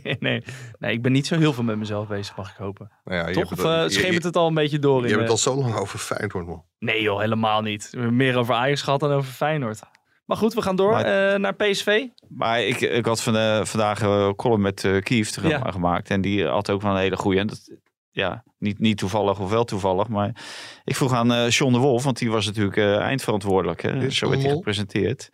nee, 0.04 0.18
nee, 0.20 0.44
nee, 0.80 0.94
ik 0.94 1.02
ben 1.02 1.12
niet 1.12 1.28
zo 1.28 1.38
heel 1.38 1.54
veel 1.54 1.64
met 1.64 1.78
mezelf 1.78 2.08
bezig, 2.08 2.36
mag 2.36 2.50
ik 2.52 2.56
hopen. 2.58 2.92
Nou 3.04 3.18
ja, 3.18 3.28
je 3.28 3.34
Toch? 3.34 3.44
Of 3.44 3.50
het 3.50 3.60
al- 3.66 3.84
uh, 3.84 3.90
schemert 3.90 4.24
het 4.24 4.36
al 4.36 4.48
een 4.48 4.54
beetje 4.54 4.80
door? 4.80 5.02
Je, 5.02 5.08
in, 5.08 5.18
hebt 5.18 5.30
het 5.30 5.40
eh, 5.46 5.48
al 5.48 5.54
zo 5.56 5.62
lang 5.62 5.76
over 5.76 6.00
Feyenoord, 6.00 6.46
man. 6.48 6.64
Nee 6.80 7.02
joh, 7.02 7.20
helemaal 7.20 7.62
niet. 7.62 7.88
We 7.92 7.98
hebben 7.98 8.16
meer 8.16 8.38
over 8.38 8.56
Ajax 8.56 8.82
gehad 8.82 9.00
dan 9.00 9.12
over 9.12 9.32
Feyenoord. 9.32 9.80
Maar 10.26 10.38
goed, 10.38 10.54
we 10.54 10.62
gaan 10.62 10.76
door 10.76 10.92
Maar- 10.92 11.34
eh, 11.34 11.40
naar 11.40 11.54
PSV. 11.56 12.06
Maar 12.28 12.62
ik, 12.62 12.82
ik 12.82 13.06
had 13.06 13.22
van, 13.22 13.38
eh, 13.38 13.64
vandaag 13.66 14.02
een 14.02 14.36
column 14.36 14.62
met 14.62 14.84
eh 14.84 15.02
Kief 15.02 15.30
te- 15.32 15.48
Ja. 15.48 15.72
gemaakt. 15.72 16.10
En 16.10 16.22
die 16.22 16.46
had 16.46 16.70
ook 16.70 16.82
wel 16.82 16.92
een 16.92 16.98
hele 16.98 17.18
goede. 17.18 17.40
En 17.40 17.48
dat, 17.48 17.72
ja, 18.12 18.44
niet, 18.58 18.80
niet 18.80 18.98
toevallig 18.98 19.40
of 19.40 19.50
wel 19.50 19.64
toevallig. 19.64 20.08
Maar 20.08 20.44
ik 20.84 20.96
vroeg 20.96 21.14
aan 21.14 21.34
eh 21.34 21.50
John 21.50 21.74
de 21.74 21.80
Wolf, 21.80 22.04
want 22.04 22.18
die 22.18 22.32
was 22.32 22.46
natuurlijk 22.46 22.78
eh, 22.78 22.98
eindverantwoordelijk. 22.98 23.82
Hè? 23.82 24.10
Zo 24.10 24.30
werd 24.30 24.40
hij 24.42 24.48
Mol? 24.50 24.58
gepresenteerd. 24.58 25.30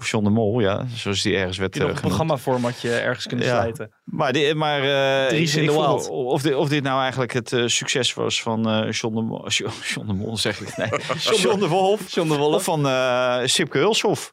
Of 0.00 0.10
John 0.10 0.24
de 0.24 0.30
Mol, 0.30 0.60
ja. 0.60 0.84
Zoals 0.94 1.22
die 1.22 1.36
ergens 1.36 1.58
werd 1.58 1.74
eh, 1.74 1.80
een 1.80 1.86
genoemd. 1.86 2.06
programmaformatje 2.06 2.90
ergens 2.94 3.26
kunnen 3.26 3.46
Ja. 3.46 3.52
sluiten. 3.52 3.90
Maar, 4.04 4.32
die, 4.32 4.54
maar 4.54 4.82
eh, 4.82 5.40
ik- 5.40 5.48
in 5.48 5.48
vroeg 5.70 5.86
wild. 5.86 6.08
Of 6.08 6.42
dit, 6.42 6.54
of 6.54 6.68
dit 6.68 6.82
nou 6.82 7.00
eigenlijk 7.00 7.32
het 7.32 7.52
eh, 7.52 7.66
succes 7.66 8.14
was 8.14 8.42
van 8.42 8.68
eh 8.68 8.90
John, 8.92 9.14
de 9.14 9.22
Mol, 9.22 9.48
John 9.94 10.06
de 10.06 10.12
Mol, 10.12 10.36
zeg 10.36 10.60
ik. 10.60 10.76
Nee, 10.76 10.88
John 11.42 11.60
de 11.60 11.68
Wolf. 11.68 12.12
John 12.14 12.28
de 12.28 12.34
Of 12.34 12.40
Wolf. 12.40 12.64
van 12.64 12.86
eh 12.86 13.38
Sipke 13.44 13.78
Hulshoff. 13.78 14.32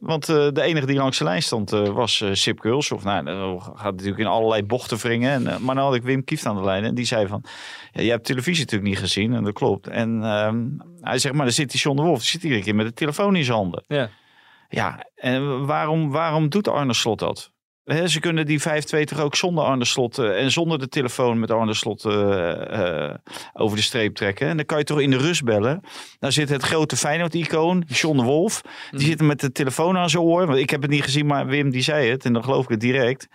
Want 0.00 0.28
eh, 0.28 0.48
de 0.52 0.62
enige 0.62 0.86
die 0.86 0.96
langs 0.96 1.18
de 1.18 1.24
lijn 1.24 1.42
stond 1.42 1.72
eh, 1.72 1.88
was 1.88 2.20
eh 2.20 2.28
Sipke 2.32 2.68
Hulshoff. 2.68 3.04
Nou, 3.04 3.24
dat 3.24 3.62
gaat 3.74 3.92
natuurlijk 3.92 4.18
in 4.18 4.26
allerlei 4.26 4.62
bochten 4.62 4.96
wringen. 4.98 5.30
En, 5.32 5.46
eh, 5.46 5.58
maar 5.58 5.74
dan 5.74 5.84
had 5.84 5.94
ik 5.94 6.02
Wim 6.02 6.24
Kieft 6.24 6.46
aan 6.46 6.56
de 6.56 6.64
lijn. 6.64 6.84
En 6.84 6.94
die 6.94 7.04
zei 7.04 7.26
van, 7.26 7.44
ja, 7.92 8.02
je 8.02 8.10
hebt 8.10 8.24
televisie 8.24 8.64
natuurlijk 8.64 8.90
niet 8.90 8.98
gezien. 9.00 9.34
En 9.34 9.44
dat 9.44 9.52
klopt. 9.52 9.86
En 9.86 10.22
ehm, 10.24 10.64
hij 11.00 11.18
zegt, 11.18 11.34
maar 11.34 11.44
dan 11.44 11.54
zit 11.54 11.70
die 11.70 11.80
John 11.80 11.96
de 11.96 12.02
Wolf. 12.02 12.18
Die 12.18 12.28
zit 12.28 12.42
iedere 12.42 12.62
keer 12.62 12.74
met 12.74 12.86
de 12.86 12.92
telefoon 12.92 13.36
in 13.36 13.44
zijn 13.44 13.56
handen. 13.56 13.84
Ja. 13.86 14.08
Ja, 14.68 15.06
en 15.14 15.66
waarom, 15.66 16.10
waarom 16.10 16.48
doet 16.48 16.68
Arne 16.68 16.94
Slot 16.94 17.18
dat? 17.18 17.52
Ze 17.86 18.20
kunnen 18.20 18.46
die 18.46 18.60
5-2 18.60 18.64
toch 19.04 19.20
ook 19.20 19.34
zonder 19.36 19.64
Arne 19.64 19.84
Slot 19.84 20.18
eh, 20.18 20.42
en 20.42 20.50
zonder 20.52 20.78
de 20.78 20.88
telefoon 20.88 21.38
met 21.40 21.50
Arne 21.50 21.74
Slot 21.74 22.04
eh, 22.04 23.06
eh, 23.08 23.14
over 23.52 23.76
de 23.76 23.82
streep 23.82 24.14
trekken. 24.14 24.48
En 24.48 24.56
dan 24.56 24.66
kan 24.66 24.78
je 24.78 24.84
toch 24.84 25.00
in 25.00 25.10
de 25.10 25.16
rust 25.16 25.44
bellen. 25.44 25.80
Dan 26.18 26.32
zit 26.32 26.48
het 26.48 26.62
grote 26.62 26.96
Feyenoord-icoon, 26.96 27.84
John 27.86 28.16
de 28.16 28.22
Wolf. 28.22 28.62
Die 28.62 28.72
Mhm. 29.00 29.08
zit 29.08 29.20
met 29.22 29.40
de 29.40 29.52
telefoon 29.52 29.96
aan 29.96 30.10
zijn 30.10 30.22
oor. 30.22 30.46
Want 30.46 30.58
ik 30.58 30.70
heb 30.70 30.82
het 30.82 30.90
niet 30.90 31.02
gezien, 31.02 31.26
maar 31.26 31.46
Wim 31.46 31.70
die 31.70 31.82
zei 31.82 32.10
het. 32.10 32.24
En 32.24 32.32
dan 32.32 32.44
geloof 32.44 32.64
ik 32.64 32.70
het 32.70 32.80
direct. 32.80 33.28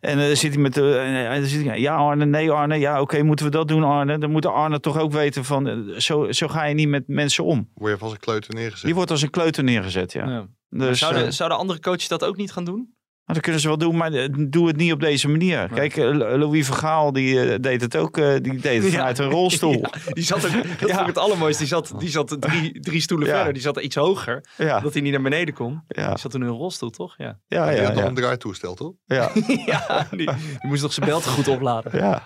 En 0.00 0.18
eh, 0.18 0.26
dan 0.26 0.36
zit 0.36 0.52
hij 0.52 0.62
met 0.62 0.74
de... 0.74 0.98
en 0.98 1.40
dan 1.40 1.48
zit 1.48 1.66
hij, 1.66 1.80
ja 1.80 1.94
Arne, 1.96 2.26
nee 2.26 2.50
Arne. 2.50 2.76
Ja 2.78 3.00
oké, 3.00 3.22
moeten 3.22 3.44
we 3.44 3.50
dat 3.50 3.68
doen 3.68 3.84
Arne? 3.84 4.18
Dan 4.18 4.30
moet 4.30 4.46
Arne 4.46 4.80
toch 4.80 4.98
ook 4.98 5.12
weten 5.12 5.44
van... 5.44 5.92
Zo, 5.96 6.32
zo 6.32 6.48
ga 6.48 6.64
je 6.64 6.74
niet 6.74 6.88
met 6.88 7.04
mensen 7.08 7.44
om. 7.44 7.68
Word 7.74 7.98
je 7.98 8.04
als 8.04 8.12
een 8.12 8.18
kleuter 8.18 8.54
neergezet. 8.54 8.84
Die 8.84 8.94
wordt 8.94 9.10
als 9.10 9.22
een 9.22 9.30
kleuter 9.30 9.64
neergezet, 9.64 10.12
ja. 10.12 10.28
Ja. 10.28 10.46
Dus, 10.70 10.98
zouden, 10.98 11.32
zouden 11.32 11.58
andere 11.58 11.80
coaches 11.80 12.08
dat 12.08 12.24
ook 12.24 12.36
niet 12.36 12.52
gaan 12.52 12.64
doen? 12.64 12.96
Nou, 13.28 13.40
dat 13.40 13.40
kunnen 13.40 13.60
ze 13.60 13.68
wel 13.68 13.78
doen, 13.78 13.96
maar 13.96 14.12
eh, 14.12 14.28
doe 14.48 14.66
het 14.66 14.76
niet 14.76 14.92
op 14.92 15.00
deze 15.00 15.28
manier. 15.28 15.68
Kijk, 15.74 15.96
eh, 15.96 16.10
Louis 16.14 16.66
van 16.66 16.76
Gaal 16.76 17.12
die 17.12 17.40
eh, 17.52 17.58
deed 17.60 17.80
het 17.80 17.96
ook. 17.96 18.16
eh, 18.18 18.32
die 18.42 18.56
deed 18.60 18.82
het 18.82 18.92
Ja. 18.92 18.98
vanuit 18.98 19.18
een 19.18 19.30
rolstoel. 19.30 19.80
Ja, 20.06 20.12
die 20.12 20.24
zat 20.24 20.46
ook, 20.46 20.52
dat 20.52 20.88
Ja. 20.88 20.94
vond 20.96 21.00
ik 21.00 21.06
het 21.06 21.18
allermooiste. 21.18 21.58
Die 21.62 21.68
zat, 21.72 21.92
die 21.98 22.08
zat 22.08 22.36
drie, 22.40 22.80
drie 22.80 23.00
stoelen 23.00 23.26
Ja. 23.28 23.34
verder. 23.34 23.52
Die 23.52 23.62
zat 23.62 23.80
iets 23.80 23.96
hoger, 23.96 24.44
Ja, 24.56 24.80
dat 24.80 24.92
hij 24.92 25.02
niet 25.02 25.12
naar 25.12 25.22
beneden 25.22 25.54
kon. 25.54 25.82
ja, 25.88 26.08
Die 26.08 26.18
zat 26.18 26.30
toen 26.30 26.40
in 26.42 26.46
een 26.48 26.54
rolstoel, 26.54 26.90
toch? 26.90 27.14
Ja. 27.16 27.38
ja, 27.46 27.66
Die 27.68 27.76
ja. 27.76 27.82
had 27.84 27.92
nog 27.94 28.02
ja, 28.02 28.08
een 28.08 28.14
draaitoestel, 28.14 28.74
toch? 28.74 28.92
ja, 29.06 29.30
ja 29.66 30.06
die, 30.10 30.26
die 30.26 30.36
moest 30.60 30.82
nog 30.82 30.92
zijn 30.92 31.06
bel 31.06 31.20
te 31.20 31.28
goed 31.28 31.48
opladen. 31.48 31.98
ja. 31.98 32.22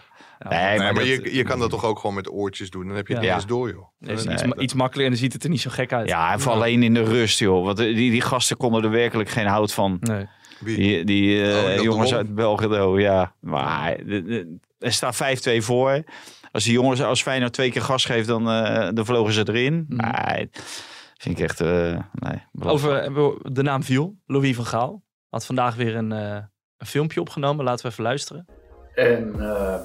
Nee, 0.48 0.60
Nee, 0.68 0.78
maar 0.78 0.94
dat- 0.94 1.06
je, 1.06 1.34
je 1.34 1.42
kan 1.42 1.58
dat 1.58 1.70
toch 1.70 1.84
ook 1.84 1.98
gewoon 1.98 2.14
met 2.14 2.30
oortjes 2.30 2.70
doen. 2.70 2.86
Dan 2.86 2.96
heb 2.96 3.06
je 3.08 3.14
het 3.14 3.24
Ja. 3.24 3.34
eens 3.34 3.46
door, 3.46 3.68
joh. 3.70 3.86
Nee, 3.98 4.14
is 4.14 4.24
Nee, 4.24 4.34
iets, 4.34 4.42
dat- 4.42 4.60
iets 4.60 4.74
makkelijker 4.74 5.04
en 5.04 5.10
dan 5.10 5.20
ziet 5.20 5.32
het 5.32 5.44
er 5.44 5.50
niet 5.50 5.60
zo 5.60 5.70
gek 5.72 5.92
uit. 5.92 6.08
Ja, 6.08 6.32
en 6.32 6.40
voor 6.40 6.52
alleen 6.52 6.82
in 6.82 6.94
de 6.94 7.02
rust, 7.02 7.38
joh. 7.38 7.64
Want 7.64 7.78
eh, 7.78 7.84
die, 7.94 8.10
die 8.10 8.20
gasten 8.20 8.56
konden 8.56 8.82
er 8.84 8.90
werkelijk 8.90 9.28
geen 9.28 9.46
hout 9.46 9.72
van. 9.72 9.96
Nee. 10.00 10.26
Wie? 10.64 10.76
Die, 10.76 11.04
die 11.04 11.42
eh, 11.42 11.56
Oh, 11.70 11.76
de 11.76 11.82
jongens 11.82 12.14
uit 12.14 12.34
Belgrado, 12.34 13.00
ja. 13.00 13.34
Maar 13.40 13.96
er 14.78 14.92
staat 14.92 15.38
5-2 15.48 15.56
voor. 15.56 16.02
Als 16.52 16.64
die 16.64 16.72
jongens 16.72 17.02
als 17.02 17.22
Feyenoord 17.22 17.52
twee 17.52 17.70
keer 17.70 17.82
gas 17.82 18.04
geeft, 18.04 18.26
dan, 18.26 18.50
eh, 18.50 18.88
dan 18.94 19.04
vlogen 19.06 19.32
ze 19.32 19.48
erin. 19.48 19.86
Mhm. 19.88 20.10
Nee, 20.34 20.50
vind 21.18 21.38
ik 21.38 21.44
echt... 21.44 21.60
eh 21.60 21.98
nee. 22.12 22.42
Over 22.60 23.12
de 23.52 23.62
naam 23.62 23.82
viel, 23.82 24.16
Louis 24.26 24.56
van 24.56 24.64
Gaal. 24.66 25.02
Had 25.28 25.46
vandaag 25.46 25.74
weer 25.74 25.96
een, 25.96 26.12
eh, 26.12 26.38
een 26.76 26.86
filmpje 26.86 27.20
opgenomen. 27.20 27.64
Laten 27.64 27.84
we 27.86 27.90
even 27.92 28.04
luisteren. 28.04 28.46
En 28.94 29.34
eh, 29.40 29.80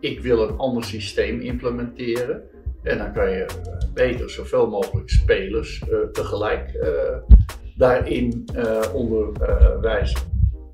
ik 0.00 0.20
wil 0.20 0.48
een 0.48 0.56
ander 0.56 0.84
systeem 0.84 1.40
implementeren. 1.40 2.42
En 2.82 2.98
dan 2.98 3.12
kan 3.12 3.30
je 3.30 3.44
eh, 3.44 3.92
beter 3.94 4.30
zoveel 4.30 4.66
mogelijk 4.68 5.10
spelers 5.10 5.78
eh, 5.80 5.88
tegelijk 6.12 6.68
eh, 6.74 7.36
daarin 7.80 8.48
eh, 8.54 8.94
onderwijzen. 8.94 10.20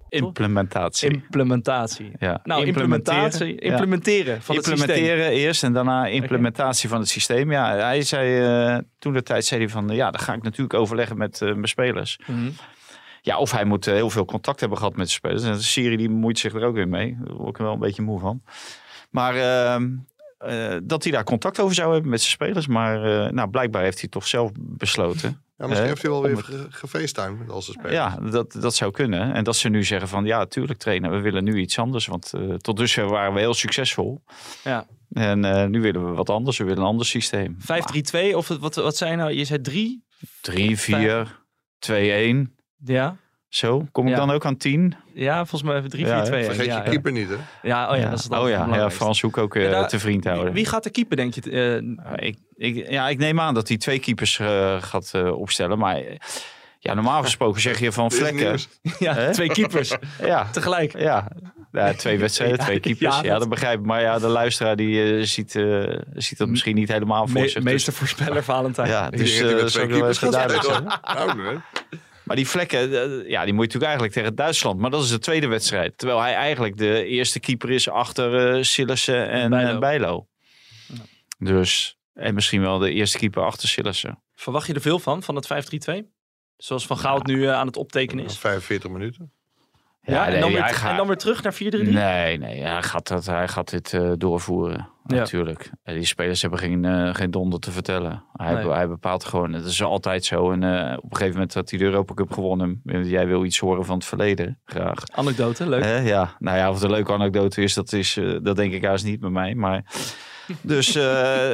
Implementatie. 0.08 1.10
Implementatie. 1.10 2.12
ja. 2.18 2.40
Nou, 2.44 2.66
Implementeren. 2.66 3.22
implementatie. 3.22 3.60
Implementeren 3.60 4.42
van 4.42 4.56
het 4.56 4.64
systeem. 4.64 4.88
Implementeren 4.88 5.32
eerst 5.32 5.62
en 5.62 5.72
daarna 5.72 6.06
implementatie 6.06 6.88
van 6.88 6.98
het 6.98 7.08
systeem. 7.08 7.50
Ja, 7.50 7.76
hij 7.76 8.02
zei 8.02 8.40
eh, 8.74 8.78
toen 8.98 9.12
de 9.12 9.22
tijd 9.22 9.44
zei 9.44 9.60
hij 9.60 9.70
van 9.70 9.88
ja, 9.88 10.10
dan 10.10 10.20
ga 10.20 10.34
ik 10.34 10.42
natuurlijk 10.42 10.74
overleggen 10.74 11.16
met 11.16 11.42
eh, 11.42 11.48
mijn 11.48 11.68
spelers. 11.68 12.18
Mhm. 12.26 12.50
Ja, 13.22 13.38
of 13.38 13.50
hij 13.50 13.64
moet 13.64 13.84
heel 13.84 14.10
veel 14.10 14.24
contact 14.24 14.60
hebben 14.60 14.78
gehad 14.78 14.96
met 14.96 15.06
de 15.06 15.12
spelers. 15.12 15.44
En 15.44 15.62
Siri 15.62 15.96
die 15.96 16.08
bemoeit 16.08 16.38
zich 16.38 16.54
er 16.54 16.64
ook 16.64 16.74
weer 16.74 16.88
mee. 16.88 17.16
Daar 17.24 17.36
word 17.36 17.48
ik 17.48 17.56
wel 17.56 17.72
een 17.72 17.78
beetje 17.78 18.02
moe 18.02 18.20
van. 18.20 18.42
Maar 19.10 19.36
ehm, 19.36 19.88
eh, 20.38 20.76
dat 20.82 21.02
hij 21.02 21.12
daar 21.12 21.24
contact 21.24 21.60
over 21.60 21.74
zou 21.74 21.92
hebben 21.92 22.10
met 22.10 22.20
zijn 22.20 22.32
spelers. 22.32 22.66
Maar 22.66 23.04
eh, 23.04 23.32
nou, 23.32 23.50
blijkbaar 23.50 23.82
heeft 23.82 24.00
hij 24.00 24.08
toch 24.08 24.26
zelf 24.26 24.50
besloten. 24.54 25.42
Ja, 25.58 25.66
misschien 25.66 25.88
heeft 25.88 26.02
hij 26.02 26.10
wel 26.10 26.22
weer 26.22 26.36
het- 26.36 26.44
ge- 26.44 26.66
gefacetimed 26.70 27.38
met 27.38 27.50
al 27.50 27.62
zijn 27.62 27.76
spelers. 27.78 27.94
Ja, 27.94 28.30
dat, 28.30 28.52
dat 28.52 28.74
zou 28.74 28.90
kunnen. 28.92 29.32
En 29.34 29.44
dat 29.44 29.56
ze 29.56 29.68
nu 29.68 29.84
zeggen 29.84 30.08
van 30.08 30.24
ja, 30.24 30.46
tuurlijk 30.46 30.78
trainen, 30.78 31.10
we 31.10 31.20
willen 31.20 31.44
nu 31.44 31.58
iets 31.60 31.78
anders. 31.78 32.06
Want 32.06 32.32
eh, 32.32 32.54
tot 32.54 32.76
dusver 32.76 33.08
waren 33.08 33.34
we 33.34 33.40
heel 33.40 33.54
succesvol. 33.54 34.22
Ja. 34.64 34.86
En 35.12 35.44
eh, 35.44 35.66
nu 35.66 35.80
willen 35.80 36.04
we 36.04 36.10
wat 36.16 36.30
anders. 36.30 36.58
We 36.58 36.64
willen 36.64 36.78
een 36.82 36.88
ander 36.88 37.06
systeem. 37.06 37.56
5-3-2 38.32 38.34
of 38.34 38.48
wat, 38.48 38.74
wat 38.74 38.96
zijn 38.96 39.18
nou? 39.18 39.32
Je 39.32 39.44
zei 39.44 39.60
3? 39.60 40.04
3, 40.40 40.78
4, 40.78 41.40
2, 41.78 42.12
1. 42.12 42.54
Ja. 42.84 43.16
Zo, 43.48 43.86
kom 43.92 44.04
ik 44.06 44.10
Ja. 44.12 44.16
dan 44.18 44.30
ook 44.30 44.44
aan 44.44 44.56
10? 44.56 44.94
Ja, 45.14 45.36
volgens 45.36 45.62
mij 45.62 45.76
even 45.78 45.90
3, 45.90 46.06
Ja, 46.06 46.10
4, 46.12 46.18
hè? 46.22 46.24
2, 46.26 46.44
Vergeet 46.44 46.66
ja, 46.66 46.76
je 46.76 46.82
ja. 46.84 46.90
keeper 46.90 47.12
niet, 47.12 47.28
hè? 47.28 47.34
Ja, 47.62 47.90
oh 47.90 47.96
ja, 47.96 48.08
dat 48.10 48.18
is 48.18 48.24
het 48.24 48.32
oh 48.32 48.48
ja, 48.48 48.68
ja. 48.74 48.90
Frans 48.90 49.20
Hoek 49.20 49.38
ook 49.38 49.54
eh, 49.54 49.62
Ja, 49.62 49.70
daar- 49.70 49.88
te 49.88 49.98
vriend 49.98 50.24
houden. 50.24 50.52
Wie 50.52 50.66
gaat 50.66 50.82
de 50.82 50.90
keeper, 50.90 51.16
denk 51.16 51.34
je? 51.34 51.40
eh, 51.50 52.10
Ja, 52.10 52.16
ik, 52.20 52.36
ik, 52.56 52.90
ja, 52.90 53.08
ik 53.08 53.18
neem 53.18 53.40
aan 53.40 53.54
dat 53.54 53.68
hij 53.68 53.76
twee 53.76 53.98
keepers 53.98 54.38
eh, 54.38 54.82
gaat 54.82 55.10
eh, 55.14 55.38
opstellen. 55.38 55.78
Maar 55.78 56.02
ja, 56.78 56.94
normaal 56.94 57.22
gesproken 57.22 57.60
zeg 57.60 57.78
je 57.78 57.92
van 57.92 58.10
vlekken. 58.18 58.58
ja, 58.98 59.30
twee 59.30 59.48
keepers 59.48 59.96
Ja, 60.24 60.46
tegelijk. 60.52 60.98
ja. 60.98 61.28
Ja, 61.72 61.92
twee 61.94 62.18
wedstrijden, 62.18 62.58
twee 62.66 62.80
keepers. 62.80 63.16
ja, 63.16 63.22
Ja, 63.22 63.30
dat- 63.30 63.38
dat 63.40 63.48
begrijp 63.48 63.78
ik. 63.80 63.86
Maar 63.86 64.00
ja, 64.00 64.18
de 64.18 64.26
luisteraar 64.26 64.76
die 64.76 65.24
ziet, 65.24 65.54
eh, 65.54 65.98
ziet 66.14 66.38
dat 66.38 66.48
misschien 66.48 66.74
niet 66.74 66.88
helemaal 66.88 67.26
voor 67.26 67.40
Me- 67.40 67.46
zich. 67.48 67.54
Dus- 67.54 67.64
meester 67.64 67.92
voorspeller 67.92 68.42
Valentijn. 68.44 68.88
ja, 68.88 69.10
dus 69.10 69.40
eh 69.40 69.46
zou 69.46 69.66
twee 69.68 69.86
keepers 69.86 70.18
zijn. 70.18 70.84
Nou? 71.14 71.58
Maar 72.26 72.36
die 72.36 72.48
vlekken, 72.48 72.78
eh, 72.80 73.30
ja, 73.30 73.44
die 73.44 73.52
moet 73.52 73.72
je 73.72 73.78
natuurlijk 73.78 73.82
eigenlijk 73.84 74.12
tegen 74.12 74.34
Duitsland. 74.34 74.80
Maar 74.80 74.90
dat 74.90 75.02
is 75.02 75.10
de 75.10 75.18
tweede 75.18 75.46
wedstrijd. 75.46 75.98
Terwijl 75.98 76.20
hij 76.20 76.34
eigenlijk 76.34 76.76
de 76.76 77.04
eerste 77.04 77.40
keeper 77.40 77.70
is 77.70 77.88
achter 77.88 78.56
eh 78.56 78.62
Sillissen 78.62 79.28
en 79.30 79.50
Bijlo. 79.50 79.78
Bijlo. 79.78 79.78
Bijlo. 79.78 80.26
Dus, 81.38 81.98
en 82.14 82.34
misschien 82.34 82.60
wel 82.60 82.78
de 82.78 82.92
eerste 82.92 83.18
keeper 83.18 83.42
achter 83.42 83.68
Sillissen. 83.68 84.22
Verwacht 84.34 84.66
je 84.66 84.74
er 84.74 84.80
veel 84.80 84.98
van, 84.98 85.22
van 85.22 85.34
het 85.34 85.46
5-3-2? 85.46 86.06
Zoals 86.56 86.86
Van 86.86 86.98
Gaal 86.98 87.18
het 87.18 87.26
nu 87.26 87.46
eh, 87.46 87.52
aan 87.54 87.66
het 87.66 87.76
optekenen 87.76 88.24
is. 88.24 88.38
45 88.38 88.90
minuten. 88.90 89.32
Ja, 90.02 90.24
en, 90.26 90.30
nee, 90.32 90.40
dan 90.40 90.50
weer, 90.50 90.60
hij 90.60 90.68
en 90.68 90.74
gaat- 90.74 90.96
dan 90.96 91.06
weer 91.06 91.16
terug 91.16 91.42
naar 91.42 91.54
4-3-3? 91.54 91.58
Nee, 91.92 92.38
nee, 92.38 92.62
hij 92.62 92.82
gaat, 92.82 93.08
dat, 93.08 93.26
hij 93.26 93.48
gaat 93.48 93.70
dit 93.70 93.92
eh, 93.92 94.12
doorvoeren. 94.16 94.88
Ja. 95.06 95.16
Natuurlijk. 95.16 95.70
En 95.82 95.94
die 95.94 96.04
spelers 96.04 96.40
hebben 96.40 96.58
geen, 96.58 96.84
eh, 96.84 97.14
geen 97.14 97.30
donder 97.30 97.60
te 97.60 97.70
vertellen. 97.70 98.24
Hij, 98.32 98.54
Nee. 98.54 98.70
hij 98.70 98.88
bepaalt 98.88 99.24
gewoon. 99.24 99.52
Het 99.52 99.64
is 99.64 99.82
altijd 99.82 100.24
zo. 100.24 100.50
En 100.50 100.62
eh, 100.62 100.96
op 100.96 101.02
een 101.10 101.16
gegeven 101.16 101.32
moment 101.32 101.54
had 101.54 101.70
hij 101.70 101.78
de 101.78 101.84
Europa 101.84 102.14
Cup 102.14 102.32
gewonnen. 102.32 102.80
Jij 102.84 103.26
wil 103.26 103.44
iets 103.44 103.58
horen 103.58 103.84
van 103.84 103.96
het 103.96 104.04
verleden. 104.04 104.60
Graag. 104.64 105.02
Anekdote, 105.12 105.68
leuk. 105.68 106.06
Ja, 106.06 106.36
nou 106.38 106.56
ja, 106.56 106.68
of 106.68 106.74
het 106.74 106.84
een 106.84 106.90
leuke 106.90 107.12
anekdote 107.12 107.62
is, 107.62 107.74
dat, 107.74 107.92
is, 107.92 108.16
eh, 108.16 108.36
dat 108.42 108.56
denk 108.56 108.72
ik 108.72 108.82
juist 108.82 109.04
niet 109.04 109.20
bij 109.20 109.30
mij. 109.30 109.54
Maar, 109.54 109.84
dus 110.62 110.86
eh, 110.86 111.02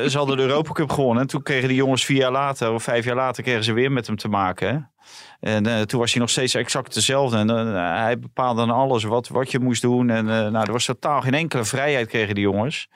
ze 0.09 0.13
hadden 0.13 0.37
de 0.37 0.43
Europa 0.43 0.73
Cup 0.73 0.91
gewonnen. 0.91 1.23
En 1.23 1.29
toen 1.29 1.43
kregen 1.43 1.69
die 1.69 1.77
jongens 1.77 2.05
vier 2.05 2.19
jaar 2.19 2.33
later, 2.33 2.73
of 2.73 2.83
vijf 2.83 3.05
jaar 3.05 3.17
later, 3.17 3.43
kregen 3.43 3.65
ze 3.65 3.73
weer 3.73 3.93
met 3.93 4.07
hem 4.07 4.17
te 4.17 4.29
maken. 4.29 4.69
Hè? 4.69 4.79
En 5.41 5.67
eh, 5.67 5.81
toen 5.81 6.01
was 6.01 6.13
hij 6.13 6.21
nog 6.21 6.31
steeds 6.31 6.55
exact 6.55 6.95
dezelfde. 6.95 7.37
En 7.37 7.51
eh, 7.51 7.97
hij 8.03 8.19
bepaalde 8.19 8.67
dan 8.67 8.71
alles 8.77 9.05
wat, 9.05 9.29
wat 9.29 9.51
je 9.51 9.59
moest 9.59 9.83
doen. 9.83 10.11
En 10.11 10.29
eh, 10.29 10.49
nou, 10.49 10.67
er 10.67 10.73
was 10.73 10.85
totaal 10.85 11.21
geen 11.21 11.35
enkele 11.35 11.65
vrijheid 11.65 12.09
kregen 12.09 12.35
die 12.35 12.45
jongens. 12.45 12.89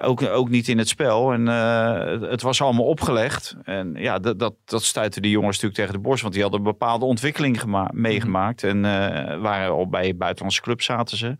Ook, 0.00 0.22
ook 0.22 0.48
niet 0.48 0.68
in 0.68 0.78
het 0.78 0.88
spel. 0.88 1.32
En 1.32 1.48
eh, 1.48 2.30
het- 2.30 2.42
was 2.42 2.62
allemaal 2.62 2.84
opgelegd. 2.84 3.56
En 3.62 3.94
ja, 3.94 4.18
dat, 4.18 4.38
dat, 4.38 4.54
dat 4.64 4.82
stuitte 4.82 5.20
die 5.20 5.30
jongens 5.30 5.54
natuurlijk 5.60 5.74
tegen 5.80 5.92
de 6.02 6.08
borst. 6.08 6.22
Want 6.22 6.34
die 6.34 6.42
hadden 6.42 6.60
een 6.60 6.66
bepaalde 6.66 7.04
ontwikkeling 7.04 7.60
gema- 7.60 7.90
meegemaakt. 7.94 8.62
En 8.62 8.84
eh, 8.84 9.40
waren 9.40 9.72
al 9.72 9.88
bij 9.88 10.16
buitenlandse 10.16 10.60
clubs 10.60 10.84
zaten 10.84 11.16
ze. 11.16 11.36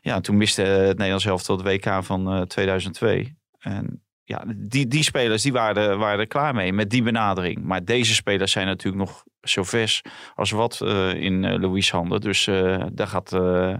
Ja, 0.00 0.20
toen 0.20 0.36
miste 0.36 0.62
het 0.62 0.96
Nederlands 0.96 1.24
elftal 1.26 1.56
het 1.56 1.66
WK 1.66 2.04
van 2.04 2.32
eh, 2.32 2.40
2002. 2.40 3.36
En 3.58 4.02
ja, 4.24 4.44
die, 4.56 4.86
die 4.86 5.02
spelers 5.02 5.42
die 5.42 5.52
waren, 5.52 5.82
er- 5.90 5.96
waren 5.96 6.18
er 6.20 6.26
klaar 6.26 6.54
mee 6.54 6.72
met 6.72 6.90
die 6.90 7.02
benadering. 7.02 7.62
Maar 7.64 7.84
deze 7.84 8.14
spelers 8.14 8.52
zijn 8.52 8.66
natuurlijk 8.66 9.04
nog 9.04 9.24
zo 9.42 9.62
vers 9.62 10.02
als 10.34 10.50
wat 10.50 10.80
eh, 10.80 11.14
in 11.14 11.44
eh, 11.44 11.58
Louis 11.60 11.90
handen. 11.90 12.20
Dus 12.20 12.46
eh, 12.46 12.84
daar 12.92 13.06
gaat, 13.06 13.32
eh, 13.32 13.74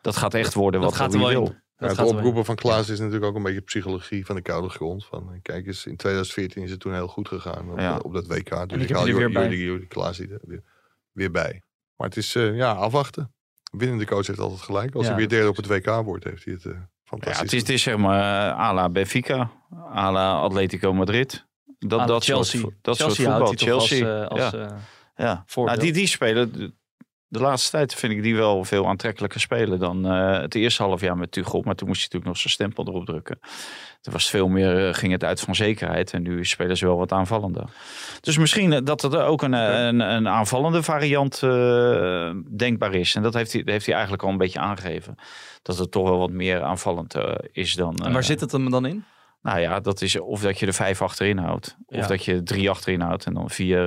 dat 0.00 0.16
gaat 0.16 0.34
echt 0.34 0.54
worden 0.54 0.80
Dat 0.80 0.90
wat 0.90 0.98
gaat 0.98 1.12
er 1.14 1.20
Louis 1.20 1.34
wil. 1.34 1.46
in. 1.46 1.66
Het 1.78 1.98
oproepen 1.98 2.44
van 2.44 2.54
Klaas 2.54 2.88
is 2.88 2.98
natuurlijk 2.98 3.24
ook 3.26 3.34
een 3.36 3.42
beetje 3.42 3.60
psychologie 3.60 4.26
van 4.26 4.34
de 4.36 4.42
koude 4.42 4.68
grond. 4.68 5.04
Van, 5.06 5.30
eh, 5.32 5.38
kijk 5.42 5.66
eens, 5.66 5.86
in 5.86 5.96
2014 5.96 6.62
is 6.62 6.70
het 6.70 6.80
toen 6.80 6.92
heel 6.94 7.08
goed 7.08 7.28
gegaan 7.28 7.70
op, 7.70 7.78
Ja. 7.78 7.96
op 7.96 8.12
dat 8.12 8.26
WK. 8.26 8.68
Dus 8.68 8.82
ik 8.82 8.90
haal 8.90 9.06
er 9.08 9.54
Jordi 9.54 9.86
Klaas 9.86 10.20
er 10.20 10.40
weer, 10.42 10.62
weer 11.12 11.30
bij. 11.30 11.62
Maar 11.96 12.08
het 12.08 12.16
is 12.16 12.34
eh, 12.34 12.56
ja, 12.56 12.72
afwachten. 12.72 13.32
Winnende 13.72 14.06
coach 14.06 14.26
heeft 14.26 14.38
altijd 14.38 14.60
gelijk. 14.60 14.94
Als 14.94 15.02
Ja, 15.02 15.08
hij 15.08 15.18
weer 15.18 15.28
derde 15.28 15.48
op 15.48 15.56
het 15.56 15.66
WK 15.66 15.86
wordt, 16.04 16.24
heeft 16.24 16.44
hij 16.44 16.54
het 16.54 16.64
eh, 16.64 16.72
Ja, 16.72 16.88
fantastisch. 17.04 17.40
het 17.42 17.52
is, 17.52 17.60
het 17.60 17.68
is 17.70 17.82
zeg 17.82 17.96
maar 17.96 18.18
uh, 18.54 18.58
à 18.60 18.74
la 18.74 18.88
Benfica, 18.88 19.50
à 19.94 20.10
la 20.12 20.32
Atletico 20.40 20.92
Madrid. 20.92 21.46
Dat, 21.78 22.00
Aan 22.00 22.06
dat 22.06 22.24
Chelsea. 22.24 22.60
soort, 22.60 22.74
dat 22.82 22.96
Chelsea 22.96 23.24
soort 23.38 23.48
voetbal. 23.48 23.68
Chelsea, 23.68 24.24
als, 24.24 24.40
eh, 24.40 24.44
als, 24.44 24.50
ja. 24.52 24.66
eh, 24.68 24.76
ja. 25.16 25.42
voorbeeld. 25.46 25.76
Nou, 25.76 25.88
die, 25.92 25.98
die 26.00 26.08
spelen, 26.08 26.74
de, 27.28 27.40
laatste 27.40 27.70
tijd 27.70 27.94
vind 27.94 28.12
ik 28.12 28.22
die 28.22 28.36
wel 28.36 28.64
veel 28.64 28.86
aantrekkelijker 28.86 29.40
spelen 29.40 29.78
dan 29.78 30.06
eh, 30.06 30.40
het 30.40 30.54
eerste 30.54 30.82
half 30.82 31.00
jaar 31.00 31.16
met 31.16 31.32
Tuchel. 31.32 31.62
Maar 31.64 31.74
toen 31.74 31.88
moest 31.88 32.00
hij 32.00 32.08
natuurlijk 32.10 32.24
nog 32.24 32.36
zijn 32.36 32.52
stempel 32.52 32.86
erop 32.86 33.06
drukken. 33.06 33.38
Toen 34.00 34.12
was 34.12 34.30
veel 34.30 34.48
meer, 34.48 34.88
eh, 34.88 34.94
ging 34.94 35.12
het 35.12 35.24
uit 35.24 35.40
van 35.40 35.54
zekerheid. 35.54 36.12
En 36.12 36.22
nu 36.22 36.44
spelen 36.44 36.76
ze 36.76 36.86
wel 36.86 36.96
wat 36.96 37.12
aanvallender. 37.12 37.64
Dus 38.20 38.38
misschien 38.38 38.72
eh, 38.72 38.80
dat 38.84 39.02
er 39.02 39.24
ook 39.24 39.42
een, 39.42 39.52
een, 39.52 40.00
een 40.00 40.28
aanvallende 40.28 40.82
variant 40.82 41.40
denkbaar 42.58 42.94
is. 42.94 43.14
En 43.14 43.22
dat 43.22 43.34
heeft 43.34 43.52
hij, 43.52 43.62
heeft 43.64 43.84
hij 43.84 43.94
eigenlijk 43.94 44.24
al 44.24 44.30
een 44.30 44.38
beetje 44.38 44.58
aangegeven. 44.58 45.14
Dat 45.62 45.78
het 45.78 45.90
toch 45.90 46.08
wel 46.08 46.18
wat 46.18 46.30
meer 46.30 46.62
aanvallend 46.62 47.14
is 47.52 47.74
dan... 47.74 47.96
en 47.96 48.12
waar 48.12 48.24
zit 48.24 48.40
het 48.40 48.52
hem 48.52 48.70
dan 48.70 48.86
in? 48.86 49.04
nou 49.42 49.60
ja, 49.60 49.80
dat 49.80 50.00
is 50.02 50.20
of 50.20 50.40
dat 50.40 50.58
je 50.58 50.66
er 50.66 50.72
vijf 50.72 51.02
achterin 51.02 51.38
houdt. 51.38 51.76
Of 51.86 51.96
Ja. 51.96 52.06
dat 52.06 52.24
je 52.24 52.42
drie 52.42 52.70
achterin 52.70 53.00
houdt 53.00 53.24
en 53.24 53.34
dan 53.34 53.50
vier 53.50 53.78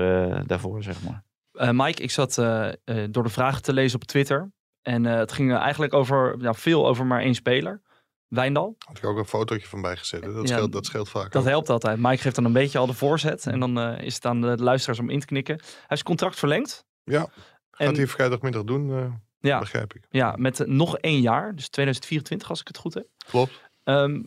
daarvoor, 0.46 0.84
zeg 0.84 1.04
maar. 1.04 1.24
Eh, 1.62 1.70
Mike, 1.72 2.02
ik 2.02 2.12
zat 2.12 2.38
eh, 2.38 2.68
eh, 2.68 2.74
door 3.10 3.24
de 3.24 3.30
vragen 3.30 3.62
te 3.62 3.74
lezen 3.74 4.00
op 4.00 4.06
Twitter. 4.08 4.52
En 4.82 5.04
het 5.04 5.32
ging 5.32 5.56
eigenlijk 5.58 5.94
over, 5.94 6.36
ja, 6.40 6.54
veel 6.54 6.88
over 6.88 7.06
maar 7.06 7.22
één 7.22 7.34
speler. 7.36 7.82
Wijndal. 8.28 8.76
Had 8.80 8.98
ik 8.98 9.06
ook 9.06 9.18
een 9.18 9.26
fotootje 9.26 9.68
van 9.68 9.82
bijgezet. 9.82 10.22
Dat, 10.24 10.48
Ja, 10.48 10.56
scheelt, 10.56 10.72
dat 10.72 10.86
scheelt 10.86 11.10
vaak. 11.10 11.32
Dat 11.32 11.42
ook. 11.42 11.48
helpt 11.48 11.70
altijd. 11.70 12.00
Mike 12.00 12.18
geeft 12.18 12.36
dan 12.36 12.46
een 12.46 12.54
beetje 12.54 12.78
al 12.78 12.86
de 12.86 12.94
voorzet. 12.94 13.46
En 13.48 13.60
dan 13.60 13.80
is 13.80 14.16
het 14.16 14.26
aan 14.26 14.42
de 14.42 14.58
luisteraars 14.64 15.00
om 15.00 15.10
in 15.10 15.20
te 15.20 15.26
knikken. 15.26 15.56
Hij 15.58 15.86
zijn 15.88 16.04
contract 16.04 16.36
verlengd. 16.36 16.86
Ja, 17.04 17.22
En- 17.72 17.88
gaat 17.88 17.96
hij 17.98 18.08
vrijdagmiddag 18.08 18.64
doen, 18.64 19.14
Ja, 19.40 19.60
begrijp 19.60 19.94
ik. 19.94 20.06
ja, 20.10 20.36
met 20.38 20.68
nog 20.68 20.98
één 20.98 21.22
jaar. 21.22 21.56
Dus 21.56 21.70
2024 21.70 22.50
als 22.50 22.60
ik 22.62 22.68
het 22.68 22.78
goed 22.78 22.94
heb. 22.94 23.08
Klopt. 23.28 23.62
Ehm, 23.84 24.24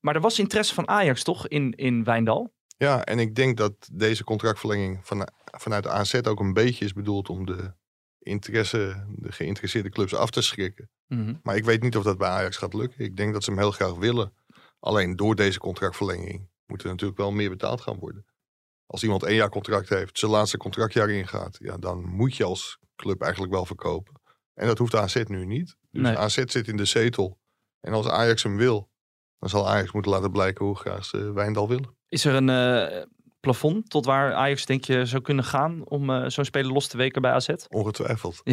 maar 0.00 0.14
er 0.14 0.20
was 0.20 0.38
interesse 0.38 0.74
van 0.74 0.88
Ajax 0.88 1.22
toch 1.22 1.48
in, 1.48 1.72
in 1.74 2.04
Wijndal? 2.04 2.52
Ja, 2.76 3.04
en 3.04 3.18
ik 3.18 3.34
denk 3.34 3.56
dat 3.56 3.72
deze 3.92 4.24
contractverlenging 4.24 5.00
van, 5.02 5.28
vanuit 5.50 5.82
de 5.82 5.90
AZ 5.90 6.14
ook 6.14 6.40
een 6.40 6.52
beetje 6.52 6.84
is 6.84 6.92
bedoeld 6.92 7.28
om 7.28 7.46
de 7.46 7.72
interesse, 8.18 9.06
de 9.16 9.32
geïnteresseerde 9.32 9.90
clubs 9.90 10.14
af 10.14 10.30
te 10.30 10.42
schrikken. 10.42 10.90
Mhm. 11.06 11.34
Maar 11.42 11.56
ik 11.56 11.64
weet 11.64 11.82
niet 11.82 11.96
of 11.96 12.04
dat 12.04 12.18
bij 12.18 12.28
Ajax 12.28 12.56
gaat 12.56 12.74
lukken. 12.74 13.04
Ik 13.04 13.16
denk 13.16 13.32
dat 13.32 13.44
ze 13.44 13.50
hem 13.50 13.58
heel 13.58 13.70
graag 13.70 13.94
willen. 13.94 14.34
Alleen 14.78 15.16
door 15.16 15.34
deze 15.34 15.58
contractverlenging 15.58 16.48
moet 16.66 16.82
er 16.82 16.88
natuurlijk 16.88 17.18
wel 17.18 17.32
meer 17.32 17.50
betaald 17.50 17.80
gaan 17.80 17.98
worden. 17.98 18.24
Als 18.86 19.02
iemand 19.02 19.22
één 19.22 19.36
jaar 19.36 19.48
contract 19.48 19.88
heeft, 19.88 20.18
zijn 20.18 20.30
laatste 20.30 20.56
contractjaar 20.56 21.10
ingaat, 21.10 21.56
ja, 21.60 21.76
dan 21.76 22.04
moet 22.04 22.36
je 22.36 22.44
als 22.44 22.78
club 22.96 23.22
eigenlijk 23.22 23.52
wel 23.52 23.66
verkopen. 23.66 24.20
En 24.54 24.66
dat 24.66 24.78
hoeft 24.78 24.94
AZ 24.94 25.22
nu 25.26 25.46
niet. 25.46 25.76
Dus 25.90 26.02
Nee. 26.02 26.18
AZ 26.18 26.44
zit 26.44 26.68
in 26.68 26.76
de 26.76 26.84
zetel. 26.84 27.38
En 27.80 27.92
als 27.92 28.08
Ajax 28.08 28.42
hem 28.42 28.56
wil, 28.56 28.90
dan 29.38 29.48
zal 29.48 29.68
Ajax 29.68 29.92
moeten 29.92 30.10
laten 30.10 30.30
blijken 30.30 30.64
hoe 30.64 30.76
graag 30.76 31.04
ze 31.04 31.32
Wijndal 31.32 31.68
willen. 31.68 31.96
Is 32.08 32.24
er 32.24 32.34
een 32.34 32.48
eh, 32.48 33.02
plafond 33.40 33.90
tot 33.90 34.04
waar 34.04 34.34
Ajax 34.34 34.66
denk 34.66 34.84
je 34.84 35.06
zou 35.06 35.22
kunnen 35.22 35.44
gaan 35.44 35.84
om 35.84 36.10
eh, 36.10 36.28
zo'n 36.28 36.44
speler 36.44 36.72
los 36.72 36.86
te 36.86 36.96
weken 36.96 37.22
bij 37.22 37.30
AZ? 37.30 37.48
Ongetwijfeld. 37.68 38.42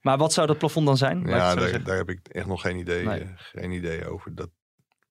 Maar 0.00 0.18
wat 0.18 0.32
zou 0.32 0.46
dat 0.46 0.58
plafond 0.58 0.86
dan 0.86 0.96
zijn? 0.96 1.26
Ja, 1.26 1.54
daar, 1.54 1.96
heb 1.96 2.10
ik 2.10 2.28
echt 2.28 2.46
nog 2.46 2.60
geen 2.60 2.76
idee, 2.76 3.04
Nee. 3.04 3.20
eh, 3.20 3.28
geen 3.36 3.70
idee 3.70 4.08
over. 4.08 4.34
Dat 4.34 4.50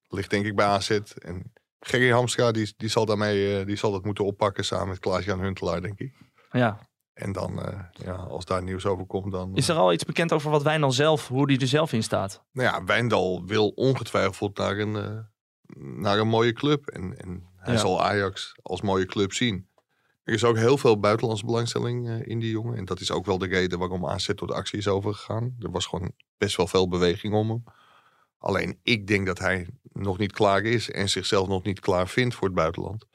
ligt 0.07 0.29
denk 0.29 0.45
ik 0.45 0.55
bij 0.55 0.65
AZ. 0.65 0.89
En 1.21 1.53
Gerry 1.79 2.11
Hamstra 2.11 2.51
die, 2.51 2.73
die, 2.77 2.89
zal 2.89 3.05
daarmee, 3.05 3.59
eh, 3.59 3.65
die 3.65 3.75
zal 3.75 3.91
dat 3.91 4.05
moeten 4.05 4.25
oppakken 4.25 4.65
samen 4.65 4.87
met 4.87 4.99
Klaas-Jan 4.99 5.39
Huntelaar, 5.39 5.81
denk 5.81 5.99
ik. 5.99 6.13
Ja. 6.51 6.79
En 7.13 7.31
dan, 7.31 7.61
ja, 7.91 8.13
als 8.13 8.45
daar 8.45 8.63
nieuws 8.63 8.85
over 8.85 9.05
komt, 9.05 9.31
dan... 9.31 9.55
Is 9.55 9.69
er 9.69 9.75
al 9.75 9.93
iets 9.93 10.05
bekend 10.05 10.33
over 10.33 10.51
wat 10.51 10.63
Wijndal 10.63 10.91
zelf, 10.91 11.27
hoe 11.27 11.47
die 11.47 11.59
er 11.59 11.67
zelf 11.67 11.93
in 11.93 12.03
staat? 12.03 12.43
Nou 12.51 12.69
ja, 12.69 12.83
Wijndal 12.83 13.45
wil 13.45 13.67
ongetwijfeld 13.67 14.57
naar 14.57 14.77
een, 14.77 15.25
naar 16.01 16.19
een 16.19 16.27
mooie 16.27 16.53
club. 16.53 16.87
En, 16.87 17.17
en 17.17 17.43
hij 17.65 17.73
Ja. 17.73 17.79
zal 17.79 18.03
Ajax 18.03 18.55
als 18.61 18.81
mooie 18.81 19.05
club 19.05 19.33
zien. 19.33 19.67
Er 20.23 20.33
is 20.33 20.43
ook 20.43 20.57
heel 20.57 20.77
veel 20.77 20.99
buitenlandse 20.99 21.45
belangstelling 21.45 22.07
eh, 22.09 22.27
in 22.27 22.39
die 22.39 22.49
jongen. 22.51 22.77
En 22.77 22.85
dat 22.85 22.99
is 22.99 23.11
ook 23.11 23.25
wel 23.25 23.37
de 23.37 23.47
reden 23.47 23.79
waarom 23.79 24.05
AZ 24.05 24.29
tot 24.35 24.51
actie 24.51 24.77
is 24.77 24.87
overgegaan. 24.87 25.55
Er 25.59 25.71
was 25.71 25.85
gewoon 25.85 26.11
best 26.37 26.55
wel 26.57 26.67
veel 26.67 26.87
beweging 26.87 27.33
om 27.33 27.49
hem. 27.49 27.63
Alleen 28.37 28.79
ik 28.83 29.07
denk 29.07 29.25
dat 29.25 29.39
hij 29.39 29.67
nog 29.93 30.17
niet 30.17 30.31
klaar 30.31 30.63
is 30.63 30.91
en 30.91 31.09
zichzelf 31.09 31.47
nog 31.47 31.63
niet 31.63 31.79
klaar 31.79 32.07
vindt 32.07 32.35
voor 32.35 32.47
het 32.47 32.55
buitenland. 32.55 33.05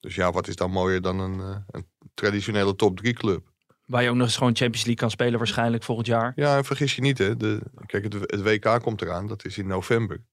Dus 0.00 0.14
ja, 0.14 0.32
wat 0.32 0.48
is 0.48 0.56
dan 0.56 0.70
mooier 0.70 1.02
dan 1.02 1.18
een, 1.18 1.40
eh, 1.40 1.56
een 1.70 1.86
traditionele 2.14 2.76
top 2.76 2.96
3 2.96 3.12
club? 3.12 3.48
Waar 3.86 4.02
je 4.02 4.08
ook 4.08 4.16
nog 4.16 4.26
eens 4.26 4.36
gewoon 4.36 4.56
Champions 4.56 4.84
League 4.84 4.94
kan 5.02 5.10
spelen 5.10 5.38
waarschijnlijk 5.38 5.82
volgend 5.82 6.06
jaar. 6.06 6.32
Ja, 6.36 6.56
en 6.56 6.64
vergis 6.64 6.94
je 6.94 7.00
niet, 7.02 7.18
hè. 7.18 7.36
De, 7.36 7.60
kijk, 7.86 8.02
het, 8.04 8.12
het 8.12 8.42
WK 8.42 8.80
komt 8.82 9.02
eraan, 9.02 9.26
dat 9.26 9.44
is 9.44 9.58
in 9.58 9.66
november. 9.66 10.24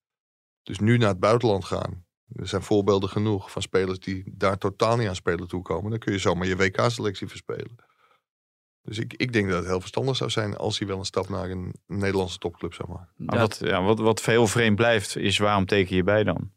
Dus 0.64 0.80
nu 0.80 0.98
naar 0.98 1.10
het 1.10 1.20
buitenland 1.20 1.66
gaan. 1.66 2.06
Er 2.36 2.48
zijn 2.48 2.62
voorbeelden 2.62 3.10
genoeg 3.10 3.52
van 3.52 3.62
spelers 3.62 4.00
die 4.00 4.24
daar 4.26 4.58
totaal 4.58 4.98
niet 4.98 5.08
aan 5.08 5.16
spelen 5.16 5.48
toekomen. 5.48 5.90
Dan 5.90 6.00
kun 6.00 6.12
je 6.12 6.20
zomaar 6.20 6.48
je 6.48 6.56
WK-selectie 6.56 7.28
verspelen. 7.28 7.76
Dus 8.82 8.98
ik, 8.98 9.14
ik 9.14 9.34
denk 9.34 9.50
dat 9.50 9.58
het 9.58 9.68
heel 9.68 9.80
verstandig 9.80 10.16
zou 10.16 10.30
zijn 10.30 10.58
als 10.58 10.80
hij 10.80 10.88
wel 10.88 11.00
een 11.00 11.06
stap 11.06 11.30
naar 11.30 11.50
een 11.50 11.74
Nederlandse 11.88 12.38
topclub 12.38 12.74
zou 12.74 12.90
maken. 12.90 13.40
Wat, 13.40 13.60
ja, 13.64 13.84
wat, 13.84 14.00
wat 14.00 14.26
heel 14.26 14.48
vreemd 14.48 14.76
blijft, 14.76 15.18
is 15.18 15.38
waarom 15.38 15.66
teken 15.66 15.96
je 15.96 16.04
bij 16.04 16.24
dan? 16.24 16.52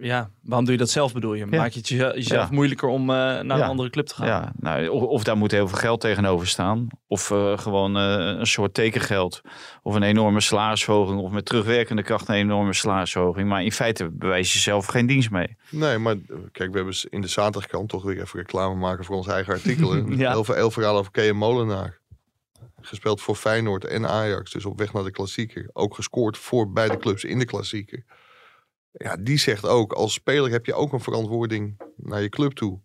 Ja, 0.00 0.30
waarom 0.42 0.64
doe 0.64 0.74
je 0.74 0.80
dat 0.80 0.90
zelf 0.90 1.12
bedoel 1.12 1.34
je? 1.34 1.46
Ja. 1.50 1.56
Maak 1.58 1.70
je 1.70 1.78
het 1.78 1.88
jeze- 1.88 2.12
jezelf 2.14 2.48
Ja. 2.48 2.54
moeilijker 2.54 2.88
om 2.88 3.00
eh, 3.00 3.16
naar 3.16 3.44
Ja. 3.44 3.54
een 3.56 3.62
andere 3.62 3.90
club 3.90 4.06
te 4.06 4.14
gaan? 4.14 4.26
Ja, 4.26 4.52
nou, 4.56 4.88
of, 4.88 5.02
of 5.02 5.24
daar 5.24 5.36
moet 5.36 5.50
heel 5.50 5.68
veel 5.68 5.78
geld 5.78 6.00
tegenover 6.00 6.46
staan. 6.46 6.86
Of 7.06 7.30
eh, 7.30 7.58
gewoon 7.58 7.96
eh, 7.96 8.02
een 8.38 8.46
soort 8.46 8.74
tekengeld. 8.74 9.40
Of 9.82 9.94
een 9.94 10.02
enorme 10.02 10.40
salarisverhoging. 10.40 11.20
Of 11.20 11.30
met 11.32 11.44
terugwerkende 11.44 12.02
kracht 12.02 12.28
een 12.28 12.34
enorme 12.34 12.72
salarisverhoging. 12.74 13.48
Maar 13.48 13.64
in 13.64 13.72
feite 13.72 14.10
bewijs 14.10 14.52
je 14.52 14.58
zelf 14.58 14.86
geen 14.86 15.06
dienst 15.06 15.30
mee. 15.30 15.56
Nee, 15.70 15.98
maar 15.98 16.14
eh, 16.14 16.36
kijk, 16.52 16.70
we 16.70 16.76
hebben 16.76 16.96
in 17.08 17.20
de 17.20 17.28
zaterdagkant 17.28 17.88
toch 17.88 18.02
weer 18.02 18.20
even 18.20 18.38
reclame 18.38 18.74
maken 18.74 19.04
voor 19.04 19.16
ons 19.16 19.26
eigen 19.26 19.52
artikelen. 19.52 20.16
Ja. 20.18 20.30
heel, 20.30 20.44
veel, 20.44 20.54
heel 20.54 20.70
verhaal 20.70 20.98
over 20.98 21.10
Kees 21.12 21.32
Molenaar. 21.32 21.98
Gespeeld 22.80 23.20
voor 23.20 23.34
Feyenoord 23.36 23.84
en 23.84 24.08
Ajax. 24.08 24.52
Dus 24.52 24.64
op 24.64 24.78
weg 24.78 24.92
naar 24.92 25.04
de 25.04 25.10
klassieker. 25.10 25.70
Ook 25.72 25.94
gescoord 25.94 26.38
voor 26.38 26.72
beide 26.72 26.96
clubs 26.96 27.24
in 27.24 27.38
de 27.38 27.44
klassieker. 27.44 28.04
Ja, 28.96 29.16
die 29.16 29.38
zegt 29.38 29.66
ook, 29.66 29.92
als 29.92 30.12
speler 30.12 30.50
heb 30.50 30.66
je 30.66 30.74
ook 30.74 30.92
een 30.92 31.00
verantwoording 31.00 31.80
naar 31.96 32.22
je 32.22 32.28
club 32.28 32.52
toe. 32.52 32.80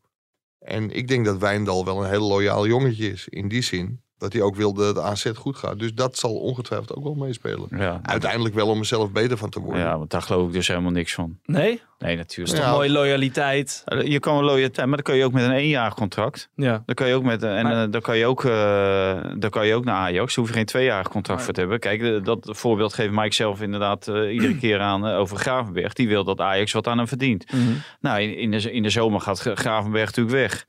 En 0.60 0.91
ik 0.91 1.07
denk 1.07 1.26
dat 1.26 1.38
Wijndal 1.38 1.86
wel 1.86 2.03
een 2.03 2.10
heel 2.10 2.28
loyaal 2.28 2.68
jongetje 2.68 3.12
is. 3.12 3.28
In 3.28 3.47
die 3.47 3.62
zin 3.62 4.03
dat 4.20 4.34
hij 4.34 4.42
ook 4.42 4.56
wil 4.56 4.74
dat 4.74 4.88
het 4.88 4.98
AZ 5.06 5.32
goed 5.36 5.56
gaat. 5.58 5.80
Dus 5.80 5.94
dat 5.94 6.18
zal 6.18 6.34
ongetwijfeld 6.36 6.96
ook 6.96 7.04
wel 7.04 7.14
meespelen. 7.14 7.68
Ja, 7.78 8.00
Uiteindelijk 8.04 8.56
wel 8.56 8.68
om 8.68 8.80
er 8.80 8.86
zelf 8.86 9.12
beter 9.12 9.38
van 9.38 9.50
te 9.50 9.60
worden. 9.60 9.82
ja 9.84 9.98
want 9.98 10.10
daar 10.12 10.22
geloof 10.22 10.48
ik 10.48 10.54
dus 10.54 10.68
helemaal 10.68 10.92
niks 10.92 11.14
van. 11.14 11.38
Nee? 11.46 11.82
Nee, 12.00 12.16
Dat 12.16 12.18
natuurlijk. 12.28 12.58
is 12.58 12.64
Ja. 12.64 12.66
toch 12.70 12.76
mooie 12.78 12.90
loyaliteit? 12.92 13.84
Je 14.04 14.20
kan 14.20 14.34
wel 14.34 14.44
loyaliteit, 14.44 14.88
maar 14.88 14.96
dan 14.96 15.06
kan 15.06 15.16
je 15.16 15.24
ook 15.26 15.32
met 15.32 15.44
een 15.44 15.52
eenjarig 15.52 15.94
contract. 15.94 16.50
Ja. 16.56 16.84
Dan 16.86 16.96
kan 16.96 17.08
je 17.08 17.14
ook 17.14 17.24
met 17.24 17.44
en 17.44 17.64
Maar- 17.64 17.84
eh, 17.86 17.92
dan 17.92 18.02
kan 18.02 18.18
je 18.18 18.26
ook, 18.26 18.46
eh, 18.46 19.22
dan 19.38 19.50
kan 19.50 19.68
je 19.68 19.74
ook 19.76 19.84
naar 19.86 19.96
Ajax. 19.96 20.28
Daar 20.36 20.36
hoef 20.44 20.48
je 20.48 20.54
geen 20.54 20.66
tweejarig 20.66 21.08
contract 21.10 21.36
Maar- 21.38 21.44
voor 21.46 21.54
te 21.54 21.60
hebben. 21.60 21.80
Kijk, 21.80 22.02
eh, 22.02 22.24
dat 22.24 22.50
voorbeeld 22.52 22.94
geeft 22.94 23.12
Mike 23.14 23.36
zelf 23.36 23.62
inderdaad 23.62 24.08
eh, 24.08 24.34
iedere 24.34 24.58
keer 24.64 24.80
aan 24.80 25.06
over 25.06 25.38
Gravenberg. 25.38 25.94
Die 25.94 26.08
wil 26.08 26.24
dat 26.24 26.40
Ajax 26.40 26.72
wat 26.72 26.88
aan 26.88 26.98
hem 26.98 27.08
verdient. 27.08 27.52
Mhm. 27.52 27.62
Nou, 28.00 28.22
in, 28.22 28.36
in, 28.38 28.52
de, 28.52 28.72
in 28.72 28.84
de 28.84 28.90
zomer 28.90 29.22
gaat 29.22 29.40
Gra- 29.40 29.56
Gravenberg 29.56 30.06
natuurlijk 30.06 30.36
weg. 30.36 30.66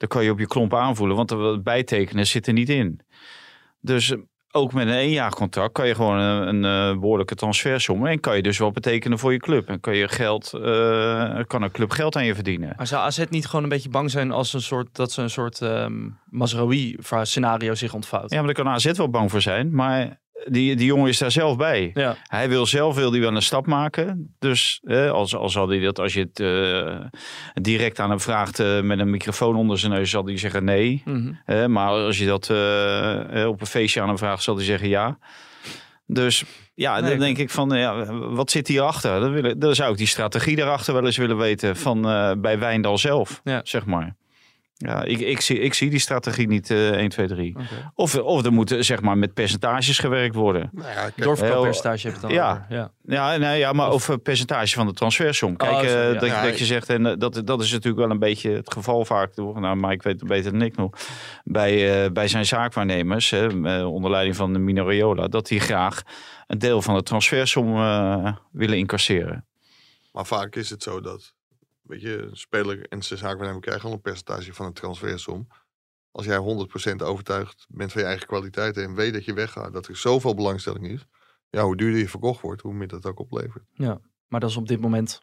Dan 0.00 0.08
kan 0.08 0.24
je 0.24 0.30
op 0.30 0.38
je 0.38 0.46
klomp 0.46 0.74
aanvoelen, 0.74 1.16
want 1.16 1.28
de 1.28 1.60
bijtekenen 1.62 2.26
zit 2.26 2.46
er 2.46 2.52
niet 2.52 2.68
in. 2.68 3.00
Dus 3.80 4.10
eh, 4.10 4.18
ook 4.50 4.72
met 4.72 4.86
een 4.86 4.94
eenjarig 4.94 5.34
contract 5.34 5.72
kan 5.72 5.86
je 5.86 5.94
gewoon 5.94 6.18
een, 6.18 6.64
een 6.64 6.94
eh, 6.94 7.00
behoorlijke 7.00 7.34
transfersom. 7.34 8.06
En 8.06 8.20
kan 8.20 8.36
je 8.36 8.42
dus 8.42 8.58
wel 8.58 8.70
betekenen 8.70 9.18
voor 9.18 9.32
je 9.32 9.38
club. 9.38 9.68
En 9.68 9.80
kan 9.80 9.96
je 9.96 10.08
geld, 10.08 10.52
eh, 10.52 11.40
kan 11.46 11.62
een 11.62 11.70
club 11.70 11.90
geld 11.90 12.16
aan 12.16 12.24
je 12.24 12.34
verdienen. 12.34 12.72
Maar 12.76 12.86
zou 12.86 13.02
AZ 13.02 13.24
niet 13.28 13.46
gewoon 13.46 13.62
een 13.62 13.68
beetje 13.68 13.88
bang 13.88 14.10
zijn 14.10 14.30
als 14.30 14.52
een 14.52 14.62
soort, 14.62 14.88
dat 14.92 15.12
ze 15.12 15.22
een 15.22 15.30
soort 15.30 15.60
ehm 15.60 16.08
Mazraoui-scenario 16.24 17.74
zich 17.74 17.94
ontvouwt? 17.94 18.30
Ja, 18.30 18.36
maar 18.36 18.54
daar 18.54 18.64
kan 18.64 18.72
AZ 18.72 18.92
wel 18.92 19.10
bang 19.10 19.30
voor 19.30 19.40
zijn. 19.40 19.74
Maar 19.74 20.20
die, 20.44 20.76
die 20.76 20.86
jongen 20.86 21.08
is 21.08 21.18
daar 21.18 21.30
zelf 21.30 21.56
bij. 21.56 21.90
Ja. 21.94 22.16
Hij 22.26 22.48
wil 22.48 22.66
zelf 22.66 22.94
wil 22.96 23.10
die 23.10 23.20
wel 23.20 23.34
een 23.34 23.42
stap 23.42 23.66
maken. 23.66 24.34
Dus 24.38 24.80
eh, 24.84 25.10
als, 25.10 25.34
als, 25.36 25.52
zal 25.52 25.68
hij 25.68 25.78
dat, 25.78 25.98
als 25.98 26.14
je 26.14 26.20
het 26.20 26.40
eh, 26.40 27.00
direct 27.62 27.98
aan 28.00 28.10
hem 28.10 28.20
vraagt 28.20 28.58
eh, 28.60 28.80
met 28.80 28.98
een 28.98 29.10
microfoon 29.10 29.56
onder 29.56 29.78
zijn 29.78 29.92
neus, 29.92 30.10
zal 30.10 30.24
hij 30.24 30.38
zeggen 30.38 30.64
nee. 30.64 31.02
Mhm. 31.04 31.32
Eh, 31.44 31.66
maar 31.66 31.88
als 31.88 32.18
je 32.18 32.26
dat 32.26 32.50
eh, 32.50 33.46
op 33.48 33.60
een 33.60 33.66
feestje 33.66 34.00
aan 34.00 34.08
hem 34.08 34.18
vraagt, 34.18 34.42
zal 34.42 34.56
hij 34.56 34.64
zeggen 34.64 34.88
ja. 34.88 35.18
Dus 36.06 36.44
ja, 36.74 37.00
Nee, 37.00 37.10
dan 37.10 37.18
denk 37.18 37.38
ik 37.38 37.50
van, 37.50 37.70
ja, 37.70 38.04
wat 38.12 38.50
zit 38.50 38.68
hierachter? 38.68 39.20
Dan, 39.20 39.32
wil 39.32 39.58
dan 39.58 39.74
zou 39.74 39.92
ik 39.92 39.98
die 39.98 40.06
strategie 40.06 40.56
daarachter 40.56 40.94
wel 40.94 41.04
eens 41.04 41.16
willen 41.16 41.36
weten 41.36 41.76
van 41.76 42.02
bij 42.40 42.58
Wijndal 42.58 42.98
zelf, 42.98 43.40
Ja. 43.44 43.60
zeg 43.64 43.84
maar. 43.86 44.16
Ja, 44.86 45.04
ik, 45.04 45.18
ik, 45.20 45.40
zie, 45.40 45.58
ik 45.58 45.74
zie 45.74 45.90
die 45.90 45.98
strategie 45.98 46.46
niet 46.48 46.70
eh 46.70 46.90
1, 46.90 47.08
2, 47.08 47.26
3. 47.26 47.54
Oké. 47.56 47.64
Of, 47.94 48.16
of 48.18 48.44
er 48.44 48.52
moet 48.52 48.74
zeg 48.78 49.00
maar 49.00 49.18
met 49.18 49.34
percentages 49.34 49.98
gewerkt 49.98 50.34
worden. 50.34 50.68
Nou 50.72 50.88
ja, 50.88 50.92
kijk, 50.94 51.04
heb 51.04 51.16
je 51.98 52.08
het 52.08 52.20
dan 52.20 52.30
Ja. 52.30 52.50
over. 52.50 52.66
Ja. 52.76 52.92
Ja, 53.04 53.36
nee, 53.36 53.58
ja 53.58 53.72
maar 53.72 53.88
over 53.90 54.18
percentage 54.18 54.74
van 54.74 54.86
de 54.86 54.92
transfersom. 54.92 55.56
Kijk, 55.56 55.72
Oh, 55.72 55.82
eh, 55.82 55.88
zo, 55.88 55.98
ja. 55.98 56.12
dat, 56.12 56.28
Ja, 56.28 56.42
dat 56.42 56.58
je 56.58 56.64
zegt, 56.64 56.88
en 56.88 57.06
eh, 57.06 57.12
dat, 57.18 57.42
dat 57.44 57.62
is 57.62 57.70
natuurlijk 57.72 58.02
wel 58.02 58.10
een 58.10 58.18
beetje 58.18 58.50
het 58.50 58.72
geval 58.72 59.04
vaak. 59.04 59.36
Nou, 59.36 59.74
maar 59.76 59.92
ik 59.92 60.02
weet 60.02 60.20
het 60.20 60.28
beter 60.28 60.52
dan 60.52 60.62
ik 60.62 60.76
nog. 60.76 60.90
Bij, 61.44 62.04
eh, 62.04 62.10
bij 62.10 62.28
zijn 62.28 62.46
zaakwaarnemers, 62.46 63.30
hè, 63.30 63.46
eh, 63.64 63.92
onder 63.92 64.10
leiding 64.10 64.36
van 64.36 64.52
de 64.52 64.58
Minoriola, 64.58 65.28
dat 65.28 65.46
die 65.46 65.60
graag 65.60 66.02
een 66.46 66.58
deel 66.58 66.82
van 66.82 66.94
de 66.94 67.02
transfersom 67.02 67.76
eh, 67.76 68.32
willen 68.52 68.78
incasseren. 68.78 69.44
Maar 70.12 70.26
vaak 70.26 70.56
is 70.56 70.70
het 70.70 70.82
zo 70.82 71.00
dat, 71.00 71.34
weet 71.90 72.00
je, 72.02 72.18
een 72.18 72.36
speler 72.36 72.86
en 72.88 73.02
zijn 73.02 73.18
zaakwaarnemer 73.18 73.60
krijgen 73.62 73.88
al 73.88 73.92
een 73.94 74.00
percentage 74.00 74.54
van 74.54 74.66
een 74.66 74.72
transfersom. 74.72 75.48
Als 76.12 76.26
jij 76.26 76.38
100% 76.92 76.96
overtuigd 77.02 77.66
bent 77.68 77.92
van 77.92 78.00
je 78.00 78.06
eigen 78.06 78.26
kwaliteiten 78.26 78.82
en 78.82 78.94
weet 78.94 79.12
dat 79.12 79.24
je 79.24 79.32
weggaat, 79.34 79.72
dat 79.72 79.86
er 79.86 79.96
zoveel 79.96 80.34
belangstelling 80.34 80.86
is. 80.88 81.06
Ja, 81.50 81.62
hoe 81.62 81.76
duurder 81.76 81.98
je 82.00 82.08
verkocht 82.08 82.40
wordt, 82.40 82.62
hoe 82.62 82.72
meer 82.74 82.88
dat 82.88 83.06
ook 83.06 83.18
oplevert. 83.18 83.64
Maar 84.28 84.40
dat 84.40 84.50
is 84.50 84.56
op 84.56 84.68
dit 84.68 84.80
moment 84.80 85.22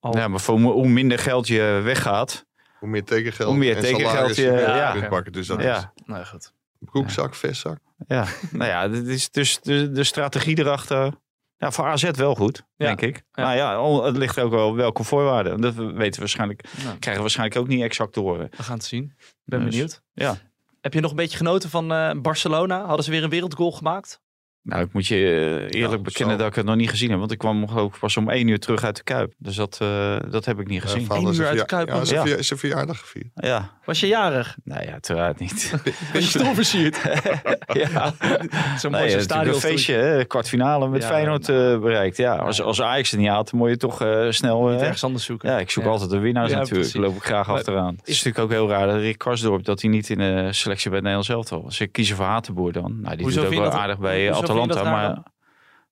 al... 0.00 0.16
Ja, 0.16 0.28
maar 0.28 0.40
voor 0.40 0.58
hoe 0.60 0.72
hoe 0.72 0.88
minder 0.88 1.18
geld 1.18 1.46
je 1.46 1.80
weggaat, 1.84 2.46
Hoe 2.78 2.88
meer 2.88 3.04
tekengeld 3.04 3.48
Hoe 3.48 3.56
meer 3.58 3.76
en 3.76 3.82
tekengeld 3.82 4.36
je- 4.36 4.42
je 4.42 4.50
ja. 4.50 4.92
kunt 4.92 5.08
pakken. 5.08 5.32
Dus 5.32 5.46
dat 5.46 5.58
is 5.58 5.64
ja, 5.64 5.92
Nou 6.04 6.24
goed. 6.24 6.52
broekzak, 6.78 7.34
vestzak. 7.34 7.78
ja. 8.06 8.26
nou 8.52 8.70
ja, 8.70 8.88
dit 8.88 9.06
is 9.06 9.30
dus 9.30 9.60
de, 9.60 9.90
de 9.90 10.04
strategie 10.04 10.58
erachter. 10.58 11.14
Ja, 11.62 11.70
voor 11.70 11.84
AZ 11.84 12.10
wel 12.10 12.34
goed, 12.34 12.62
Ja. 12.76 12.86
denk 12.86 13.00
ik. 13.00 13.22
Ja. 13.32 13.42
Maar 13.44 13.56
ja, 13.56 13.74
al- 13.74 14.04
het 14.04 14.16
ligt 14.16 14.38
ook 14.40 14.50
wel 14.50 14.74
welke 14.74 15.04
voorwaarden. 15.04 15.60
Dat 15.60 15.74
weten 15.74 15.94
we 16.12 16.18
waarschijnlijk, 16.18 16.62
Nou, 16.62 16.78
krijgen 16.84 17.12
we 17.14 17.20
waarschijnlijk 17.20 17.60
ook 17.60 17.68
niet 17.68 17.82
exact 17.82 18.12
te 18.12 18.20
horen. 18.20 18.48
we 18.56 18.62
gaan 18.62 18.76
het 18.76 18.84
zien. 18.84 19.16
Ben 19.44 19.60
Dus, 19.60 19.68
benieuwd. 19.70 20.02
ja. 20.12 20.36
Heb 20.80 20.94
je 20.94 21.00
nog 21.00 21.10
een 21.10 21.16
beetje 21.16 21.36
genoten 21.36 21.70
van 21.70 21.92
eh, 21.92 22.10
Barcelona? 22.20 22.84
Hadden 22.86 23.04
ze 23.04 23.10
weer 23.10 23.22
een 23.24 23.30
wereldgoal 23.30 23.72
gemaakt? 23.72 24.20
Nou, 24.64 24.82
ik 24.84 24.92
moet 24.92 25.06
je 25.06 25.14
eh, 25.16 25.80
eerlijk 25.80 25.92
Ja, 25.92 25.98
bekennen 25.98 26.34
zo. 26.36 26.40
dat 26.42 26.50
ik 26.50 26.54
het 26.54 26.64
nog 26.64 26.76
niet 26.76 26.90
gezien 26.90 27.10
heb. 27.10 27.18
Want 27.18 27.32
ik 27.32 27.38
kwam 27.38 27.68
geloof 27.68 27.94
ik 27.94 28.00
pas 28.00 28.16
om 28.16 28.30
één 28.30 28.48
uur 28.48 28.58
terug 28.58 28.84
uit 28.84 28.96
de 28.96 29.02
Kuip. 29.02 29.32
Dus 29.38 29.56
dat, 29.56 29.78
eh, 29.82 30.16
dat 30.30 30.44
heb 30.44 30.60
ik 30.60 30.68
niet 30.68 30.80
gezien. 30.82 31.06
Eén 31.08 31.34
uur 31.34 31.46
uit 31.46 31.58
de 31.58 31.64
Kuip, 31.66 31.88
Ja, 31.88 31.94
Ja. 31.94 32.04
verja- 32.04 32.42
zijn 32.42 32.58
verjaardag 32.58 32.98
gevierd. 32.98 33.26
Ja, 33.34 33.70
Was 33.84 34.00
je 34.00 34.06
jarig? 34.06 34.56
nee, 34.64 34.90
uiteraard 34.90 35.38
niet. 35.38 35.74
Was 36.14 36.32
je 36.32 36.38
toch 36.38 36.54
versierd? 36.54 36.96
ja, 37.82 38.12
Zo'n 38.78 38.90
nee, 38.90 39.00
mooi 39.00 39.12
het 39.12 39.22
stadion. 39.22 39.54
een 39.54 39.60
feestje, 39.60 39.94
hè, 39.94 40.24
kwartfinale 40.24 40.88
met 40.88 41.02
Ja, 41.02 41.08
Feyenoord 41.08 41.46
nou. 41.46 41.74
eh, 41.74 41.80
bereikt. 41.80 42.16
Ja, 42.16 42.36
als, 42.36 42.62
als 42.62 42.82
Ajax 42.82 43.10
het 43.10 43.20
niet 43.20 43.28
haalt, 43.28 43.50
dan 43.50 43.60
moet 43.60 43.68
je 43.68 43.76
toch 43.76 44.00
eh, 44.02 44.26
snel... 44.30 44.66
Niet 44.68 44.78
eh, 44.80 44.82
ergens 44.84 45.04
anders 45.04 45.24
zoeken. 45.24 45.50
ja, 45.50 45.58
ik 45.58 45.70
zoek 45.70 45.84
Ja. 45.84 45.90
altijd 45.90 46.10
de 46.10 46.18
winnaars 46.18 46.50
Ja, 46.50 46.58
natuurlijk. 46.58 46.90
precies. 46.90 47.06
loop 47.08 47.16
ik 47.16 47.22
graag 47.24 47.46
Maar 47.46 47.56
achteraan. 47.56 47.94
Het 47.96 48.08
is 48.08 48.22
natuurlijk 48.22 48.44
ook 48.44 48.50
heel 48.50 48.68
raar 48.68 48.86
dat 48.86 48.96
Rick 48.96 49.18
Karsdorp 49.18 49.64
dat 49.64 49.80
hij 49.82 49.90
niet 49.90 50.10
in 50.10 50.18
de 50.18 50.48
selectie 50.52 50.90
bij 50.90 50.98
het 50.98 51.08
Nederlands 51.08 51.28
elftal 51.28 51.62
was. 51.62 51.76
Ze 51.76 51.86
kiezen 51.86 52.16
voor 52.16 52.24
Hatenboer 52.24 52.72
dan. 52.72 53.00
Nou, 53.00 53.14
die 53.16 53.24
Hoezo 53.24 53.40
doet 53.44 53.54
ook 53.54 53.60
wel 53.60 53.70
aardig 53.72 53.98
bij 53.98 54.32
Atalanta. 54.60 54.90
Maar 54.90 55.22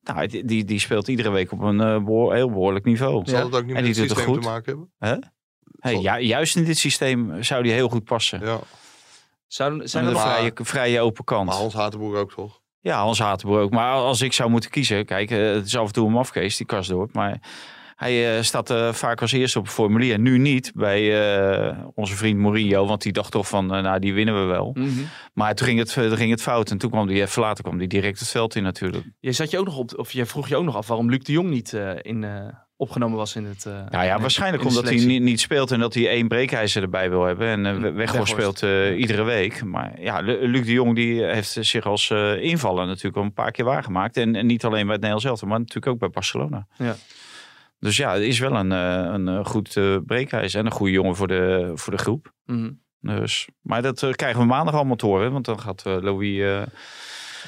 nou, 0.02 0.26
die, 0.26 0.44
die, 0.44 0.64
die 0.64 0.78
speelt 0.78 1.08
iedere 1.08 1.30
week 1.30 1.52
op 1.52 1.60
een 1.60 1.80
eh, 1.80 2.04
behoor- 2.04 2.34
heel 2.34 2.48
behoorlijk 2.50 2.84
niveau. 2.84 3.22
Zal 3.28 3.44
het 3.44 3.54
ook 3.54 3.64
niet 3.64 3.76
En 3.76 3.82
met 3.82 3.94
die 3.94 4.02
het 4.02 4.10
systeem 4.12 4.34
goed. 4.34 4.42
te 4.42 4.48
maken 4.48 4.90
hebben? 4.98 5.32
Hey, 5.78 5.96
ju- 5.98 6.26
juist 6.26 6.56
in 6.56 6.64
dit 6.64 6.78
systeem 6.78 7.42
zou 7.42 7.62
die 7.62 7.72
heel 7.72 7.88
goed 7.88 8.04
passen. 8.04 8.40
Ja, 8.46 8.58
Zouden, 9.46 9.88
zijn 9.88 10.06
er 10.06 10.12
maar- 10.12 10.34
vrije, 10.36 10.52
vrije 10.54 11.00
open 11.00 11.24
kant. 11.24 11.46
maar 11.46 11.54
Hans 11.56 11.74
Hatenboer 11.74 12.16
ook 12.18 12.32
toch? 12.32 12.60
Ja, 12.80 13.00
Hans 13.00 13.18
Hatenboer 13.18 13.60
ook. 13.60 13.70
Maar 13.70 13.92
als 13.94 14.20
ik 14.20 14.32
zou 14.32 14.50
moeten 14.50 14.70
kiezen, 14.70 15.04
kijk, 15.04 15.30
eh, 15.30 15.38
het 15.52 15.66
is 15.66 15.76
af 15.76 15.86
en 15.86 15.92
toe 15.92 16.06
een 16.06 16.12
mafkees, 16.12 16.56
die 16.56 16.66
Karsdorp. 16.66 17.12
Maar 17.14 17.40
hij 18.00 18.36
eh, 18.36 18.42
staat 18.42 18.70
eh, 18.70 18.92
vaak 18.92 19.20
als 19.20 19.32
eerste 19.32 19.58
op 19.58 19.64
het 19.64 19.74
formulier. 19.74 20.18
Nu 20.18 20.38
niet 20.38 20.72
bij 20.74 21.00
eh, 21.68 21.78
onze 21.94 22.16
vriend 22.16 22.38
Mourinho, 22.38 22.86
want 22.86 23.02
die 23.02 23.12
dacht 23.12 23.32
toch 23.32 23.48
van, 23.48 23.66
nou, 23.66 23.98
die 23.98 24.14
winnen 24.14 24.40
we 24.40 24.46
wel. 24.52 24.70
Mhm. 24.74 24.88
Maar 25.32 25.54
toen 25.54 25.66
ging 25.66 25.78
het, 25.78 25.92
toen 25.92 26.16
ging 26.16 26.30
het 26.30 26.42
fout 26.42 26.70
en 26.70 26.78
toen 26.78 26.90
kwam 26.90 27.06
die 27.06 27.20
even 27.22 27.42
later 27.42 27.64
kwam 27.64 27.78
die 27.78 27.88
direct 27.88 28.18
het 28.18 28.28
veld 28.28 28.54
in 28.54 28.62
natuurlijk. 28.62 29.04
Je, 29.18 29.32
zat 29.32 29.50
je, 29.50 29.58
ook 29.58 29.64
nog 29.64 29.76
op, 29.76 29.98
of 29.98 30.12
je 30.12 30.26
vroeg 30.26 30.48
je 30.48 30.56
ook 30.56 30.64
nog 30.64 30.76
af 30.76 30.86
waarom 30.86 31.10
Luc 31.10 31.18
de 31.24 31.32
Jong 31.32 31.48
niet 31.50 31.72
in, 32.02 32.26
opgenomen 32.76 33.16
was 33.16 33.36
in 33.36 33.44
het. 33.44 33.66
eh, 33.66 33.72
Nou 33.90 34.04
ja, 34.04 34.20
waarschijnlijk 34.20 34.64
omdat 34.64 34.84
hij 34.84 34.94
niet, 34.94 35.22
niet 35.22 35.40
speelt 35.40 35.70
en 35.70 35.80
dat 35.80 35.94
hij 35.94 36.08
één 36.08 36.28
breekijzer 36.28 36.82
erbij 36.82 37.10
wil 37.10 37.24
hebben. 37.24 37.46
En 37.66 37.76
Mm, 37.76 37.94
Weghorst 37.94 38.32
speelt 38.32 38.62
iedere 38.96 39.22
week. 39.22 39.64
Maar 39.64 40.00
ja, 40.00 40.20
Lu- 40.20 40.46
Luc 40.46 40.64
de 40.66 40.72
Jong 40.72 40.94
die 40.94 41.24
heeft 41.24 41.56
zich 41.60 41.84
als 41.86 42.10
invaller 42.40 42.86
natuurlijk 42.86 43.16
al 43.16 43.22
een 43.22 43.32
paar 43.32 43.50
keer 43.50 43.64
waargemaakt. 43.64 44.16
En, 44.16 44.34
en 44.36 44.46
niet 44.46 44.64
alleen 44.64 44.82
bij 44.84 44.92
het 44.94 45.02
Nederlands 45.02 45.24
elftal, 45.24 45.48
maar 45.48 45.58
natuurlijk 45.58 45.86
ook 45.92 45.98
bij 45.98 46.08
Barcelona. 46.10 46.66
Ja. 46.76 46.96
Dus 47.80 47.96
ja, 47.96 48.12
het 48.12 48.22
is 48.22 48.38
wel 48.38 48.56
een, 48.56 48.72
eh, 48.72 49.12
een 49.12 49.28
eh, 49.28 49.44
goed 49.44 49.76
eh 49.76 49.96
breekijzer 50.06 50.60
en 50.60 50.66
een 50.66 50.72
goede 50.72 50.92
jongen 50.92 51.16
voor 51.16 51.28
de, 51.28 51.72
voor 51.74 51.92
de 51.92 51.98
groep. 51.98 52.32
Mhm. 52.44 52.70
Dus, 53.00 53.48
maar 53.60 53.82
dat 53.82 54.06
krijgen 54.16 54.40
we 54.40 54.46
maandag 54.46 54.74
allemaal 54.74 54.96
te 54.96 55.06
horen. 55.06 55.32
Want 55.32 55.44
dan 55.44 55.60
gaat 55.60 55.84
Louis... 55.84 56.66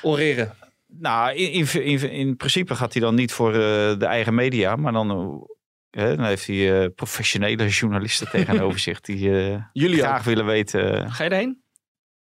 Oreren. 0.03 0.55
nou, 0.87 1.35
in, 1.35 1.53
in, 1.53 1.85
in, 1.85 2.11
in 2.11 2.37
principe 2.37 2.74
gaat 2.74 2.93
hij 2.93 3.03
dan 3.03 3.14
niet 3.14 3.33
voor 3.33 3.53
de 3.53 4.07
eigen 4.07 4.35
media. 4.35 4.76
Maar 4.76 4.93
dan, 4.93 5.09
hè, 5.91 6.16
dan 6.16 6.24
heeft 6.24 6.47
hij 6.47 6.91
professionele 6.91 7.68
journalisten 7.68 8.30
tegenover 8.41 8.78
zich. 8.78 9.01
Die 9.01 9.18
Jullie 9.72 9.99
graag 9.99 10.18
ook. 10.18 10.24
willen 10.24 10.47
weten. 10.47 11.11
Ga 11.11 11.24
je 11.24 11.30
erheen? 11.30 11.62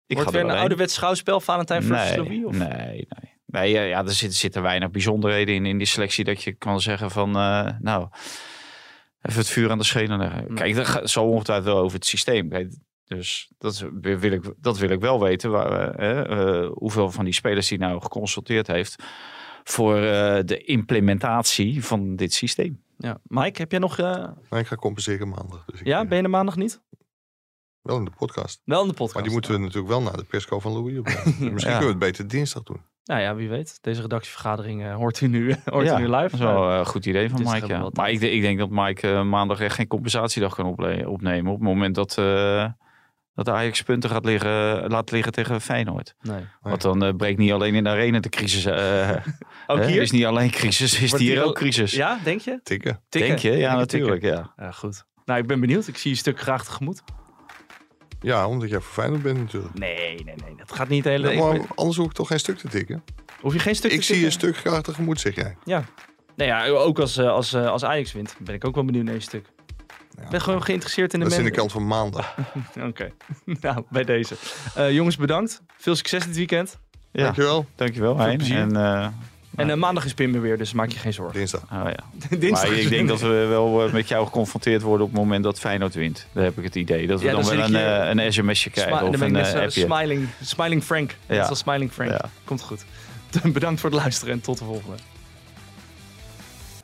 Ik 0.07 0.17
Wordt 0.17 0.31
ga 0.31 0.37
weer 0.37 0.47
er 0.47 0.55
een 0.55 0.61
ouderwets 0.61 0.95
schouwspel, 0.95 1.41
Valentijn 1.41 1.83
versus 1.83 2.17
nee, 2.17 2.19
Louis? 2.19 2.45
Of? 2.45 2.59
nee, 2.59 3.07
nee. 3.09 3.36
Nee, 3.47 3.71
ja, 3.73 3.83
ja, 3.83 4.05
er 4.05 4.11
zit- 4.13 4.35
zitten 4.35 4.63
weinig 4.63 4.91
bijzonderheden 4.91 5.55
in, 5.55 5.67
in 5.67 5.79
die 5.79 5.87
selectie. 5.87 6.25
Dat 6.25 6.43
je 6.43 6.53
kan 6.53 6.81
zeggen 6.81 7.11
van, 7.11 7.29
eh, 7.37 7.69
nou, 7.79 8.09
even 9.23 9.39
het 9.39 9.49
vuur 9.49 9.71
aan 9.71 9.79
de 9.79 9.85
schenen 9.85 10.19
leggen. 10.19 10.45
Nee. 10.47 10.55
Kijk, 10.55 10.75
dat 10.75 10.87
gaat- 10.87 11.11
zal 11.11 11.29
ongetwijfeld 11.31 11.75
wel 11.75 11.83
over 11.83 11.97
het 11.97 12.07
systeem. 12.07 12.49
Kijk, 12.49 12.75
dus 13.05 13.51
dat, 13.59 13.85
wil 14.01 14.31
ik, 14.33 14.53
dat 14.61 14.79
wil 14.79 14.91
ik 14.91 15.01
wel 15.01 15.21
weten. 15.21 15.51
Waar, 15.51 15.95
eh, 15.95 16.65
eh, 16.65 16.71
hoeveel 16.75 17.11
van 17.11 17.25
die 17.25 17.35
spelers 17.35 17.69
die 17.69 17.79
nou 17.79 18.01
geconsulteerd 18.03 18.67
heeft 18.67 19.03
voor 19.65 19.97
eh, 19.97 20.39
de 20.45 20.59
implementatie 20.65 21.85
van 21.85 22.17
dit 22.17 22.33
systeem. 22.33 22.83
Ja. 22.99 23.19
Mike, 23.23 23.61
heb 23.61 23.71
jij 23.71 23.81
nog... 23.81 23.99
eh, 23.99 24.25
Maar 24.51 24.61
ik 24.61 24.67
ga 24.67 24.77
compenseren 24.77 25.29
maandag. 25.29 25.65
Dus 25.67 25.81
ik, 25.81 25.87
ja, 25.87 26.03
eh, 26.03 26.09
ben 26.09 26.17
je 26.19 26.25
er 26.25 26.31
maandag 26.31 26.57
niet? 26.57 26.81
Wel 27.83 27.97
in 27.99 28.05
de 28.05 28.11
podcast. 28.17 28.61
Wel 28.65 28.81
in 28.83 28.89
de 28.89 28.93
podcast. 28.95 29.15
Maar 29.15 29.23
die 29.23 29.33
moeten 29.33 29.53
we 29.53 29.59
natuurlijk 29.59 29.89
wel 29.89 30.03
naar 30.03 30.17
de 30.17 30.25
persco 30.25 30.61
van 30.61 30.73
Louis 30.73 30.99
opnemen. 30.99 31.25
Misschien 31.53 31.73
Ja. 31.73 31.79
kunnen 31.79 31.81
we 31.81 31.87
het 31.87 31.99
beter 31.99 32.29
dinsdag 32.29 32.63
doen. 32.63 32.81
Nou 33.07 33.21
ja, 33.21 33.35
wie 33.35 33.49
weet. 33.49 33.79
Deze 33.81 34.01
redactievergadering 34.01 34.85
eh, 34.85 34.95
hoort 34.95 35.21
u 35.21 35.27
nu, 35.27 35.55
hoort 35.65 35.87
ja, 35.87 35.99
u 35.99 36.01
nu 36.01 36.09
live. 36.09 36.23
Dat 36.23 36.33
is 36.33 36.39
wel 36.39 36.73
een 36.73 36.87
goed 36.87 37.07
idee 37.07 37.31
van 37.31 37.43
Mike. 37.43 37.67
Ja. 37.67 37.91
Maar 37.93 38.11
ik, 38.11 38.21
ik 38.21 38.41
denk 38.41 38.59
dat 38.59 38.71
Mike 38.71 39.13
eh, 39.13 39.23
maandag 39.23 39.61
echt 39.61 39.75
geen 39.75 39.87
compensatiedag 39.87 40.55
kan 40.55 40.67
opnemen. 41.07 41.53
Op 41.53 41.59
het 41.59 41.69
moment 41.69 41.95
dat, 41.95 42.19
eh 42.19 42.67
dat 43.35 43.49
Ajax 43.49 43.83
punten 43.83 44.11
gaat 44.11 44.25
liggen, 44.25 44.89
laat 44.89 45.11
liggen 45.11 45.33
tegen 45.33 45.61
Feyenoord. 45.61 46.15
nee. 46.21 46.41
Want 46.61 46.83
dan 46.83 47.05
eh, 47.05 47.15
breekt 47.17 47.39
niet 47.39 47.53
alleen 47.53 47.75
in 47.75 47.85
de 47.85 47.91
arena 47.91 48.21
de 48.21 48.29
crisis. 48.29 48.65
eh 48.65 49.11
Ook 49.67 49.79
hè? 49.79 49.87
hier? 49.87 50.03
is 50.03 50.11
niet 50.11 50.25
alleen 50.25 50.51
crisis, 50.51 51.01
is 51.01 51.11
Wordt 51.11 51.25
hier 51.25 51.45
ook 51.45 51.55
crisis. 51.55 51.93
Ja, 51.93 52.19
denk 52.25 52.41
je? 52.41 52.61
Tikken. 52.63 53.01
Tikken. 53.09 53.31
Denk 53.31 53.41
je? 53.41 53.51
Ja, 53.51 53.57
tikken. 53.57 53.79
natuurlijk. 53.79 54.23
Ja. 54.23 54.53
Ja, 54.57 54.71
goed. 54.71 55.05
Nou, 55.25 55.41
ik 55.41 55.47
ben 55.47 55.61
benieuwd. 55.61 55.87
Ik 55.87 55.97
zie 55.97 56.11
je 56.11 56.17
stuk 56.17 56.41
graag 56.41 56.65
tegemoet. 56.65 57.03
Ja, 58.27 58.47
omdat 58.49 58.69
jij 58.71 58.81
voor 58.81 58.93
Feyenoord 58.93 59.23
bent 59.23 59.39
natuurlijk. 59.39 59.79
Nee, 59.79 59.97
nee, 60.25 60.35
nee. 60.45 60.55
Dat 60.57 60.73
gaat 60.73 60.89
niet 60.89 61.05
de 61.05 61.11
hele... 61.11 61.29
Ja, 61.29 61.33
ik 61.35 61.59
maar 61.59 61.69
anders 61.75 61.97
hoef 61.97 62.07
ik 62.07 62.13
toch 62.13 62.27
geen 62.29 62.39
stuk 62.39 62.59
te 62.59 62.69
tikken. 62.69 63.03
Hoef 63.41 63.53
je 63.53 63.59
geen 63.59 63.75
stuk 63.75 63.93
Ik 63.93 63.99
te 63.99 64.05
zie 64.05 64.15
je 64.15 64.21
tikken? 64.29 64.41
stuk 64.41 64.57
graag 64.57 64.83
tegemoet, 64.83 65.21
zeg 65.21 65.35
jij. 65.35 65.57
Ja. 65.65 65.85
Nou 66.37 66.51
ja, 66.51 66.67
ook 66.67 66.99
als, 66.99 67.17
eh, 67.17 67.29
als, 67.29 67.53
eh, 67.53 67.67
als 67.67 67.85
Ajax 67.85 68.13
wint, 68.13 68.35
ben 68.39 68.55
ik 68.55 68.65
ook 68.65 68.75
wel 68.75 68.85
benieuwd 68.85 69.05
naar 69.05 69.15
je 69.15 69.21
stuk. 69.21 69.47
Ik 70.23 70.29
ben 70.29 70.41
gewoon 70.41 70.63
geïnteresseerd 70.63 71.13
in 71.13 71.19
de 71.19 71.25
Dat 71.25 71.35
is 71.35 71.41
in 71.41 71.45
de 71.45 71.51
kant 71.51 71.73
van 71.73 71.87
maandag. 71.87 72.35
Oké. 72.89 73.11
nou, 73.45 73.83
bij 73.91 74.05
deze. 74.05 74.35
Eh, 74.75 74.93
jongens, 74.93 75.17
bedankt. 75.17 75.63
Veel 75.77 75.97
succes 75.97 76.25
dit 76.27 76.37
weekend. 76.37 76.79
Ja. 77.13 77.23
Dankjewel. 77.23 77.67
Dankjewel, 77.75 78.17
Hein. 78.19 78.37
plezier. 78.37 78.57
En, 78.59 78.77
eh, 78.77 79.09
En 79.57 79.71
eh, 79.71 79.77
maandag 79.77 80.05
is 80.05 80.15
Pim 80.15 80.35
er 80.35 80.41
weer, 80.41 80.59
dus 80.59 80.73
maak 80.73 80.91
je 80.91 80.99
geen 80.99 81.13
zorgen. 81.13 81.39
Dinsdag. 81.39 81.63
oh 81.63 81.69
ja. 81.71 82.05
Dinsdag 82.39 82.69
Maar 82.69 82.79
ik 82.79 82.89
denk 82.89 83.09
dat 83.09 83.21
we 83.21 83.29
wel 83.29 83.87
eh, 83.87 83.93
met 83.93 84.09
jou 84.09 84.27
geconfronteerd 84.27 84.83
worden 84.83 85.07
op 85.07 85.13
het 85.13 85.21
moment 85.21 85.45
dat 85.45 85.59
Feyenoord 85.59 85.95
wint. 85.95 86.27
Daar 86.33 86.45
heb 86.45 86.59
ik 86.59 86.65
het 86.65 86.75
idee. 86.75 87.07
Dat 87.07 87.21
we 87.21 87.27
Ja, 87.27 87.33
dan 87.33 87.43
dan 87.43 87.55
wel 87.55 87.65
een, 87.65 88.17
eh, 88.17 88.25
een 88.25 88.33
sms'je 88.33 88.71
krijgen 88.71 89.07
of 89.07 89.21
een 89.21 89.37
appje. 89.37 89.71
smiling, 89.71 90.29
smiling 90.43 90.83
Frank. 90.83 91.17
Ja. 91.27 91.41
Dat 91.41 91.51
is 91.51 91.59
Smiling 91.59 91.93
Frank. 91.93 92.11
Ja. 92.11 92.31
Komt 92.45 92.63
goed. 92.63 92.85
Bedankt 93.53 93.81
voor 93.81 93.91
het 93.91 93.99
luisteren 93.99 94.35
en 94.35 94.41
tot 94.41 94.59
de 94.59 94.65
volgende. 94.65 94.97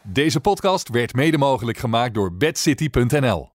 Deze 0.03 0.41
podcast 0.41 0.89
werd 0.89 1.15
mede 1.15 1.39
mogelijk 1.39 1.79
gemaakt 1.79 2.15
door 2.15 2.37
bedcity.nl. 2.37 3.52